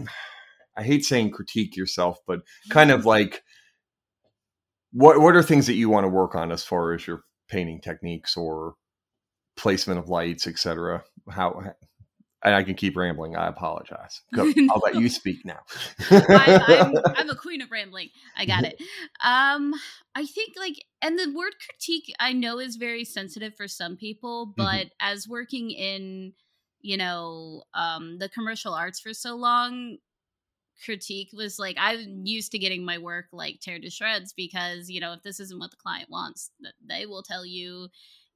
I 0.77 0.83
hate 0.83 1.05
saying 1.05 1.31
critique 1.31 1.77
yourself, 1.77 2.19
but 2.27 2.41
kind 2.71 2.91
of 2.91 3.07
like 3.07 3.43
what 4.93 5.21
what 5.21 5.37
are 5.37 5.43
things 5.43 5.67
that 5.67 5.75
you 5.75 5.89
want 5.89 6.05
to 6.05 6.09
work 6.09 6.35
on 6.35 6.53
as 6.53 6.63
far 6.63 6.93
as 6.93 7.07
your 7.07 7.23
painting 7.49 7.81
techniques 7.81 8.37
or 8.37 8.75
placement 9.57 9.99
of 9.99 10.09
lights, 10.09 10.47
etc. 10.47 11.03
How 11.31 11.63
and 12.47 12.55
I 12.55 12.63
can 12.63 12.75
keep 12.75 12.97
rambling. 12.97 13.37
I 13.37 13.49
apologize. 13.49 14.23
Go, 14.35 14.51
I'll 14.71 14.83
let 14.85 14.95
you 14.95 15.09
speak 15.09 15.45
now. 15.45 15.59
I, 16.11 16.79
I'm, 16.81 16.95
I'm, 17.17 17.31
a 17.31 17.35
queen 17.35 17.61
of 17.61 17.71
rambling. 17.73 18.11
I 18.37 18.47
got 18.47 18.65
it. 18.65 18.81
Um, 19.23 19.75
I 20.15 20.25
think 20.25 20.53
like, 20.57 20.77
and 21.03 21.19
the 21.19 21.33
word 21.35 21.55
critique 21.65 22.15
I 22.21 22.33
know 22.33 22.61
is 22.61 22.77
very 22.77 23.05
sensitive 23.05 23.55
for 23.57 23.67
some 23.67 23.97
people, 23.97 24.47
mm-hmm. 24.47 24.63
but 24.63 24.87
mm-hmm. 24.87 24.89
as 25.01 25.27
working 25.27 25.73
in, 25.73 26.35
you 26.81 26.97
know, 26.97 27.65
um, 27.75 28.19
the 28.19 28.29
commercial 28.29 28.75
arts 28.75 29.01
for 29.01 29.13
so 29.13 29.35
long, 29.35 29.97
critique 30.85 31.31
was 31.33 31.59
like 31.59 31.77
I'm 31.79 32.23
used 32.25 32.53
to 32.53 32.59
getting 32.59 32.85
my 32.85 32.99
work 32.99 33.27
like 33.33 33.61
tear 33.61 33.79
to 33.79 33.91
shreds 33.91 34.33
because 34.33 34.89
you 34.89 35.01
know 35.01 35.13
if 35.13 35.23
this 35.23 35.41
isn't 35.41 35.59
what 35.59 35.71
the 35.71 35.77
client 35.77 36.11
wants, 36.11 36.51
they 36.87 37.07
will 37.07 37.23
tell 37.23 37.45
you 37.45 37.89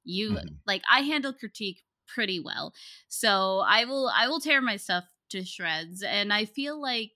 you 0.04 0.32
mm-hmm. 0.32 0.46
like 0.66 0.82
I 0.90 1.00
handle 1.00 1.32
critique 1.32 1.82
pretty 2.06 2.40
well. 2.40 2.72
So 3.08 3.62
I 3.66 3.84
will 3.84 4.10
I 4.14 4.28
will 4.28 4.40
tear 4.40 4.60
my 4.60 4.76
stuff 4.76 5.04
to 5.30 5.44
shreds 5.44 6.02
and 6.02 6.32
I 6.32 6.44
feel 6.44 6.80
like 6.80 7.12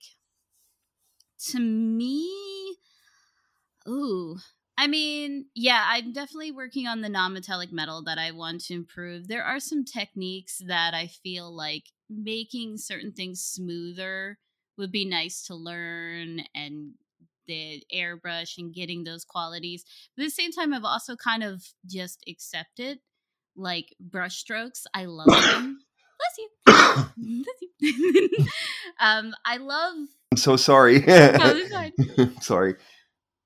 to 1.49 1.59
me 1.59 2.77
ooh 3.87 4.37
I 4.77 4.87
mean, 4.87 5.45
yeah, 5.55 5.85
I'm 5.87 6.11
definitely 6.11 6.51
working 6.51 6.85
on 6.85 6.99
the 6.99 7.07
non-metallic 7.07 7.71
metal 7.71 8.03
that 8.03 8.17
I 8.17 8.31
want 8.31 8.59
to 8.65 8.73
improve. 8.73 9.27
There 9.27 9.43
are 9.43 9.59
some 9.59 9.85
techniques 9.85 10.61
that 10.67 10.93
I 10.93 11.07
feel 11.07 11.49
like 11.55 11.85
making 12.09 12.77
certain 12.77 13.13
things 13.13 13.41
smoother 13.41 14.37
would 14.77 14.91
be 14.91 15.05
nice 15.05 15.43
to 15.43 15.55
learn 15.55 16.41
and 16.53 16.93
the 17.47 17.83
airbrush 17.93 18.57
and 18.57 18.73
getting 18.73 19.03
those 19.03 19.25
qualities. 19.25 19.85
But 20.15 20.23
at 20.23 20.27
the 20.27 20.31
same 20.31 20.51
time, 20.51 20.73
I've 20.73 20.83
also 20.83 21.15
kind 21.15 21.43
of 21.43 21.63
just 21.85 22.23
accepted 22.27 22.99
like 23.55 23.95
brush 23.99 24.37
strokes. 24.37 24.85
I 24.93 25.05
love 25.05 25.27
them. 25.27 25.79
Bless 26.17 26.37
you. 26.37 26.49
Bless 27.43 27.97
you. 27.97 28.29
um, 28.99 29.33
I 29.45 29.57
love. 29.57 29.95
I'm 30.31 30.37
so 30.37 30.55
sorry. 30.55 31.01
sorry. 32.41 32.75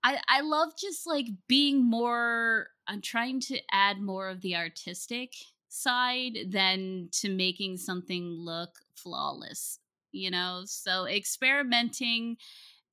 I 0.04 0.20
I 0.28 0.42
love 0.42 0.70
just 0.80 1.06
like 1.06 1.28
being 1.48 1.88
more. 1.88 2.68
I'm 2.88 3.02
trying 3.02 3.42
to 3.42 3.60
add 3.72 4.02
more 4.02 4.30
of 4.30 4.42
the 4.42 4.56
artistic 4.56 5.34
side 5.68 6.38
than 6.48 7.10
to 7.12 7.30
making 7.30 7.78
something 7.78 8.26
look 8.26 8.72
flawless 8.96 9.80
you 10.12 10.32
know 10.32 10.64
so 10.66 11.06
experimenting 11.06 12.38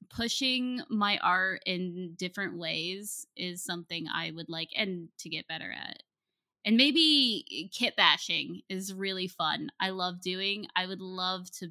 pushing 0.08 0.82
my 0.88 1.18
art 1.22 1.62
in 1.66 2.14
different 2.16 2.58
ways 2.58 3.26
is 3.36 3.62
something 3.62 4.06
I 4.12 4.30
would 4.30 4.48
like 4.48 4.70
and 4.76 5.08
to 5.18 5.28
get 5.28 5.48
better 5.48 5.72
at. 5.72 6.02
And 6.64 6.76
maybe 6.76 7.70
kit 7.72 7.94
bashing 7.96 8.62
is 8.68 8.92
really 8.92 9.28
fun. 9.28 9.70
I 9.80 9.90
love 9.90 10.20
doing. 10.20 10.66
I 10.74 10.86
would 10.86 11.00
love 11.00 11.50
to 11.58 11.68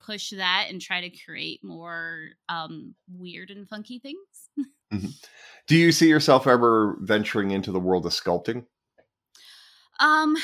push 0.00 0.30
that 0.30 0.66
and 0.68 0.80
try 0.80 1.00
to 1.00 1.16
create 1.24 1.64
more 1.64 2.30
um, 2.48 2.94
weird 3.10 3.50
and 3.50 3.68
funky 3.68 3.98
things. 3.98 4.18
mm-hmm. 4.92 5.08
Do 5.66 5.76
you 5.76 5.92
see 5.92 6.08
yourself 6.08 6.46
ever 6.46 6.98
venturing 7.00 7.50
into 7.50 7.72
the 7.72 7.80
world 7.80 8.04
of 8.06 8.12
sculpting? 8.12 8.66
Um, 10.00 10.36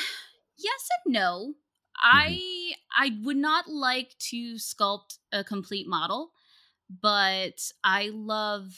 yes 0.57 0.89
and 1.05 1.13
no. 1.13 1.53
Mm-hmm. 2.03 2.17
I 2.17 2.64
I 2.95 3.11
would 3.23 3.37
not 3.37 3.67
like 3.67 4.15
to 4.29 4.55
sculpt 4.55 5.17
a 5.31 5.43
complete 5.43 5.87
model, 5.87 6.31
but 7.01 7.59
I 7.83 8.11
love 8.13 8.69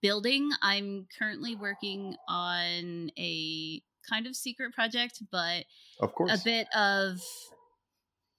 building. 0.00 0.50
I'm 0.62 1.06
currently 1.18 1.56
working 1.56 2.16
on 2.28 3.10
a 3.18 3.82
kind 4.08 4.26
of 4.26 4.36
secret 4.36 4.72
project, 4.72 5.22
but 5.30 5.64
of 6.00 6.14
course, 6.14 6.40
a 6.40 6.44
bit 6.44 6.68
of 6.74 7.20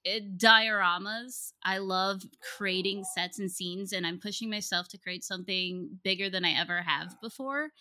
it, 0.03 0.23
eh, 0.23 0.25
dioramas. 0.38 1.51
I 1.63 1.80
love 1.80 2.21
creating 2.57 3.03
sets 3.03 3.39
and 3.39 3.51
scenes, 3.51 3.93
and 3.93 4.05
I'm 4.07 4.19
pushing 4.19 4.49
myself 4.49 4.88
to 4.89 4.97
create 4.97 5.23
something 5.23 5.99
bigger 6.03 6.30
than 6.30 6.45
I 6.45 6.51
ever 6.51 6.82
have 6.82 7.19
before. 7.21 7.71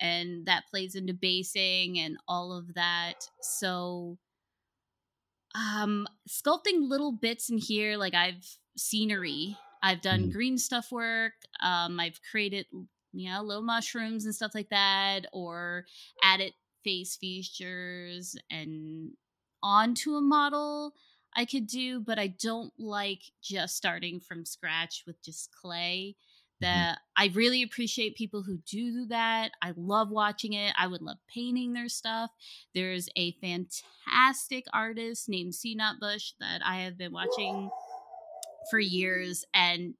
And 0.00 0.46
that 0.46 0.64
plays 0.70 0.94
into 0.94 1.12
basing 1.12 1.98
and 1.98 2.16
all 2.26 2.52
of 2.56 2.74
that. 2.74 3.28
So, 3.42 4.18
um, 5.54 6.06
sculpting 6.28 6.88
little 6.88 7.12
bits 7.12 7.50
in 7.50 7.58
here, 7.58 7.96
like 7.96 8.14
I've 8.14 8.46
scenery. 8.76 9.56
I've 9.82 10.02
done 10.02 10.22
mm-hmm. 10.22 10.30
green 10.30 10.58
stuff 10.58 10.92
work. 10.92 11.32
Um, 11.62 11.98
I've 11.98 12.20
created, 12.30 12.66
you 13.12 13.30
know, 13.30 13.42
little 13.42 13.62
mushrooms 13.62 14.24
and 14.24 14.34
stuff 14.34 14.52
like 14.54 14.68
that, 14.70 15.26
or 15.32 15.84
added 16.22 16.52
face 16.84 17.16
features 17.16 18.36
and 18.50 19.12
onto 19.62 20.14
a 20.14 20.20
model 20.20 20.94
I 21.36 21.44
could 21.44 21.66
do, 21.66 22.00
but 22.00 22.18
I 22.18 22.28
don't 22.28 22.72
like 22.78 23.22
just 23.42 23.76
starting 23.76 24.20
from 24.20 24.44
scratch 24.44 25.04
with 25.06 25.22
just 25.22 25.50
clay. 25.54 26.16
Mm-hmm. 26.62 26.78
That. 26.78 26.98
I 27.16 27.30
really 27.34 27.62
appreciate 27.62 28.16
people 28.16 28.42
who 28.42 28.58
do 28.66 29.06
that. 29.06 29.52
I 29.62 29.72
love 29.76 30.10
watching 30.10 30.54
it. 30.54 30.74
I 30.78 30.86
would 30.86 31.02
love 31.02 31.18
painting 31.32 31.72
their 31.72 31.88
stuff. 31.88 32.30
There's 32.74 33.08
a 33.16 33.32
fantastic 33.32 34.64
artist 34.72 35.28
named 35.28 35.54
C 35.54 35.78
Bush 36.00 36.32
that 36.40 36.60
I 36.64 36.82
have 36.82 36.96
been 36.98 37.12
watching 37.12 37.70
for 38.70 38.78
years, 38.78 39.44
and 39.54 39.94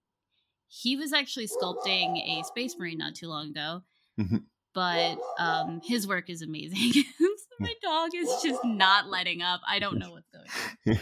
he 0.68 0.96
was 0.96 1.12
actually 1.12 1.48
sculpting 1.48 2.16
a 2.16 2.44
space 2.44 2.76
marine 2.78 2.98
not 2.98 3.14
too 3.14 3.28
long 3.28 3.50
ago. 3.50 3.82
Mm-hmm. 4.18 4.38
But 4.72 5.18
um, 5.38 5.80
his 5.82 6.06
work 6.06 6.30
is 6.30 6.42
amazing. 6.42 7.04
my 7.60 7.74
dog 7.82 8.10
is 8.14 8.28
just 8.42 8.64
not 8.64 9.08
letting 9.08 9.42
up. 9.42 9.60
I 9.68 9.78
don't 9.78 9.98
know 9.98 10.12
what's 10.12 10.28
going 10.30 10.98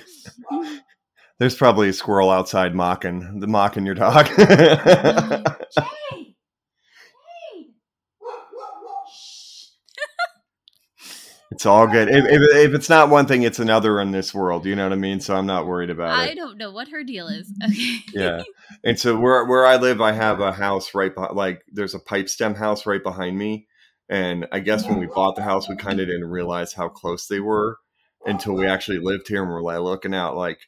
on. 0.65 0.81
There's 1.39 1.55
probably 1.55 1.89
a 1.89 1.93
squirrel 1.93 2.31
outside 2.31 2.75
mocking 2.75 3.41
the 3.41 3.47
mocking 3.47 3.87
your 3.87 3.95
dog. 3.95 4.27
Jay! 4.37 5.45
It's 11.51 11.67
all 11.67 11.89
good. 11.89 12.09
If, 12.09 12.25
if, 12.27 12.41
if, 12.55 12.75
it's 12.75 12.89
not 12.89 13.11
one 13.11 13.27
thing, 13.27 13.43
it's 13.43 13.59
another 13.59 14.01
in 14.01 14.13
this 14.13 14.33
world. 14.33 14.65
You 14.65 14.77
know 14.77 14.85
what 14.85 14.93
I 14.93 14.97
mean? 14.97 15.19
So 15.19 15.35
I'm 15.35 15.47
not 15.47 15.67
worried 15.67 15.91
about 15.91 16.11
I 16.11 16.27
it. 16.27 16.31
I 16.31 16.35
don't 16.35 16.57
know 16.57 16.71
what 16.71 16.87
her 16.89 17.03
deal 17.03 17.27
is. 17.27 17.53
Okay. 17.65 17.99
yeah. 18.15 18.43
And 18.85 18.97
so 18.97 19.19
where 19.19 19.45
where 19.45 19.67
I 19.67 19.75
live, 19.75 20.01
I 20.01 20.13
have 20.13 20.39
a 20.39 20.53
house 20.53 20.95
right 20.95 21.13
behind, 21.13 21.35
like 21.35 21.63
there's 21.73 21.95
a 21.95 21.99
pipe 21.99 22.29
stem 22.29 22.55
house 22.55 22.87
right 22.87 23.03
behind 23.03 23.37
me, 23.37 23.67
and 24.09 24.47
I 24.53 24.61
guess 24.61 24.87
when 24.87 25.01
we 25.01 25.07
bought 25.07 25.35
the 25.35 25.43
house, 25.43 25.69
we 25.69 25.75
kind 25.75 25.99
of 25.99 26.07
didn't 26.07 26.31
realize 26.31 26.75
how 26.75 26.89
close 26.89 27.27
they 27.27 27.41
were 27.41 27.79
until 28.25 28.55
we 28.55 28.69
actually 28.69 28.99
lived 29.01 29.27
here 29.27 29.43
and 29.43 29.51
we're 29.51 29.61
like 29.61 29.81
looking 29.81 30.15
out 30.15 30.37
like 30.37 30.61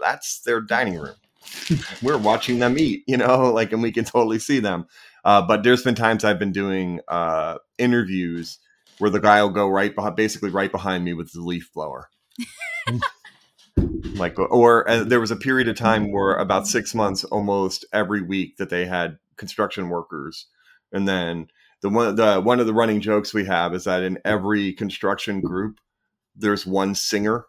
that's 0.00 0.40
their 0.40 0.60
dining 0.60 0.98
room. 0.98 1.14
we're 2.02 2.18
watching 2.18 2.58
them 2.58 2.78
eat, 2.78 3.04
you 3.06 3.16
know, 3.16 3.50
like, 3.54 3.72
and 3.72 3.82
we 3.82 3.92
can 3.92 4.04
totally 4.04 4.38
see 4.38 4.60
them. 4.60 4.86
Uh, 5.24 5.42
but 5.42 5.62
there's 5.62 5.82
been 5.82 5.94
times 5.94 6.24
I've 6.24 6.38
been 6.38 6.52
doing 6.52 7.00
uh, 7.08 7.58
interviews 7.78 8.58
where 8.98 9.10
the 9.10 9.20
guy 9.20 9.42
will 9.42 9.50
go 9.50 9.68
right 9.68 9.94
behind, 9.94 10.16
basically 10.16 10.50
right 10.50 10.70
behind 10.70 11.04
me 11.04 11.14
with 11.14 11.32
the 11.32 11.40
leaf 11.40 11.72
blower. 11.72 12.08
like, 14.14 14.38
or 14.38 14.88
uh, 14.88 15.04
there 15.04 15.20
was 15.20 15.30
a 15.30 15.36
period 15.36 15.68
of 15.68 15.76
time 15.76 16.12
where 16.12 16.34
about 16.34 16.66
six 16.66 16.94
months, 16.94 17.24
almost 17.24 17.84
every 17.92 18.22
week, 18.22 18.56
that 18.58 18.70
they 18.70 18.86
had 18.86 19.18
construction 19.36 19.88
workers, 19.88 20.46
and 20.92 21.08
then 21.08 21.48
the 21.84 21.90
one 21.90 22.14
the 22.14 22.40
one 22.40 22.60
of 22.60 22.66
the 22.66 22.72
running 22.72 23.00
jokes 23.00 23.34
we 23.34 23.44
have 23.44 23.74
is 23.74 23.84
that 23.84 24.02
in 24.02 24.18
every 24.24 24.72
construction 24.72 25.40
group 25.40 25.78
there's 26.34 26.66
one 26.66 26.94
singer 26.94 27.44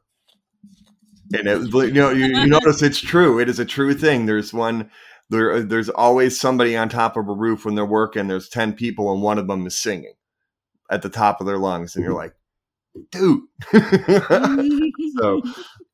and 1.33 1.47
it, 1.47 1.73
you 1.73 1.91
know 1.91 2.09
you, 2.11 2.25
you 2.25 2.47
notice 2.47 2.81
it's 2.81 2.99
true. 2.99 3.39
It 3.39 3.49
is 3.49 3.59
a 3.59 3.65
true 3.65 3.93
thing. 3.93 4.25
There's 4.25 4.53
one 4.53 4.89
there 5.29 5.53
uh, 5.53 5.63
there's 5.65 5.89
always 5.89 6.39
somebody 6.39 6.75
on 6.77 6.89
top 6.89 7.17
of 7.17 7.27
a 7.27 7.33
roof 7.33 7.65
when 7.65 7.75
they're 7.75 7.85
working. 7.85 8.27
There's 8.27 8.49
10 8.49 8.73
people 8.73 9.11
and 9.11 9.21
one 9.21 9.37
of 9.37 9.47
them 9.47 9.65
is 9.65 9.77
singing 9.77 10.13
at 10.91 11.01
the 11.01 11.09
top 11.09 11.41
of 11.41 11.47
their 11.47 11.57
lungs 11.57 11.95
and 11.95 12.03
you're 12.03 12.13
mm-hmm. 12.13 12.21
like 12.21 12.35
dude. 13.11 14.91
So 15.17 15.41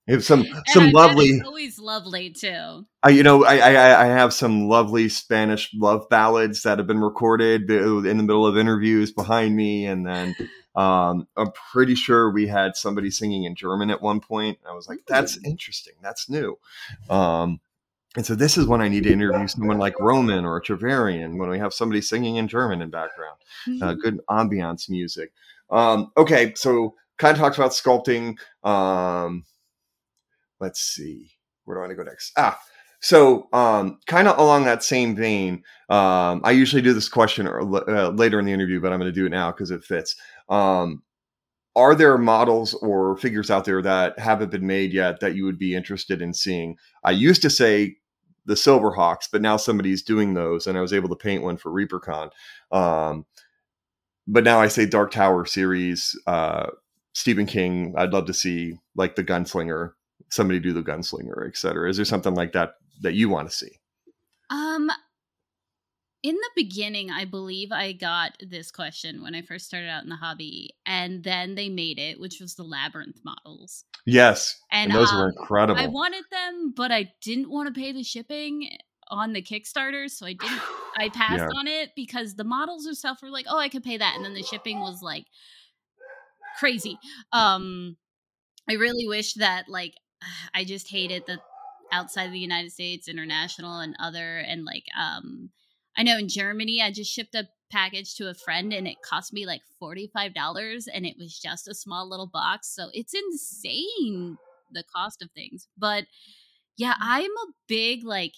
have 0.08 0.24
some 0.24 0.42
and 0.42 0.64
some 0.68 0.88
I 0.88 0.92
lovely 0.92 1.42
always 1.46 1.80
lovely 1.80 2.32
too. 2.32 2.86
I, 3.04 3.10
you 3.10 3.24
know 3.24 3.46
I, 3.46 3.58
I 3.58 4.04
i 4.04 4.06
have 4.06 4.34
some 4.34 4.68
lovely 4.68 5.10
spanish 5.10 5.70
love 5.76 6.10
ballads 6.10 6.64
that 6.64 6.80
have 6.80 6.88
been 6.88 7.02
recorded 7.02 7.70
uh, 7.70 7.98
in 8.00 8.18
the 8.18 8.24
middle 8.24 8.46
of 8.46 8.58
interviews 8.58 9.12
behind 9.12 9.56
me 9.56 9.86
and 9.86 10.06
then 10.06 10.36
um 10.76 11.28
i'm 11.36 11.52
pretty 11.72 11.96
sure 11.96 12.32
we 12.32 12.48
had 12.48 12.76
somebody 12.76 13.12
singing 13.12 13.44
in 13.44 13.56
german 13.56 13.90
at 13.90 14.02
one 14.02 14.20
point 14.20 14.58
i 14.68 14.74
was 14.74 14.88
like 14.88 15.00
that's 15.08 15.38
interesting 15.46 15.94
that's 16.02 16.30
new 16.30 16.58
um 17.10 17.60
and 18.16 18.26
so 18.26 18.36
this 18.36 18.58
is 18.58 18.66
when 18.66 18.82
I 18.82 18.90
need 18.90 19.04
to 19.04 19.12
interview 19.12 19.48
someone 19.48 19.78
like 19.78 19.98
Roman 20.00 20.44
or 20.44 20.60
Trevelyan 20.60 21.38
when 21.38 21.50
we 21.50 21.60
have 21.60 21.74
somebody 21.74 22.02
singing 22.02 22.36
in 22.36 22.48
German 22.48 22.82
in 22.82 22.90
background. 22.90 23.38
Uh, 23.82 23.94
good 23.94 24.20
ambiance 24.30 24.90
music. 24.90 25.32
Um, 25.70 26.12
okay, 26.18 26.54
so 26.56 26.96
kind 27.18 27.38
of 27.38 27.40
talked 27.40 27.58
about 27.58 27.72
sculpting. 27.72 28.38
Um, 28.68 29.46
let's 30.60 30.82
see, 30.82 31.32
where 31.64 31.76
do 31.76 31.80
I 31.80 31.84
want 31.84 31.92
to 31.92 31.96
go 31.96 32.04
next? 32.04 32.34
Ah, 32.36 32.60
so 33.00 33.48
um, 33.54 34.00
kind 34.06 34.28
of 34.28 34.38
along 34.38 34.66
that 34.66 34.84
same 34.84 35.16
vein, 35.16 35.64
um, 35.90 36.42
I 36.44 36.52
usually 36.52 36.82
do 36.82 36.94
this 36.94 37.10
question 37.10 37.48
or, 37.48 37.62
uh, 37.62 38.10
later 38.10 38.40
in 38.40 38.46
the 38.46 38.54
interview, 38.54 38.80
but 38.82 38.92
I'm 38.92 39.00
going 39.00 39.12
to 39.12 39.20
do 39.20 39.26
it 39.26 39.30
now 39.30 39.52
because 39.52 39.72
it 39.72 39.84
fits. 39.84 40.16
Um, 40.52 41.02
are 41.76 41.96
there 41.96 42.18
models 42.18 42.74
or 42.76 43.18
figures 43.18 43.50
out 43.50 43.66
there 43.66 43.82
that 43.82 44.20
haven't 44.20 44.52
been 44.52 44.68
made 44.68 44.94
yet 44.94 45.22
that 45.22 45.36
you 45.36 45.46
would 45.46 45.58
be 45.58 45.74
interested 45.74 46.22
in 46.22 46.34
seeing? 46.34 46.78
I 47.04 47.12
used 47.12 47.42
to 47.44 47.50
say 47.50 47.96
the 48.46 48.56
Silverhawks, 48.56 49.30
but 49.32 49.42
now 49.42 49.58
somebody's 49.58 50.04
doing 50.04 50.34
those, 50.34 50.68
and 50.68 50.78
I 50.78 50.82
was 50.82 50.94
able 50.94 51.10
to 51.10 51.16
paint 51.16 51.44
one 51.44 51.58
for 51.58 51.72
ReaperCon. 51.72 52.30
Um, 52.72 53.26
but 54.28 54.44
now 54.44 54.60
I 54.60 54.68
say 54.68 54.86
Dark 54.86 55.12
Tower 55.12 55.46
series, 55.46 56.16
uh, 56.28 56.68
Stephen 57.14 57.46
King. 57.46 57.94
I'd 57.98 58.14
love 58.14 58.26
to 58.26 58.34
see 58.34 58.78
like 58.96 59.16
the 59.16 59.24
Gunslinger 59.24 59.94
somebody 60.32 60.60
do 60.60 60.74
the 60.74 60.82
gunslinger, 60.82 61.48
et 61.48 61.58
cetera? 61.58 61.90
Is 61.90 61.98
there 61.98 62.06
something 62.06 62.34
like 62.34 62.54
that 62.54 62.76
that 63.02 63.14
you 63.14 63.30
want 63.30 63.50
to 63.50 63.56
see? 63.56 63.80
Um, 64.50 64.90
in 66.24 66.36
the 66.36 66.50
beginning, 66.56 67.10
I 67.10 67.26
believe 67.26 67.72
I 67.72 67.94
got 67.94 68.38
this 68.40 68.72
question 68.72 69.24
when 69.24 69.34
I 69.34 69.42
first 69.42 69.66
started 69.66 69.90
out 69.90 70.04
in 70.04 70.10
the 70.10 70.16
hobby, 70.16 70.76
and 70.86 71.24
then 71.24 71.56
they 71.56 71.68
made 71.68 71.98
it, 71.98 72.20
which 72.20 72.40
was 72.40 72.54
the 72.54 72.64
labyrinth 72.64 73.20
models. 73.24 73.86
Yes, 74.06 74.58
and, 74.72 74.92
and 74.92 75.00
those 75.00 75.12
um, 75.12 75.20
were 75.20 75.30
incredible. 75.30 75.82
I 75.82 75.88
wanted 75.88 76.26
them, 76.32 76.74
but 76.76 76.92
I 76.92 77.12
didn't 77.24 77.50
want 77.50 77.74
to 77.74 77.80
pay 77.80 77.92
the 77.92 78.04
shipping 78.04 78.70
on 79.08 79.34
the 79.34 79.42
Kickstarter, 79.42 80.10
so 80.10 80.26
I 80.26 80.34
didn't. 80.34 80.62
I 80.98 81.10
passed 81.10 81.38
yeah. 81.54 81.60
on 81.60 81.68
it 81.68 81.92
because 81.96 82.36
the 82.36 82.44
models 82.44 82.86
and 82.86 82.98
stuff 82.98 83.22
were 83.24 83.30
like, 83.30 83.46
oh, 83.50 83.58
I 83.58 83.70
could 83.70 83.84
pay 83.84 83.98
that, 83.98 84.16
and 84.16 84.24
then 84.24 84.34
the 84.34 84.44
shipping 84.44 84.80
was 84.80 85.02
like 85.02 85.26
crazy. 86.60 87.00
Um, 87.32 87.98
I 88.70 88.74
really 88.74 89.08
wish 89.08 89.34
that 89.36 89.68
like 89.68 89.96
I 90.54 90.66
just 90.66 90.90
hated 90.90 91.24
that 91.28 91.40
outside 91.92 92.26
of 92.26 92.32
the 92.32 92.40
United 92.40 92.72
States, 92.72 93.08
international 93.08 93.80
and 93.80 93.96
other, 94.00 94.38
and 94.38 94.66
like 94.66 94.86
um, 94.98 95.50
I 95.98 96.04
know 96.04 96.18
in 96.18 96.28
Germany, 96.30 96.82
I 96.82 96.92
just 96.92 97.12
shipped 97.12 97.36
a 97.36 97.48
package 97.72 98.16
to 98.16 98.30
a 98.30 98.34
friend 98.34 98.74
and 98.74 98.88
it 98.88 99.02
cost 99.02 99.34
me 99.34 99.46
like 99.46 99.62
$45 99.82 100.88
and 100.94 101.06
it 101.06 101.16
was 101.18 101.38
just 101.40 101.68
a 101.68 101.76
small 101.76 102.10
little 102.10 102.28
box. 102.28 102.74
So 102.76 102.90
it's 102.94 103.14
insane 103.14 104.38
the 104.72 104.84
cost 104.96 105.22
of 105.22 105.32
things. 105.32 105.68
But 105.78 106.06
yeah, 106.78 106.96
I'm 107.00 107.32
a 107.32 107.52
big 107.68 108.06
like 108.06 108.34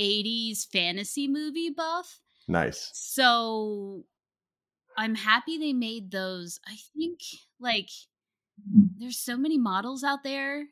80s 0.00 0.66
fantasy 0.72 1.28
movie 1.28 1.70
buff. 1.70 2.20
Nice. 2.48 2.90
So 2.94 4.04
I'm 4.96 5.14
happy 5.14 5.58
they 5.58 5.72
made 5.72 6.10
those. 6.10 6.58
I 6.66 6.76
think 6.96 7.20
like 7.58 7.88
there's 8.98 9.18
so 9.18 9.36
many 9.36 9.58
models 9.58 10.04
out 10.04 10.22
there 10.24 10.66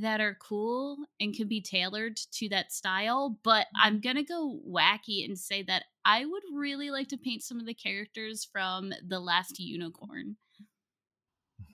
that 0.00 0.20
are 0.20 0.36
cool 0.40 0.96
and 1.20 1.34
can 1.34 1.48
be 1.48 1.60
tailored 1.60 2.16
to 2.32 2.48
that 2.48 2.72
style, 2.72 3.38
but 3.42 3.66
I'm 3.76 4.00
going 4.00 4.16
to 4.16 4.22
go 4.22 4.60
wacky 4.66 5.24
and 5.24 5.38
say 5.38 5.62
that 5.64 5.84
I 6.04 6.24
would 6.24 6.42
really 6.54 6.90
like 6.90 7.08
to 7.08 7.18
paint 7.18 7.42
some 7.42 7.60
of 7.60 7.66
the 7.66 7.74
characters 7.74 8.48
from 8.50 8.92
The 9.06 9.20
Last 9.20 9.58
Unicorn. 9.58 10.36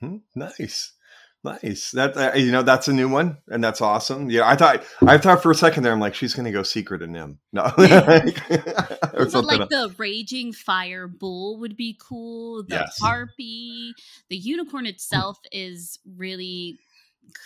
Mm-hmm. 0.01 0.17
Nice. 0.35 0.93
Nice. 1.41 1.91
That 1.91 2.17
uh, 2.17 2.35
you 2.35 2.51
know 2.51 2.63
that's 2.63 2.89
a 2.89 2.93
new 2.93 3.07
one, 3.07 3.37
and 3.47 3.63
that's 3.63 3.79
awesome. 3.79 4.29
Yeah, 4.29 4.45
I 4.45 4.57
thought 4.57 4.83
I 5.07 5.17
thought 5.17 5.41
for 5.41 5.51
a 5.51 5.55
second 5.55 5.83
there, 5.83 5.93
I'm 5.93 5.99
like, 6.01 6.13
she's 6.13 6.33
gonna 6.33 6.51
go 6.51 6.63
Secret 6.63 7.01
of 7.01 7.09
NIMH. 7.09 7.37
No, 7.53 7.63
but 7.77 9.45
like 9.45 9.69
the 9.69 9.95
raging 9.97 10.51
fire 10.51 11.07
bull 11.07 11.57
would 11.59 11.77
be 11.77 11.97
cool. 11.97 12.63
The 12.63 12.75
yes. 12.75 12.99
harpy, 12.99 13.93
the 14.29 14.35
unicorn 14.35 14.85
itself 14.85 15.39
is 15.49 15.99
really 16.17 16.77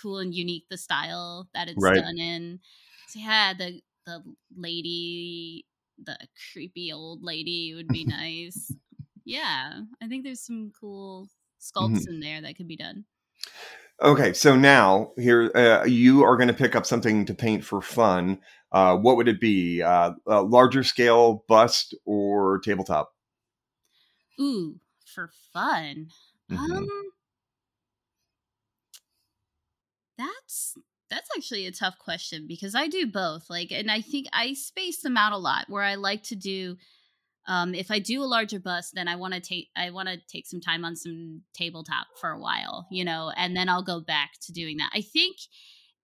cool 0.02 0.20
and 0.20 0.34
unique. 0.34 0.66
The 0.70 0.78
style 0.78 1.48
that 1.54 1.70
it's 1.70 1.82
right. 1.82 1.96
done 1.96 2.18
in. 2.18 2.60
So 3.10 3.20
yeah, 3.20 3.54
the 3.54 3.82
the 4.06 4.22
lady, 4.56 5.66
the 6.04 6.18
creepy 6.52 6.92
old 6.92 7.24
lady 7.24 7.74
would 7.76 7.88
be 7.88 8.06
nice. 8.06 8.74
yeah, 9.26 9.82
I 10.02 10.08
think 10.08 10.24
there's 10.24 10.42
some 10.42 10.72
cool 10.80 11.30
sculpts 11.60 12.00
mm-hmm. 12.00 12.14
in 12.14 12.20
there 12.20 12.42
that 12.42 12.58
could 12.58 12.68
be 12.68 12.78
done. 12.78 13.06
Okay, 14.02 14.34
so 14.34 14.56
now 14.56 15.12
here 15.18 15.52
uh, 15.56 15.86
you 15.86 16.24
are 16.24 16.36
going 16.36 16.48
to 16.48 16.54
pick 16.54 16.76
up 16.76 16.86
something 16.86 17.26
to 17.26 17.34
paint 17.34 17.64
for 17.64 17.82
fun. 17.82 18.40
Uh, 18.72 18.98
what 18.98 19.18
would 19.18 19.28
it 19.28 19.40
be? 19.40 19.82
Uh, 19.82 20.14
a 20.26 20.42
larger 20.42 20.84
scale 20.84 21.46
bust 21.48 21.96
or 22.06 22.60
tabletop? 22.60 23.14
Ooh, 24.42 24.80
for 25.06 25.30
fun. 25.54 26.08
Mm-hmm. 26.52 26.72
Um, 26.72 26.90
that's 30.18 30.76
that's 31.10 31.30
actually 31.36 31.68
a 31.68 31.72
tough 31.72 31.96
question 32.00 32.46
because 32.48 32.74
I 32.74 32.88
do 32.88 33.06
both. 33.06 33.50
Like, 33.50 33.72
and 33.72 33.92
I 33.92 34.02
think 34.02 34.28
I 34.34 34.54
space 34.54 35.02
them 35.02 35.18
out 35.18 35.34
a 35.34 35.38
lot. 35.38 35.66
Where 35.68 35.84
I 35.84 35.96
like 35.96 36.24
to 36.24 36.36
do 36.36 36.78
um, 37.48 37.76
if 37.76 37.92
I 37.92 38.00
do 38.00 38.24
a 38.24 38.26
larger 38.26 38.60
bust, 38.60 38.94
then 38.96 39.08
I 39.08 39.16
want 39.16 39.34
to 39.34 39.42
take 39.42 39.70
I 39.76 39.90
want 39.92 40.08
to 40.10 40.18
take 40.32 40.48
some 40.48 40.62
time 40.62 40.86
on 40.86 40.96
some 40.96 41.42
tabletop 41.54 42.08
for 42.20 42.30
a 42.30 42.40
while, 42.40 42.88
you 42.90 43.04
know, 43.04 43.32
and 43.36 43.56
then 43.56 43.70
I'll 43.70 43.84
go 43.84 44.00
back 44.00 44.32
to 44.44 44.54
doing 44.54 44.78
that. 44.78 44.92
I 44.94 45.02
think 45.02 45.38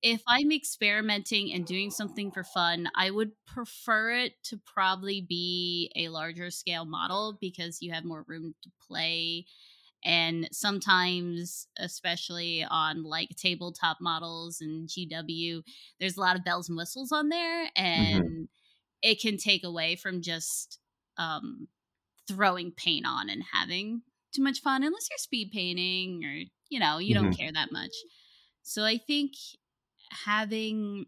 if 0.01 0.21
I'm 0.27 0.51
experimenting 0.51 1.53
and 1.53 1.65
doing 1.65 1.91
something 1.91 2.31
for 2.31 2.43
fun, 2.43 2.89
I 2.95 3.11
would 3.11 3.31
prefer 3.45 4.11
it 4.11 4.33
to 4.45 4.59
probably 4.65 5.25
be 5.27 5.91
a 5.95 6.09
larger 6.09 6.49
scale 6.51 6.85
model 6.85 7.37
because 7.39 7.81
you 7.81 7.91
have 7.93 8.05
more 8.05 8.25
room 8.27 8.53
to 8.63 8.69
play. 8.85 9.45
And 10.03 10.47
sometimes, 10.51 11.67
especially 11.77 12.65
on 12.69 13.03
like 13.03 13.29
tabletop 13.37 13.97
models 13.99 14.61
and 14.61 14.87
GW, 14.87 15.61
there's 15.99 16.17
a 16.17 16.21
lot 16.21 16.37
of 16.37 16.45
bells 16.45 16.69
and 16.69 16.77
whistles 16.77 17.11
on 17.11 17.29
there, 17.29 17.65
mm-hmm. 17.65 17.83
and 17.83 18.23
mm-hmm. 18.23 18.43
it 19.01 19.19
can 19.19 19.37
take 19.37 19.63
away 19.63 19.95
from 19.95 20.21
just 20.21 20.79
um, 21.17 21.67
throwing 22.27 22.71
paint 22.71 23.05
on 23.05 23.29
and 23.29 23.43
having 23.53 24.03
too 24.33 24.43
much 24.43 24.61
fun 24.61 24.83
unless 24.83 25.07
you're 25.09 25.17
speed 25.17 25.51
painting 25.51 26.23
or 26.23 26.43
you 26.69 26.79
know 26.79 26.99
you 26.99 27.15
mm-hmm. 27.15 27.25
don't 27.25 27.33
care 27.37 27.51
that 27.51 27.71
much 27.71 27.91
so 28.61 28.83
i 28.83 28.97
think 28.97 29.31
having 30.25 31.05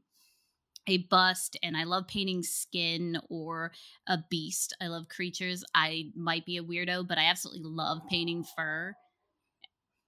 a 0.87 0.97
bust 1.09 1.57
and 1.63 1.77
i 1.77 1.83
love 1.83 2.07
painting 2.07 2.43
skin 2.43 3.19
or 3.29 3.71
a 4.07 4.19
beast 4.29 4.75
i 4.81 4.87
love 4.87 5.07
creatures 5.07 5.63
i 5.75 6.05
might 6.15 6.45
be 6.45 6.57
a 6.57 6.63
weirdo 6.63 7.07
but 7.07 7.17
i 7.17 7.25
absolutely 7.25 7.63
love 7.63 7.99
painting 8.09 8.43
fur 8.55 8.93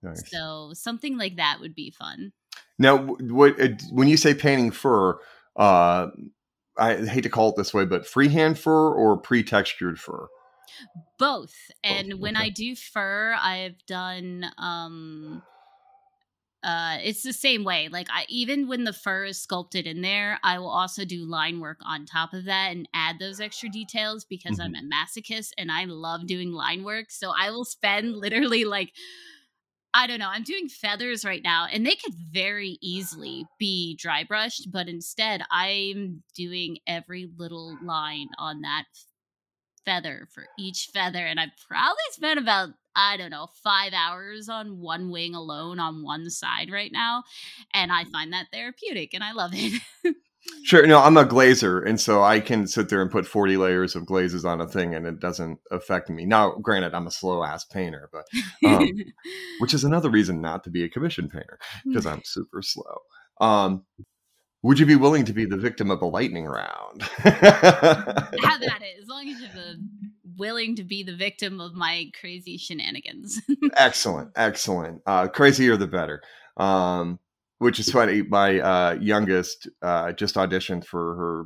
nice. 0.02 0.24
so 0.30 0.72
something 0.74 1.18
like 1.18 1.36
that 1.38 1.60
would 1.60 1.76
be 1.76 1.92
fun 1.92 2.32
now 2.80 2.98
what 2.98 3.60
uh, 3.62 3.70
when 3.92 4.08
you 4.08 4.18
say 4.18 4.34
painting 4.34 4.72
fur 4.72 5.18
uh 5.56 6.08
I 6.78 7.06
hate 7.06 7.22
to 7.22 7.30
call 7.30 7.50
it 7.50 7.56
this 7.56 7.74
way, 7.74 7.86
but 7.86 8.08
freehand 8.08 8.58
fur 8.58 8.92
or 8.94 9.18
pre-textured 9.18 10.00
fur? 10.00 10.28
Both. 11.20 11.54
And 11.84 12.12
Both. 12.12 12.20
when 12.20 12.36
okay. 12.36 12.46
I 12.46 12.50
do 12.50 12.76
fur, 12.76 13.36
I've 13.40 13.86
done 13.86 14.46
um 14.58 15.44
uh 16.64 16.98
it's 17.04 17.24
the 17.24 17.34
same 17.34 17.64
way. 17.64 17.90
Like 17.90 18.08
I 18.12 18.26
even 18.30 18.68
when 18.68 18.84
the 18.84 18.94
fur 18.94 19.26
is 19.26 19.42
sculpted 19.42 19.86
in 19.88 20.02
there, 20.02 20.40
I 20.44 20.60
will 20.60 20.70
also 20.70 21.06
do 21.06 21.26
line 21.26 21.60
work 21.60 21.80
on 21.84 22.06
top 22.06 22.34
of 22.34 22.46
that 22.46 22.72
and 22.72 22.88
add 22.94 23.20
those 23.20 23.40
extra 23.40 23.70
details 23.70 24.26
because 24.26 24.60
mm-hmm. 24.60 24.76
I'm 24.76 24.92
a 24.92 24.96
masochist 24.96 25.52
and 25.58 25.72
I 25.72 25.86
love 25.86 26.28
doing 26.28 26.52
line 26.52 26.84
work. 26.84 27.10
So 27.10 27.32
I 27.38 27.52
will 27.52 27.66
spend 27.66 28.16
literally 28.16 28.66
like 28.66 28.92
I 29.96 30.08
don't 30.08 30.18
know. 30.18 30.30
I'm 30.30 30.44
doing 30.44 30.70
feathers 30.70 31.24
right 31.24 31.44
now, 31.44 31.68
and 31.72 31.86
they 31.86 31.96
could 31.96 32.16
very 32.16 32.80
easily 32.82 33.46
be 33.60 33.96
dry 33.96 34.24
brushed, 34.24 34.72
but 34.72 34.88
instead, 34.88 35.44
I'm 35.52 36.24
doing 36.36 36.80
every 36.88 37.30
little 37.38 37.78
line 37.84 38.30
on 38.40 38.62
that 38.62 38.86
feather 39.86 40.28
for 40.34 40.46
each 40.58 40.90
feather. 40.94 41.26
And 41.26 41.40
I 41.40 41.48
probably 41.68 41.96
spent 42.12 42.40
about, 42.40 42.70
I 42.96 43.18
don't 43.18 43.32
know, 43.32 43.48
five 43.64 43.94
hours 43.94 44.50
on 44.50 44.80
one 44.80 45.12
wing 45.12 45.36
alone 45.36 45.80
on 45.80 46.04
one 46.04 46.30
side 46.30 46.72
right 46.72 46.92
now. 46.92 47.24
And 47.74 47.92
I 47.92 48.06
find 48.06 48.34
that 48.34 48.48
therapeutic 48.52 49.14
and 49.14 49.24
I 49.24 49.32
love 49.34 49.52
it. 49.54 49.82
Sure. 50.64 50.86
No, 50.86 51.00
I'm 51.00 51.18
a 51.18 51.26
glazer, 51.26 51.88
and 51.88 52.00
so 52.00 52.22
I 52.22 52.40
can 52.40 52.68
sit 52.68 52.90
there 52.90 53.02
and 53.02 53.10
put 53.10 53.26
40 53.26 53.58
layers 53.58 53.96
of 53.96 54.06
glazes 54.06 54.44
on 54.44 54.60
a 54.60 54.68
thing, 54.68 54.94
and 54.94 55.06
it 55.06 55.20
doesn't 55.20 55.60
affect 55.72 56.10
me. 56.10 56.26
Now, 56.26 56.56
granted, 56.62 56.94
I'm 56.94 57.08
a 57.08 57.12
slow 57.12 57.44
ass 57.44 57.66
painter, 57.66 58.10
but 58.12 58.26
um, 58.66 58.90
which 59.60 59.74
is 59.74 59.84
another 59.84 60.10
reason 60.10 60.42
not 60.42 60.64
to 60.66 60.70
be 60.70 60.84
a 60.84 60.90
commission 60.90 61.30
painter 61.30 61.60
because 61.86 62.06
I'm 62.06 62.22
super 62.26 62.62
slow. 62.62 62.98
Um, 63.40 63.86
would 64.64 64.80
you 64.80 64.86
be 64.86 64.96
willing 64.96 65.26
to 65.26 65.34
be 65.34 65.46
the 65.46 65.58
victim 65.58 65.92
of 65.92 66.02
a 66.02 66.06
lightning 66.06 66.46
round? 66.46 67.02
Have 67.02 67.34
that 67.34 68.82
as 69.02 69.08
long 69.08 69.28
as 69.28 69.40
you're 69.40 69.50
willing 70.38 70.76
to 70.76 70.84
be 70.84 71.04
the 71.04 71.16
victim 71.16 71.60
of 71.60 71.74
my 71.74 72.12
crazy 72.20 72.58
shenanigans. 72.58 73.40
excellent, 73.78 74.32
excellent. 74.36 75.02
Uh, 75.06 75.28
crazier 75.28 75.78
the 75.78 75.88
better. 75.88 76.22
Um, 76.58 77.20
which 77.60 77.80
is 77.80 77.90
funny. 77.90 78.24
My 78.24 78.60
uh, 78.60 78.98
youngest 79.00 79.70
uh, 79.82 80.12
just 80.12 80.36
auditioned 80.36 80.86
for 80.86 81.16
her 81.16 81.46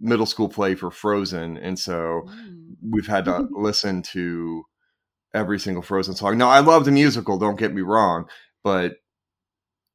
middle 0.00 0.26
school 0.26 0.48
play 0.48 0.74
for 0.74 0.90
Frozen, 0.90 1.56
and 1.56 1.78
so 1.78 2.22
mm. 2.28 2.76
we've 2.88 3.06
had 3.06 3.24
to 3.24 3.48
listen 3.56 4.02
to 4.02 4.62
every 5.34 5.58
single 5.58 5.82
Frozen 5.82 6.14
song. 6.14 6.38
Now, 6.38 6.48
I 6.48 6.60
love 6.60 6.84
the 6.84 6.92
musical. 6.92 7.38
Don't 7.38 7.58
get 7.58 7.74
me 7.74 7.82
wrong, 7.82 8.26
but 8.62 8.94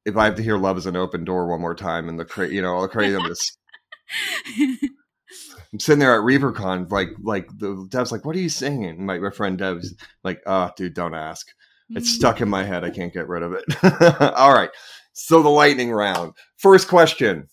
if 0.04 0.16
I 0.16 0.26
have 0.26 0.34
to 0.36 0.42
hear 0.42 0.58
"Love 0.58 0.76
Is 0.76 0.86
an 0.86 0.96
Open 0.96 1.24
Door" 1.24 1.48
one 1.48 1.60
more 1.60 1.74
time 1.74 2.08
and 2.08 2.18
the 2.18 2.24
cra- 2.24 2.48
you 2.48 2.60
know 2.60 2.74
all 2.74 2.82
the 2.82 2.88
craziness. 2.88 3.56
I'm 5.72 5.80
sitting 5.80 6.00
there 6.00 6.14
at 6.14 6.20
ReaperCon, 6.20 6.90
like, 6.90 7.10
like 7.22 7.48
the 7.58 7.86
Dev's 7.88 8.12
like, 8.12 8.24
"What 8.24 8.36
are 8.36 8.40
you 8.40 8.50
singing?" 8.50 9.06
My, 9.06 9.18
my 9.18 9.30
friend 9.30 9.56
Dev's 9.56 9.94
like, 10.22 10.42
"Oh, 10.46 10.70
dude, 10.76 10.94
don't 10.94 11.14
ask. 11.14 11.48
It's 11.90 12.10
mm. 12.10 12.14
stuck 12.14 12.40
in 12.40 12.48
my 12.48 12.62
head. 12.64 12.84
I 12.84 12.90
can't 12.90 13.12
get 13.12 13.28
rid 13.28 13.42
of 13.42 13.54
it." 13.54 13.64
All 14.36 14.52
right, 14.52 14.70
so 15.14 15.42
the 15.42 15.48
lightning 15.48 15.90
round. 15.90 16.34
First 16.58 16.88
question: 16.88 17.48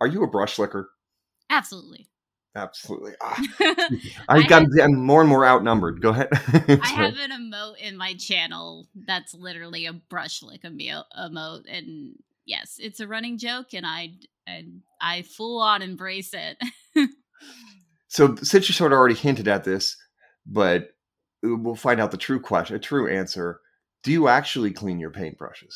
Are 0.00 0.06
you 0.06 0.22
a 0.22 0.28
brush 0.28 0.58
licker? 0.58 0.90
Absolutely. 1.50 2.08
Absolutely. 2.54 3.12
Ah. 3.22 3.40
I 4.28 4.42
got 4.42 4.66
I'm 4.80 4.94
more 4.94 5.20
and 5.20 5.28
more 5.28 5.46
outnumbered. 5.46 6.00
Go 6.00 6.10
ahead. 6.10 6.28
I 6.32 6.88
have 6.88 7.18
an 7.18 7.30
emote 7.30 7.78
in 7.78 7.96
my 7.96 8.14
channel 8.14 8.86
that's 8.94 9.34
literally 9.34 9.86
a 9.86 9.92
brush 9.92 10.42
lick 10.42 10.62
emote, 10.62 11.62
and 11.68 12.14
yes, 12.44 12.76
it's 12.78 13.00
a 13.00 13.08
running 13.08 13.38
joke, 13.38 13.74
and 13.74 13.86
I 13.86 14.12
and 14.46 14.82
I 15.00 15.22
full 15.22 15.60
on 15.60 15.82
embrace 15.82 16.34
it. 16.34 17.12
So, 18.08 18.34
since 18.36 18.68
you 18.68 18.74
sort 18.74 18.92
of 18.92 18.98
already 18.98 19.14
hinted 19.14 19.48
at 19.48 19.64
this, 19.64 19.96
but 20.46 20.90
we'll 21.42 21.74
find 21.74 22.00
out 22.00 22.10
the 22.10 22.16
true 22.16 22.40
question, 22.40 22.76
a 22.76 22.78
true 22.78 23.08
answer. 23.08 23.60
Do 24.02 24.12
you 24.12 24.28
actually 24.28 24.72
clean 24.72 24.98
your 24.98 25.10
paintbrushes? 25.10 25.74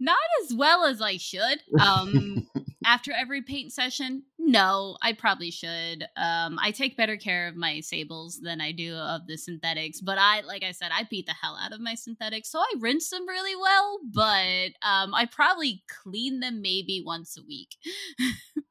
not 0.00 0.16
as 0.42 0.54
well 0.54 0.84
as 0.84 1.02
I 1.02 1.16
should. 1.16 1.60
Um, 1.80 2.46
after 2.84 3.12
every 3.12 3.42
paint 3.42 3.72
session, 3.72 4.22
no, 4.38 4.96
I 5.02 5.12
probably 5.12 5.50
should. 5.50 6.04
Um, 6.16 6.58
I 6.60 6.70
take 6.70 6.96
better 6.96 7.16
care 7.16 7.48
of 7.48 7.56
my 7.56 7.80
sables 7.80 8.40
than 8.42 8.60
I 8.60 8.72
do 8.72 8.94
of 8.94 9.26
the 9.26 9.36
synthetics, 9.36 10.00
but 10.00 10.18
I, 10.18 10.40
like 10.42 10.62
I 10.62 10.72
said, 10.72 10.90
I 10.92 11.04
beat 11.10 11.26
the 11.26 11.34
hell 11.34 11.58
out 11.60 11.72
of 11.72 11.80
my 11.80 11.94
synthetics, 11.94 12.50
so 12.50 12.60
I 12.60 12.72
rinse 12.78 13.10
them 13.10 13.26
really 13.26 13.56
well. 13.56 13.98
But 14.12 14.72
um, 14.88 15.14
I 15.14 15.26
probably 15.30 15.82
clean 16.02 16.40
them 16.40 16.62
maybe 16.62 17.02
once 17.04 17.36
a 17.36 17.42
week. 17.46 17.76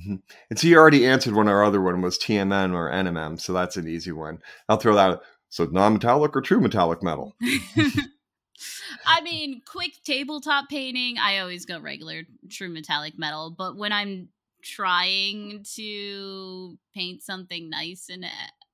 Mm-hmm. 0.00 0.14
and 0.48 0.58
so 0.58 0.66
you 0.66 0.78
already 0.78 1.06
answered 1.06 1.34
one. 1.34 1.48
Our 1.48 1.62
other 1.62 1.80
one 1.80 2.00
was 2.00 2.18
TMM 2.18 2.72
or 2.72 2.90
NMM, 2.90 3.38
so 3.40 3.52
that's 3.52 3.76
an 3.76 3.86
easy 3.86 4.12
one. 4.12 4.38
I'll 4.68 4.78
throw 4.78 4.94
that. 4.94 5.20
So 5.50 5.66
non-metallic 5.66 6.34
or 6.34 6.40
true 6.40 6.60
metallic 6.60 7.02
metal? 7.02 7.36
I 9.06 9.20
mean, 9.20 9.60
quick 9.66 9.92
tabletop 10.04 10.68
painting, 10.70 11.18
I 11.18 11.38
always 11.38 11.66
go 11.66 11.78
regular 11.78 12.22
true 12.50 12.70
metallic 12.70 13.18
metal, 13.18 13.54
but 13.56 13.76
when 13.76 13.92
I'm 13.92 14.28
trying 14.62 15.64
to 15.74 16.78
paint 16.94 17.22
something 17.22 17.68
nice 17.68 18.08
and 18.08 18.24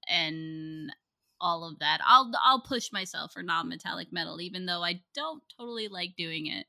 and 0.09 0.93
all 1.41 1.65
of 1.65 1.79
that, 1.81 2.01
I'll 2.07 2.31
I'll 2.45 2.63
push 2.63 2.93
myself 2.93 3.33
for 3.33 3.43
non-metallic 3.43 4.13
metal 4.13 4.41
even 4.41 4.67
though 4.67 4.83
I 4.83 5.03
don't 5.15 5.43
totally 5.59 5.89
like 5.89 6.11
doing 6.17 6.47
it. 6.47 6.67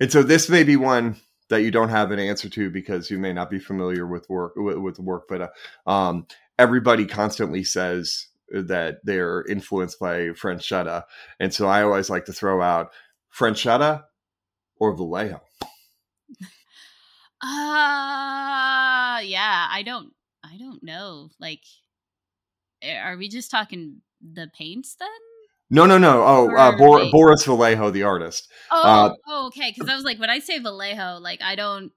And 0.00 0.10
so 0.10 0.22
this 0.22 0.48
may 0.48 0.62
be 0.62 0.76
one 0.76 1.16
that 1.50 1.62
you 1.62 1.70
don't 1.70 1.90
have 1.90 2.10
an 2.10 2.18
answer 2.18 2.48
to 2.48 2.70
because 2.70 3.10
you 3.10 3.18
may 3.18 3.32
not 3.32 3.50
be 3.50 3.58
familiar 3.58 4.06
with 4.06 4.28
work 4.30 4.54
with, 4.56 4.78
with 4.78 4.98
work, 4.98 5.24
but 5.28 5.42
uh, 5.42 5.90
um, 5.90 6.26
everybody 6.58 7.04
constantly 7.04 7.62
says 7.62 8.28
that 8.52 8.98
they're 9.04 9.44
influenced 9.46 10.00
by 10.00 10.30
Frazetta, 10.30 11.04
and 11.38 11.52
so 11.52 11.68
I 11.68 11.82
always 11.82 12.08
like 12.08 12.24
to 12.24 12.32
throw 12.32 12.62
out 12.62 12.92
Frazetta 13.36 14.04
or 14.76 14.94
Vallejo. 14.96 15.40
Uh 17.42 19.18
yeah, 19.24 19.66
I 19.70 19.82
don't 19.82 20.12
I 20.44 20.58
don't 20.58 20.82
know. 20.82 21.30
Like 21.40 21.62
eh, 22.82 22.98
are 22.98 23.16
we 23.16 23.28
just 23.30 23.50
talking 23.50 24.02
the 24.20 24.50
paints 24.54 24.94
then? 24.96 25.08
No, 25.70 25.86
no, 25.86 25.98
no. 25.98 26.22
Oh, 26.24 26.56
uh, 26.56 26.76
Bor- 26.76 27.10
Boris 27.10 27.44
Vallejo, 27.44 27.90
the 27.90 28.02
artist. 28.02 28.48
Oh, 28.70 28.82
uh, 28.82 29.14
oh 29.28 29.46
okay. 29.46 29.72
Because 29.74 29.88
I 29.88 29.94
was 29.94 30.04
like, 30.04 30.18
when 30.18 30.30
I 30.30 30.40
say 30.40 30.58
Vallejo, 30.58 31.18
like 31.20 31.40
I 31.42 31.54
don't. 31.54 31.92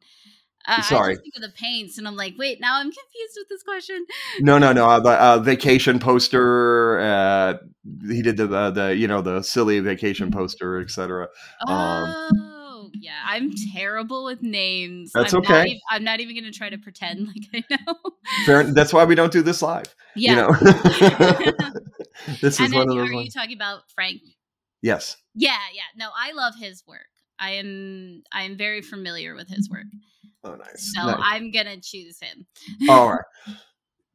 Uh, 0.65 0.81
Sorry. 0.81 1.13
I 1.13 1.17
think 1.17 1.35
of 1.35 1.41
the 1.41 1.49
paints, 1.49 1.97
and 1.97 2.07
I'm 2.07 2.15
like, 2.15 2.35
wait, 2.37 2.61
now 2.61 2.79
I'm 2.79 2.85
confused 2.85 3.33
with 3.35 3.49
this 3.49 3.63
question. 3.63 4.05
No, 4.39 4.57
no, 4.57 4.71
no. 4.71 4.87
Uh, 4.87 4.99
the 5.01 5.09
uh, 5.09 5.39
vacation 5.39 5.99
poster. 5.99 6.99
Uh, 7.01 7.55
he 8.07 8.21
did 8.21 8.37
the, 8.37 8.47
the, 8.47 8.71
the 8.71 8.95
you 8.95 9.07
know 9.07 9.21
the 9.21 9.41
silly 9.41 9.79
vacation 9.81 10.29
mm-hmm. 10.29 10.39
poster, 10.39 10.79
etc. 10.79 11.27
Um, 11.67 11.69
oh 11.69 12.52
yeah, 13.03 13.19
I'm 13.25 13.51
terrible 13.73 14.23
with 14.23 14.41
names. 14.41 15.11
That's 15.13 15.33
I'm 15.33 15.39
okay. 15.39 15.53
Not 15.53 15.67
even, 15.67 15.81
I'm 15.89 16.03
not 16.05 16.19
even 16.21 16.35
going 16.35 16.49
to 16.49 16.57
try 16.57 16.69
to 16.69 16.77
pretend 16.77 17.27
like 17.53 17.65
I 17.69 17.75
know. 17.75 17.95
Fair, 18.45 18.63
that's 18.63 18.93
why 18.93 19.03
we 19.03 19.13
don't 19.13 19.31
do 19.31 19.41
this 19.41 19.61
live. 19.61 19.93
Yeah. 20.15 20.31
You 20.31 20.35
know? 20.37 20.51
this 22.41 22.59
is 22.59 22.59
and 22.61 22.73
one 22.73 22.89
of 22.89 22.95
those. 22.95 23.09
Are 23.09 23.13
ones. 23.13 23.25
you 23.25 23.31
talking 23.31 23.57
about 23.57 23.81
Frank? 23.93 24.21
Yes. 24.81 25.17
Yeah, 25.35 25.57
yeah. 25.73 25.83
No, 25.97 26.09
I 26.17 26.31
love 26.31 26.53
his 26.55 26.83
work. 26.87 27.01
I 27.39 27.51
am 27.51 28.23
I 28.31 28.43
am 28.43 28.57
very 28.57 28.81
familiar 28.81 29.35
with 29.35 29.49
his 29.49 29.69
work. 29.69 29.87
Oh, 30.45 30.55
nice. 30.55 30.93
So 30.93 31.05
nice. 31.05 31.17
I'm 31.21 31.51
gonna 31.51 31.81
choose 31.81 32.19
him. 32.21 32.45
All 32.89 33.09
right. 33.09 33.55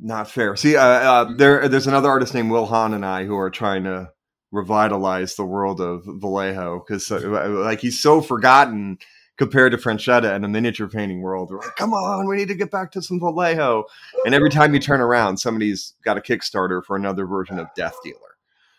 Not 0.01 0.31
fair. 0.31 0.57
See, 0.57 0.77
uh, 0.77 0.83
uh, 0.83 1.35
there 1.37 1.69
there's 1.69 1.87
another 1.87 2.09
artist 2.09 2.33
named 2.33 2.51
Will 2.51 2.67
Hahn 2.67 2.95
and 2.95 3.05
I 3.05 3.25
who 3.25 3.37
are 3.37 3.51
trying 3.51 3.85
to 3.85 4.11
revitalize 4.51 5.35
the 5.35 5.45
world 5.45 5.81
of 5.81 6.05
Vallejo 6.07 6.79
because 6.87 7.11
uh, 7.11 7.49
like 7.51 7.81
he's 7.81 8.01
so 8.01 8.21
forgotten 8.21 8.99
compared 9.37 9.73
to 9.73 9.79
Frazetta 9.79 10.35
in 10.35 10.43
the 10.43 10.49
miniature 10.49 10.89
painting 10.89 11.23
world. 11.23 11.51
We're 11.51 11.61
like, 11.61 11.77
come 11.77 11.95
on, 11.95 12.27
we 12.27 12.37
need 12.37 12.49
to 12.49 12.55
get 12.55 12.71
back 12.71 12.91
to 12.93 13.03
some 13.03 13.21
Vallejo. 13.21 13.85
And 14.25 14.35
every 14.35 14.51
time 14.51 14.75
you 14.75 14.81
turn 14.81 15.01
around, 15.01 15.37
somebody's 15.39 15.95
got 16.05 16.19
a 16.19 16.21
Kickstarter 16.21 16.85
for 16.85 16.97
another 16.97 17.27
version 17.27 17.59
of 17.59 17.69
Death 17.77 17.97
Dealer. 18.03 18.19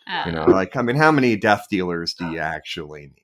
Uh, 0.05 0.24
you 0.26 0.32
know, 0.32 0.45
like 0.45 0.76
I 0.76 0.82
mean, 0.82 0.95
how 0.95 1.11
many 1.11 1.36
Death 1.36 1.67
Dealers 1.70 2.13
do 2.13 2.30
you 2.32 2.39
actually 2.39 3.01
need? 3.01 3.24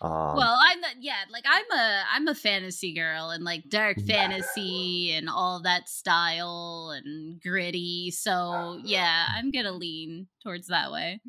Um, 0.00 0.36
well, 0.36 0.58
I'm 0.60 0.80
not, 0.80 0.96
yeah, 1.00 1.22
like 1.30 1.44
I'm 1.46 1.70
a 1.70 2.02
I'm 2.12 2.28
a 2.28 2.34
fantasy 2.34 2.94
girl 2.94 3.30
and 3.30 3.44
like 3.44 3.68
dark 3.68 4.00
fantasy 4.00 5.12
and 5.12 5.28
all 5.28 5.60
that 5.62 5.88
style 5.88 6.92
and 6.94 7.40
gritty. 7.40 8.10
So 8.10 8.80
yeah, 8.82 9.26
I'm 9.30 9.50
gonna 9.50 9.72
lean 9.72 10.26
towards 10.42 10.66
that 10.68 10.90
way. 10.90 11.20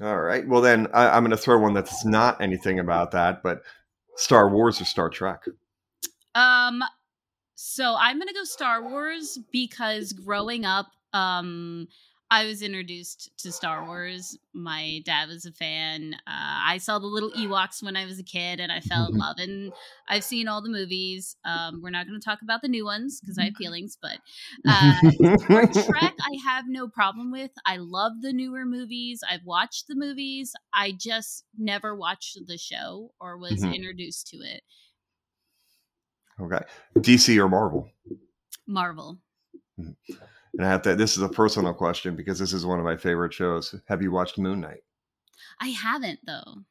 All 0.00 0.20
right. 0.20 0.46
Well, 0.46 0.60
then 0.60 0.88
I, 0.92 1.16
am 1.16 1.22
going 1.22 1.30
to 1.30 1.36
throw 1.36 1.58
one 1.58 1.74
that's 1.74 2.04
not 2.04 2.40
anything 2.40 2.78
about 2.78 3.12
that, 3.12 3.42
but 3.42 3.62
Star 4.16 4.50
Wars 4.50 4.80
or 4.80 4.84
Star 4.84 5.08
Trek. 5.08 5.44
Um. 6.34 6.82
So 7.58 7.96
I'm 7.98 8.18
going 8.18 8.28
to 8.28 8.34
go 8.34 8.44
Star 8.44 8.86
Wars 8.86 9.38
because 9.50 10.12
growing 10.12 10.66
up, 10.66 10.88
um, 11.14 11.88
I 12.28 12.46
was 12.46 12.60
introduced 12.60 13.30
to 13.38 13.52
Star 13.52 13.84
Wars. 13.84 14.36
My 14.52 15.00
dad 15.04 15.28
was 15.28 15.44
a 15.44 15.52
fan. 15.52 16.14
Uh, 16.26 16.58
I 16.66 16.78
saw 16.78 16.98
the 16.98 17.06
little 17.06 17.30
Ewoks 17.30 17.84
when 17.84 17.96
I 17.96 18.04
was 18.04 18.18
a 18.18 18.24
kid, 18.24 18.58
and 18.58 18.72
I 18.72 18.80
fell 18.80 19.06
in 19.06 19.12
mm-hmm. 19.12 19.20
love. 19.20 19.36
And 19.38 19.72
I've 20.08 20.24
seen 20.24 20.48
all 20.48 20.60
the 20.60 20.68
movies. 20.68 21.36
Um, 21.44 21.80
we're 21.82 21.90
not 21.90 22.06
going 22.08 22.18
to 22.18 22.24
talk 22.24 22.40
about 22.42 22.62
the 22.62 22.68
new 22.68 22.84
ones 22.84 23.20
because 23.20 23.38
I 23.38 23.44
have 23.44 23.54
feelings, 23.56 23.96
but 24.00 24.18
uh, 24.68 24.94
Trek, 25.84 26.14
I 26.20 26.36
have 26.44 26.64
no 26.66 26.88
problem 26.88 27.30
with. 27.30 27.52
I 27.64 27.76
love 27.76 28.12
the 28.22 28.32
newer 28.32 28.64
movies. 28.64 29.20
I've 29.28 29.44
watched 29.44 29.86
the 29.86 29.94
movies. 29.94 30.52
I 30.74 30.92
just 30.98 31.44
never 31.56 31.94
watched 31.94 32.38
the 32.46 32.58
show 32.58 33.12
or 33.20 33.38
was 33.38 33.62
mm-hmm. 33.62 33.72
introduced 33.72 34.26
to 34.28 34.38
it. 34.38 34.62
Okay, 36.40 36.64
DC 36.98 37.36
or 37.38 37.48
Marvel? 37.48 37.88
Marvel. 38.66 39.18
Mm-hmm. 39.78 40.14
And 40.56 40.66
I 40.66 40.70
have 40.70 40.82
to. 40.82 40.96
This 40.96 41.16
is 41.16 41.22
a 41.22 41.28
personal 41.28 41.74
question 41.74 42.16
because 42.16 42.38
this 42.38 42.52
is 42.52 42.64
one 42.64 42.78
of 42.78 42.84
my 42.84 42.96
favorite 42.96 43.34
shows. 43.34 43.74
Have 43.88 44.02
you 44.02 44.10
watched 44.10 44.38
Moon 44.38 44.60
Knight? 44.60 44.80
I 45.60 45.68
haven't 45.68 46.20
though. 46.26 46.62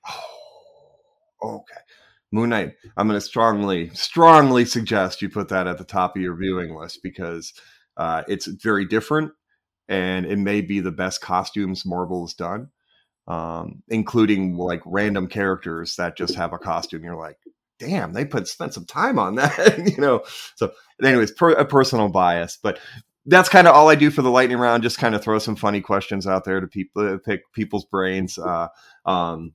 Oh, 1.43 1.57
okay. 1.57 1.81
Moon 2.31 2.49
Knight. 2.49 2.73
I'm 2.97 3.07
going 3.07 3.19
to 3.19 3.25
strongly, 3.25 3.89
strongly 3.89 4.65
suggest 4.65 5.21
you 5.21 5.29
put 5.29 5.49
that 5.49 5.67
at 5.67 5.77
the 5.77 5.83
top 5.83 6.15
of 6.15 6.21
your 6.21 6.35
viewing 6.35 6.75
list 6.75 7.01
because 7.03 7.53
uh, 7.97 8.23
it's 8.27 8.47
very 8.47 8.85
different, 8.85 9.31
and 9.87 10.25
it 10.25 10.37
may 10.37 10.61
be 10.61 10.79
the 10.79 10.91
best 10.91 11.21
costumes 11.21 11.85
Marvel's 11.85 12.33
done, 12.33 12.69
um, 13.27 13.83
including 13.87 14.57
like 14.57 14.81
random 14.85 15.27
characters 15.27 15.95
that 15.95 16.17
just 16.17 16.35
have 16.35 16.53
a 16.53 16.57
costume. 16.57 17.03
You're 17.03 17.15
like, 17.15 17.37
damn, 17.79 18.13
they 18.13 18.25
put 18.25 18.47
spent 18.47 18.73
some 18.73 18.85
time 18.85 19.19
on 19.19 19.35
that, 19.35 19.77
you 19.85 19.97
know. 19.97 20.23
So, 20.55 20.71
anyways, 21.01 21.31
per, 21.31 21.51
a 21.51 21.65
personal 21.65 22.09
bias, 22.09 22.57
but 22.61 22.79
that's 23.25 23.49
kind 23.49 23.67
of 23.67 23.75
all 23.75 23.89
I 23.89 23.95
do 23.95 24.11
for 24.11 24.21
the 24.21 24.31
lightning 24.31 24.57
round. 24.57 24.83
Just 24.83 24.99
kind 24.99 25.15
of 25.15 25.23
throw 25.23 25.39
some 25.39 25.55
funny 25.55 25.81
questions 25.81 26.27
out 26.27 26.43
there 26.45 26.59
to 26.59 26.67
people, 26.67 27.15
uh, 27.15 27.17
pick 27.17 27.41
people's 27.53 27.85
brains. 27.85 28.37
Uh, 28.37 28.67
um, 29.05 29.53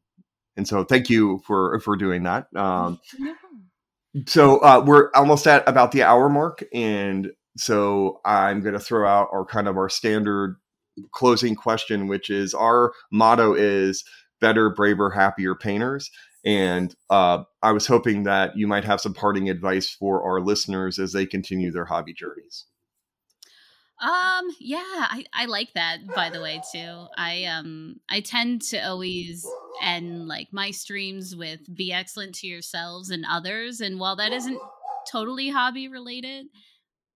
and 0.56 0.66
so, 0.66 0.84
thank 0.84 1.08
you 1.08 1.40
for 1.46 1.78
for 1.80 1.96
doing 1.96 2.24
that. 2.24 2.46
Um, 2.56 3.00
so 4.26 4.58
uh, 4.58 4.82
we're 4.84 5.10
almost 5.14 5.46
at 5.46 5.68
about 5.68 5.92
the 5.92 6.02
hour 6.02 6.28
mark, 6.28 6.64
and 6.74 7.30
so 7.56 8.20
I'm 8.24 8.60
going 8.60 8.74
to 8.74 8.80
throw 8.80 9.08
out 9.08 9.28
our 9.32 9.44
kind 9.44 9.68
of 9.68 9.76
our 9.76 9.88
standard 9.88 10.56
closing 11.12 11.54
question, 11.54 12.08
which 12.08 12.30
is 12.30 12.54
our 12.54 12.92
motto 13.12 13.54
is 13.54 14.04
better, 14.40 14.70
braver, 14.70 15.10
happier 15.10 15.54
painters. 15.54 16.10
And 16.44 16.94
uh, 17.10 17.44
I 17.62 17.72
was 17.72 17.86
hoping 17.86 18.22
that 18.24 18.56
you 18.56 18.66
might 18.66 18.84
have 18.84 19.00
some 19.00 19.12
parting 19.12 19.50
advice 19.50 19.90
for 19.90 20.22
our 20.22 20.40
listeners 20.40 20.98
as 20.98 21.12
they 21.12 21.26
continue 21.26 21.70
their 21.70 21.84
hobby 21.84 22.14
journeys. 22.14 22.64
Um, 24.00 24.56
yeah, 24.58 24.78
I, 24.82 25.24
I 25.34 25.44
like 25.44 25.74
that 25.74 25.98
by 26.14 26.30
the 26.30 26.40
way 26.40 26.60
too. 26.72 27.06
I 27.18 27.44
um 27.44 28.00
I 28.08 28.20
tend 28.20 28.62
to 28.70 28.78
always 28.78 29.46
end 29.82 30.26
like 30.26 30.48
my 30.52 30.70
streams 30.70 31.36
with 31.36 31.60
be 31.74 31.92
excellent 31.92 32.34
to 32.36 32.46
yourselves 32.46 33.10
and 33.10 33.26
others. 33.28 33.80
And 33.82 34.00
while 34.00 34.16
that 34.16 34.32
isn't 34.32 34.58
totally 35.10 35.50
hobby 35.50 35.88
related, 35.88 36.46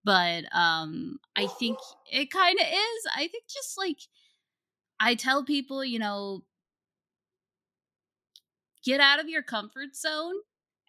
but 0.04 0.44
um 0.54 1.18
I 1.36 1.46
think 1.46 1.78
it 2.12 2.30
kind 2.30 2.58
of 2.60 2.66
is. 2.66 3.06
I 3.16 3.28
think 3.28 3.44
just 3.48 3.78
like 3.78 3.98
I 5.00 5.14
tell 5.14 5.44
people, 5.44 5.84
you 5.84 5.98
know, 5.98 6.44
get 8.84 9.00
out 9.00 9.20
of 9.20 9.28
your 9.28 9.42
comfort 9.42 9.96
zone 9.96 10.34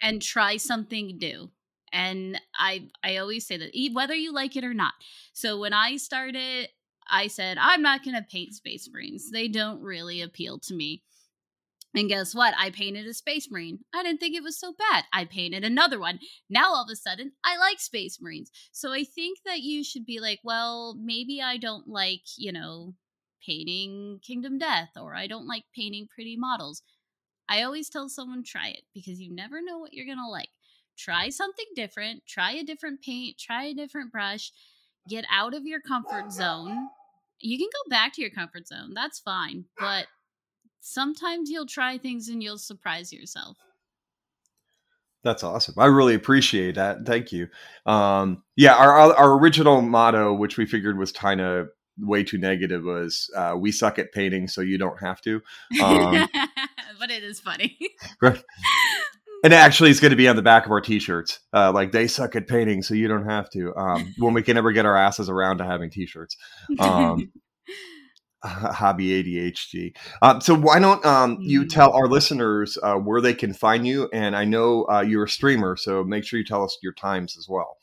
and 0.02 0.22
try 0.22 0.58
something 0.58 1.18
new 1.18 1.50
and 1.92 2.40
i 2.58 2.88
i 3.04 3.18
always 3.18 3.46
say 3.46 3.58
that 3.58 3.72
whether 3.94 4.16
you 4.16 4.34
like 4.34 4.56
it 4.56 4.64
or 4.64 4.74
not 4.74 4.94
so 5.34 5.60
when 5.60 5.74
i 5.74 5.98
started 5.98 6.68
i 7.10 7.28
said 7.28 7.58
i'm 7.60 7.82
not 7.82 8.04
going 8.04 8.16
to 8.16 8.26
paint 8.32 8.54
space 8.54 8.90
marines 8.92 9.32
they 9.32 9.48
don't 9.48 9.82
really 9.82 10.22
appeal 10.22 10.60
to 10.60 10.74
me 10.74 11.04
and 11.96 12.10
guess 12.10 12.36
what? 12.36 12.54
I 12.60 12.72
painted 12.72 13.08
a 13.08 13.14
Space 13.14 13.50
Marine. 13.50 13.80
I 13.94 14.04
didn't 14.04 14.20
think 14.20 14.36
it 14.36 14.44
was 14.44 14.60
so 14.60 14.74
bad. 14.78 15.06
I 15.14 15.24
painted 15.24 15.64
another 15.64 15.98
one. 15.98 16.20
Now 16.50 16.74
all 16.74 16.84
of 16.84 16.90
a 16.92 16.96
sudden, 16.96 17.32
I 17.44 17.58
like 17.58 17.80
Space 17.80 18.20
Marines. 18.22 18.52
So 18.74 18.92
I 18.92 19.06
think 19.06 19.40
that 19.46 19.62
you 19.62 19.84
should 19.84 20.06
be 20.06 20.20
like, 20.20 20.40
well, 20.44 20.98
maybe 21.02 21.42
I 21.42 21.56
don't 21.58 21.88
like, 21.88 22.24
you 22.38 22.52
know, 22.52 22.96
painting 23.46 24.20
Kingdom 24.22 24.58
Death 24.58 24.90
or 25.00 25.16
I 25.16 25.28
don't 25.28 25.48
like 25.48 25.64
painting 25.74 26.08
pretty 26.14 26.36
models. 26.38 26.82
I 27.48 27.62
always 27.62 27.90
tell 27.90 28.10
someone 28.10 28.44
try 28.44 28.70
it 28.70 28.82
because 28.94 29.22
you 29.22 29.34
never 29.34 29.62
know 29.62 29.78
what 29.78 29.94
you're 29.94 30.06
going 30.06 30.18
to 30.18 30.30
like 30.30 30.50
try 30.98 31.30
something 31.30 31.66
different, 31.76 32.26
try 32.28 32.52
a 32.52 32.64
different 32.64 33.02
paint, 33.02 33.38
try 33.38 33.66
a 33.66 33.74
different 33.74 34.12
brush, 34.12 34.52
get 35.08 35.26
out 35.32 35.54
of 35.54 35.66
your 35.66 35.82
comfort 35.82 36.32
zone. 36.32 36.90
You 37.40 37.58
can 37.58 37.68
go 37.68 37.90
back 37.90 38.14
to 38.14 38.22
your 38.22 38.32
comfort 38.32 38.68
zone, 38.68 38.94
that's 38.94 39.20
fine, 39.20 39.66
but 39.80 40.08
sometimes 40.80 41.50
you'll 41.50 41.66
try 41.66 41.98
things 41.98 42.30
and 42.30 42.42
you'll 42.42 42.58
surprise 42.58 43.12
yourself. 43.12 43.58
That's 45.24 45.44
awesome. 45.44 45.74
I 45.80 45.88
really 45.88 46.14
appreciate 46.14 46.76
that. 46.76 47.04
Thank 47.06 47.32
you. 47.32 47.48
Um, 47.88 48.44
yeah, 48.56 48.76
our 48.76 48.94
our 49.16 49.40
original 49.40 49.82
motto, 49.82 50.32
which 50.34 50.56
we 50.56 50.68
figured 50.68 51.00
was 51.00 51.12
kind 51.12 51.42
of 51.42 51.70
way 51.98 52.24
too 52.24 52.38
negative, 52.38 52.84
was 52.84 53.28
uh, 53.36 53.56
"We 53.58 53.72
suck 53.72 53.98
at 53.98 54.14
painting, 54.14 54.48
so 54.48 54.62
you 54.62 54.78
don't 54.78 55.00
have 55.02 55.22
to." 55.22 55.42
Um, 55.82 56.30
but 57.00 57.10
it 57.10 57.24
is 57.24 57.40
funny. 57.40 57.78
right 58.22 58.42
and 59.46 59.54
actually 59.54 59.92
it's 59.92 60.00
going 60.00 60.10
to 60.12 60.18
be 60.18 60.28
on 60.28 60.36
the 60.36 60.42
back 60.42 60.66
of 60.66 60.72
our 60.72 60.82
t-shirts 60.82 61.40
uh, 61.54 61.72
like 61.72 61.92
they 61.92 62.08
suck 62.08 62.36
at 62.36 62.48
painting 62.48 62.82
so 62.82 62.96
you 62.96 63.08
don't 63.08 63.26
have 63.30 63.50
to 63.50 63.74
um, 63.76 64.14
when 64.18 64.34
we 64.34 64.42
can 64.42 64.58
ever 64.58 64.72
get 64.72 64.86
our 64.86 64.98
asses 64.98 65.30
around 65.30 65.60
to 65.60 65.64
having 65.64 65.90
t-shirts 65.92 66.36
um, 66.80 67.32
hobby 68.44 69.24
ADHD. 69.24 69.96
Um, 70.22 70.42
so 70.42 70.56
why 70.56 70.80
don't 70.80 71.04
um, 71.06 71.38
you 71.42 71.64
Mm. 71.64 71.70
tell 71.70 71.92
our 71.94 72.08
listeners 72.08 72.78
uh, 72.84 72.96
where 72.96 73.22
they 73.22 73.34
can 73.34 73.54
find 73.54 73.88
you? 73.88 74.10
And 74.14 74.36
I 74.36 74.46
know 74.46 74.86
uh, 74.86 75.02
you're 75.02 75.24
a 75.24 75.30
streamer, 75.30 75.76
so 75.76 76.04
make 76.04 76.24
sure 76.24 76.38
you 76.40 76.46
tell 76.46 76.64
us 76.64 76.78
your 76.84 76.94
times 76.94 77.38
as 77.38 77.48
well. 77.50 77.78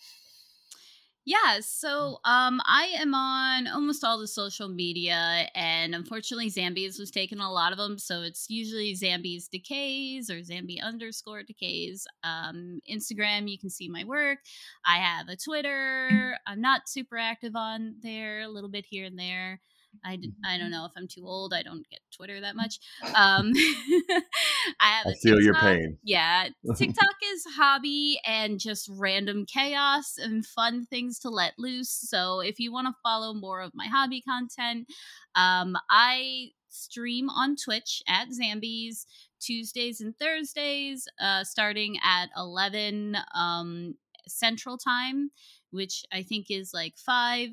Yeah, 1.24 1.60
so 1.60 2.18
um, 2.24 2.60
I 2.66 2.94
am 2.98 3.14
on 3.14 3.68
almost 3.68 4.02
all 4.02 4.18
the 4.18 4.26
social 4.26 4.68
media, 4.68 5.46
and 5.54 5.94
unfortunately, 5.94 6.50
Zambies 6.50 6.98
was 6.98 7.12
taking 7.12 7.38
a 7.38 7.52
lot 7.52 7.70
of 7.70 7.78
them. 7.78 7.96
So 7.96 8.22
it's 8.22 8.46
usually 8.50 8.92
Zambies 8.96 9.48
Decays 9.48 10.30
or 10.30 10.40
Zambi 10.40 10.82
underscore 10.82 11.44
Decays. 11.44 12.08
Um, 12.24 12.80
Instagram, 12.90 13.48
you 13.48 13.56
can 13.56 13.70
see 13.70 13.88
my 13.88 14.02
work. 14.02 14.38
I 14.84 14.96
have 14.96 15.28
a 15.28 15.36
Twitter. 15.36 16.36
I'm 16.44 16.60
not 16.60 16.88
super 16.88 17.16
active 17.18 17.54
on 17.54 17.94
there, 18.02 18.40
a 18.40 18.48
little 18.48 18.70
bit 18.70 18.84
here 18.84 19.04
and 19.04 19.16
there. 19.16 19.60
I, 20.04 20.18
I 20.44 20.58
don't 20.58 20.70
know 20.70 20.84
if 20.84 20.92
I'm 20.96 21.08
too 21.08 21.26
old. 21.26 21.52
I 21.54 21.62
don't 21.62 21.88
get 21.88 22.00
Twitter 22.14 22.40
that 22.40 22.56
much. 22.56 22.78
Um, 23.14 23.52
I 24.80 24.90
have 24.98 25.06
I 25.06 25.14
feel 25.22 25.40
your 25.40 25.54
pain. 25.54 25.98
Yeah, 26.02 26.48
TikTok 26.76 27.14
is 27.32 27.44
hobby 27.56 28.18
and 28.26 28.58
just 28.58 28.88
random 28.90 29.46
chaos 29.46 30.14
and 30.18 30.44
fun 30.44 30.86
things 30.86 31.18
to 31.20 31.30
let 31.30 31.54
loose. 31.58 31.90
So 31.90 32.40
if 32.40 32.58
you 32.58 32.72
want 32.72 32.88
to 32.88 32.94
follow 33.02 33.34
more 33.34 33.60
of 33.60 33.72
my 33.74 33.86
hobby 33.86 34.22
content, 34.22 34.86
um, 35.34 35.76
I 35.90 36.48
stream 36.68 37.28
on 37.28 37.54
Twitch 37.56 38.02
at 38.08 38.28
Zambies 38.30 39.04
Tuesdays 39.42 40.00
and 40.00 40.16
Thursdays, 40.16 41.06
uh, 41.20 41.44
starting 41.44 41.98
at 42.02 42.30
11 42.36 43.16
um, 43.34 43.94
Central 44.28 44.78
Time, 44.78 45.30
which 45.70 46.04
I 46.12 46.22
think 46.22 46.46
is 46.50 46.72
like 46.72 46.96
5 46.96 47.50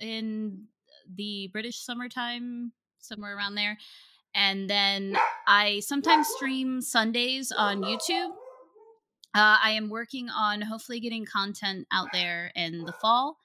in 0.00 0.64
the 1.16 1.48
British 1.52 1.80
summertime, 1.80 2.72
somewhere 2.98 3.36
around 3.36 3.54
there. 3.54 3.76
And 4.34 4.68
then 4.68 5.16
I 5.46 5.80
sometimes 5.80 6.28
stream 6.28 6.80
Sundays 6.80 7.52
on 7.52 7.82
YouTube. 7.82 8.30
Uh, 9.34 9.58
I 9.62 9.70
am 9.72 9.90
working 9.90 10.28
on 10.28 10.60
hopefully 10.60 11.00
getting 11.00 11.24
content 11.24 11.86
out 11.92 12.08
there 12.12 12.50
in 12.54 12.84
the 12.84 12.92
fall. 12.92 13.36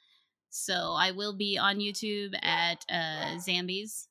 So 0.49 0.95
I 0.97 1.12
will 1.12 1.36
be 1.36 1.57
on 1.57 1.78
YouTube 1.78 2.34
at 2.41 2.86
uh, 2.89 3.38
Zambies. 3.38 4.07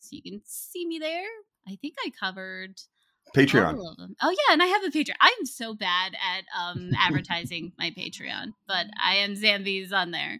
So 0.00 0.10
you 0.10 0.22
can 0.22 0.42
see 0.44 0.86
me 0.86 0.98
there. 0.98 1.28
I 1.66 1.76
think 1.76 1.94
I 2.04 2.10
covered 2.18 2.80
Patreon. 3.34 3.74
all 3.74 3.90
of 3.90 3.96
them. 3.96 4.14
Oh 4.20 4.30
yeah, 4.30 4.52
and 4.52 4.62
I 4.62 4.66
have 4.66 4.84
a 4.84 4.90
Patreon. 4.90 5.16
I 5.20 5.34
am 5.38 5.46
so 5.46 5.74
bad 5.74 6.14
at 6.14 6.44
um, 6.58 6.90
advertising 6.98 7.72
my 7.78 7.90
Patreon, 7.90 8.52
but 8.66 8.86
I 9.02 9.16
am 9.16 9.34
Zambies 9.34 9.92
on 9.92 10.10
there. 10.10 10.38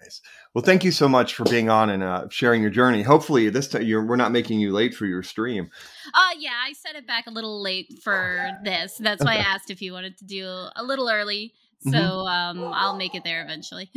Nice. 0.00 0.20
Well, 0.54 0.64
thank 0.64 0.84
you 0.84 0.90
so 0.90 1.08
much 1.08 1.34
for 1.34 1.44
being 1.44 1.68
on 1.70 1.90
and 1.90 2.02
uh, 2.02 2.26
sharing 2.30 2.60
your 2.62 2.70
journey. 2.70 3.02
Hopefully, 3.02 3.48
this 3.50 3.68
time 3.68 3.82
you're, 3.82 4.04
we're 4.04 4.16
not 4.16 4.32
making 4.32 4.60
you 4.60 4.72
late 4.72 4.94
for 4.94 5.06
your 5.06 5.22
stream. 5.22 5.68
Uh 6.12 6.34
yeah, 6.38 6.52
I 6.66 6.72
set 6.74 6.94
it 6.96 7.06
back 7.06 7.26
a 7.26 7.30
little 7.30 7.62
late 7.62 8.00
for 8.02 8.50
this. 8.64 8.96
That's 8.98 9.24
why 9.24 9.34
I 9.34 9.38
asked 9.38 9.70
if 9.70 9.80
you 9.82 9.92
wanted 9.92 10.18
to 10.18 10.24
do 10.24 10.44
a 10.46 10.82
little 10.82 11.08
early. 11.08 11.54
So 11.82 11.90
Mhm. 11.90 12.28
um 12.30 12.72
I'll 12.74 12.96
make 12.96 13.14
it 13.14 13.24
there 13.24 13.42
eventually. 13.44 13.90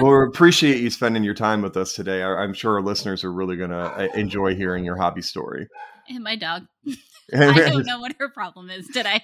well, 0.00 0.12
we 0.18 0.24
appreciate 0.28 0.80
you 0.80 0.90
spending 0.90 1.24
your 1.24 1.34
time 1.34 1.62
with 1.62 1.76
us 1.76 1.92
today. 1.94 2.22
I'm 2.22 2.52
sure 2.54 2.74
our 2.74 2.82
listeners 2.82 3.24
are 3.24 3.32
really 3.32 3.56
going 3.56 3.70
to 3.70 4.10
enjoy 4.14 4.54
hearing 4.54 4.84
your 4.84 4.96
hobby 4.96 5.22
story. 5.22 5.68
and 6.08 6.22
my 6.22 6.36
dog. 6.36 6.66
I 7.34 7.52
don't 7.68 7.84
know 7.86 7.98
what 8.00 8.14
her 8.20 8.28
problem 8.28 8.70
is 8.70 8.86
today. 8.88 9.22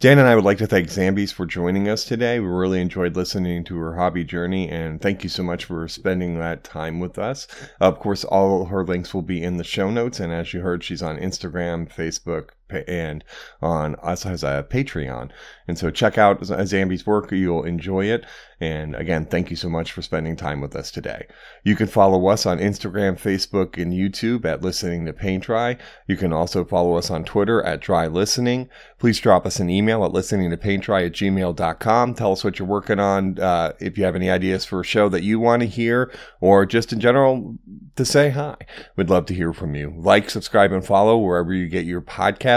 Dan 0.00 0.18
and 0.18 0.26
I 0.26 0.34
would 0.34 0.44
like 0.44 0.56
to 0.58 0.66
thank 0.66 0.88
Zambies 0.88 1.30
for 1.30 1.44
joining 1.44 1.86
us 1.86 2.06
today. 2.06 2.40
We 2.40 2.46
really 2.46 2.80
enjoyed 2.80 3.16
listening 3.16 3.64
to 3.64 3.76
her 3.76 3.96
hobby 3.96 4.24
journey, 4.24 4.66
and 4.66 4.98
thank 4.98 5.22
you 5.22 5.28
so 5.28 5.42
much 5.42 5.66
for 5.66 5.86
spending 5.88 6.38
that 6.38 6.64
time 6.64 7.00
with 7.00 7.18
us. 7.18 7.46
Of 7.82 7.98
course, 7.98 8.24
all 8.24 8.64
her 8.64 8.82
links 8.82 9.12
will 9.12 9.20
be 9.20 9.42
in 9.42 9.58
the 9.58 9.62
show 9.62 9.90
notes, 9.90 10.18
and 10.18 10.32
as 10.32 10.54
you 10.54 10.62
heard, 10.62 10.82
she's 10.82 11.02
on 11.02 11.18
Instagram, 11.18 11.86
Facebook, 11.86 12.52
and 12.72 13.24
on 13.60 13.96
us 13.96 14.26
as 14.26 14.42
a 14.42 14.66
Patreon. 14.70 15.30
And 15.68 15.78
so 15.78 15.90
check 15.90 16.18
out 16.18 16.40
Zambi's 16.40 17.06
work; 17.06 17.30
you'll 17.32 17.64
enjoy 17.64 18.06
it. 18.06 18.24
And 18.60 18.94
again, 18.94 19.24
thank 19.24 19.48
you 19.48 19.56
so 19.56 19.70
much 19.70 19.90
for 19.90 20.02
spending 20.02 20.36
time 20.36 20.60
with 20.60 20.76
us 20.76 20.90
today. 20.90 21.26
You 21.64 21.74
can 21.74 21.86
follow 21.86 22.26
us 22.26 22.44
on 22.44 22.58
Instagram, 22.58 23.18
Facebook, 23.18 23.80
and 23.80 23.92
YouTube 23.92 24.44
at 24.44 24.60
Listening 24.60 25.06
to 25.06 25.14
Paint 25.14 25.44
Dry. 25.44 25.78
You 26.06 26.16
can 26.16 26.32
also 26.34 26.66
follow 26.66 26.96
us 26.96 27.10
on 27.10 27.24
Twitter 27.24 27.62
at 27.62 27.80
Dry 27.80 28.06
Listening. 28.06 28.68
Please 28.98 29.18
drop 29.18 29.46
us 29.46 29.60
an 29.60 29.70
email 29.70 30.04
at 30.04 30.12
listening 30.12 30.50
to 30.50 30.58
paintdry 30.58 31.06
at 31.06 31.12
gmail.com. 31.12 32.14
Tell 32.14 32.32
us 32.32 32.44
what 32.44 32.58
you're 32.58 32.68
working 32.68 33.00
on. 33.00 33.38
Uh, 33.38 33.72
if 33.80 33.96
you 33.96 34.04
have 34.04 34.14
any 34.14 34.28
ideas 34.28 34.66
for 34.66 34.80
a 34.80 34.84
show 34.84 35.08
that 35.08 35.22
you 35.22 35.40
want 35.40 35.60
to 35.60 35.66
hear, 35.66 36.12
or 36.42 36.66
just 36.66 36.92
in 36.92 37.00
general 37.00 37.56
to 37.96 38.04
say 38.04 38.28
hi, 38.28 38.56
we'd 38.96 39.08
love 39.08 39.24
to 39.26 39.34
hear 39.34 39.54
from 39.54 39.74
you. 39.74 39.94
Like, 39.96 40.28
subscribe, 40.28 40.70
and 40.70 40.84
follow 40.84 41.16
wherever 41.16 41.54
you 41.54 41.66
get 41.66 41.86
your 41.86 42.02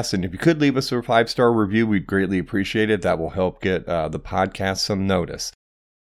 podcasts. 0.04 0.14
And 0.14 0.26
if 0.26 0.32
you 0.32 0.40
could 0.40 0.60
leave 0.60 0.78
us 0.78 0.92
a 0.92 1.02
five 1.02 1.30
star 1.30 1.52
review, 1.54 1.88
we'd 1.88 2.08
greatly 2.08 2.40
appreciate 2.40 2.90
it. 2.90 3.02
That 3.02 3.20
will 3.20 3.32
help 3.32 3.62
get 3.62 3.88
uh, 3.88 4.10
the 4.10 4.20
podcast 4.20 4.80
some 4.80 5.08
notice. 5.08 5.52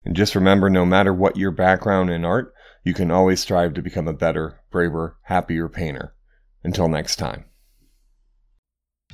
And 0.03 0.15
just 0.15 0.35
remember 0.35 0.69
no 0.69 0.85
matter 0.85 1.13
what 1.13 1.37
your 1.37 1.51
background 1.51 2.09
in 2.09 2.25
art, 2.25 2.53
you 2.83 2.93
can 2.93 3.11
always 3.11 3.39
strive 3.39 3.75
to 3.75 3.81
become 3.81 4.07
a 4.07 4.13
better, 4.13 4.59
braver, 4.71 5.17
happier 5.23 5.69
painter. 5.69 6.15
Until 6.63 6.87
next 6.87 7.15
time. 7.15 7.45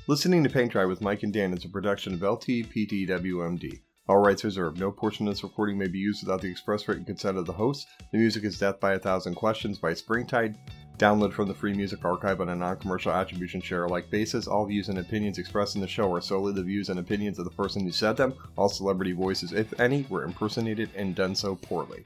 Listening 0.08 0.44
to 0.44 0.50
Paint 0.50 0.72
Dry 0.72 0.86
with 0.86 1.02
Mike 1.02 1.24
and 1.24 1.34
Dan 1.34 1.54
is 1.54 1.66
a 1.66 1.70
production 1.70 2.14
of 2.14 2.20
LTPTWMD. 2.20 3.82
All 4.10 4.20
rights 4.20 4.46
reserved. 4.46 4.80
No 4.80 4.90
portion 4.90 5.28
of 5.28 5.34
this 5.34 5.44
recording 5.44 5.78
may 5.78 5.88
be 5.88 5.98
used 5.98 6.24
without 6.24 6.42
the 6.42 6.50
express 6.50 6.88
written 6.88 7.04
consent 7.04 7.38
of 7.38 7.46
the 7.46 7.54
host. 7.54 7.86
The 8.14 8.18
music 8.18 8.46
is 8.46 8.58
Death 8.58 8.80
by 8.80 8.94
a 8.94 9.00
Thousand 9.00 9.36
Questions 9.36 9.80
by 9.80 9.94
Springtide. 9.94 10.58
Download 10.98 11.32
from 11.32 11.48
the 11.48 11.54
Free 11.54 11.76
Music 11.76 12.04
Archive 12.04 12.42
on 12.42 12.50
a 12.50 12.56
non-commercial 12.56 13.12
attribution 13.12 13.62
share 13.62 13.84
alike 13.84 14.10
basis. 14.10 14.48
All 14.48 14.66
views 14.66 14.90
and 14.90 14.98
opinions 14.98 15.38
expressed 15.38 15.76
in 15.76 15.82
the 15.82 15.88
show 15.88 16.12
are 16.12 16.22
solely 16.22 16.54
the 16.54 16.64
views 16.64 16.90
and 16.90 17.00
opinions 17.00 17.38
of 17.38 17.46
the 17.46 17.52
person 17.52 17.84
who 17.84 17.92
said 17.92 18.18
them. 18.18 18.34
All 18.56 18.68
celebrity 18.68 19.12
voices, 19.12 19.54
if 19.54 19.80
any, 19.80 20.08
were 20.10 20.24
impersonated 20.24 20.90
and 20.96 21.14
done 21.14 21.36
so 21.36 21.54
poorly. 21.54 22.04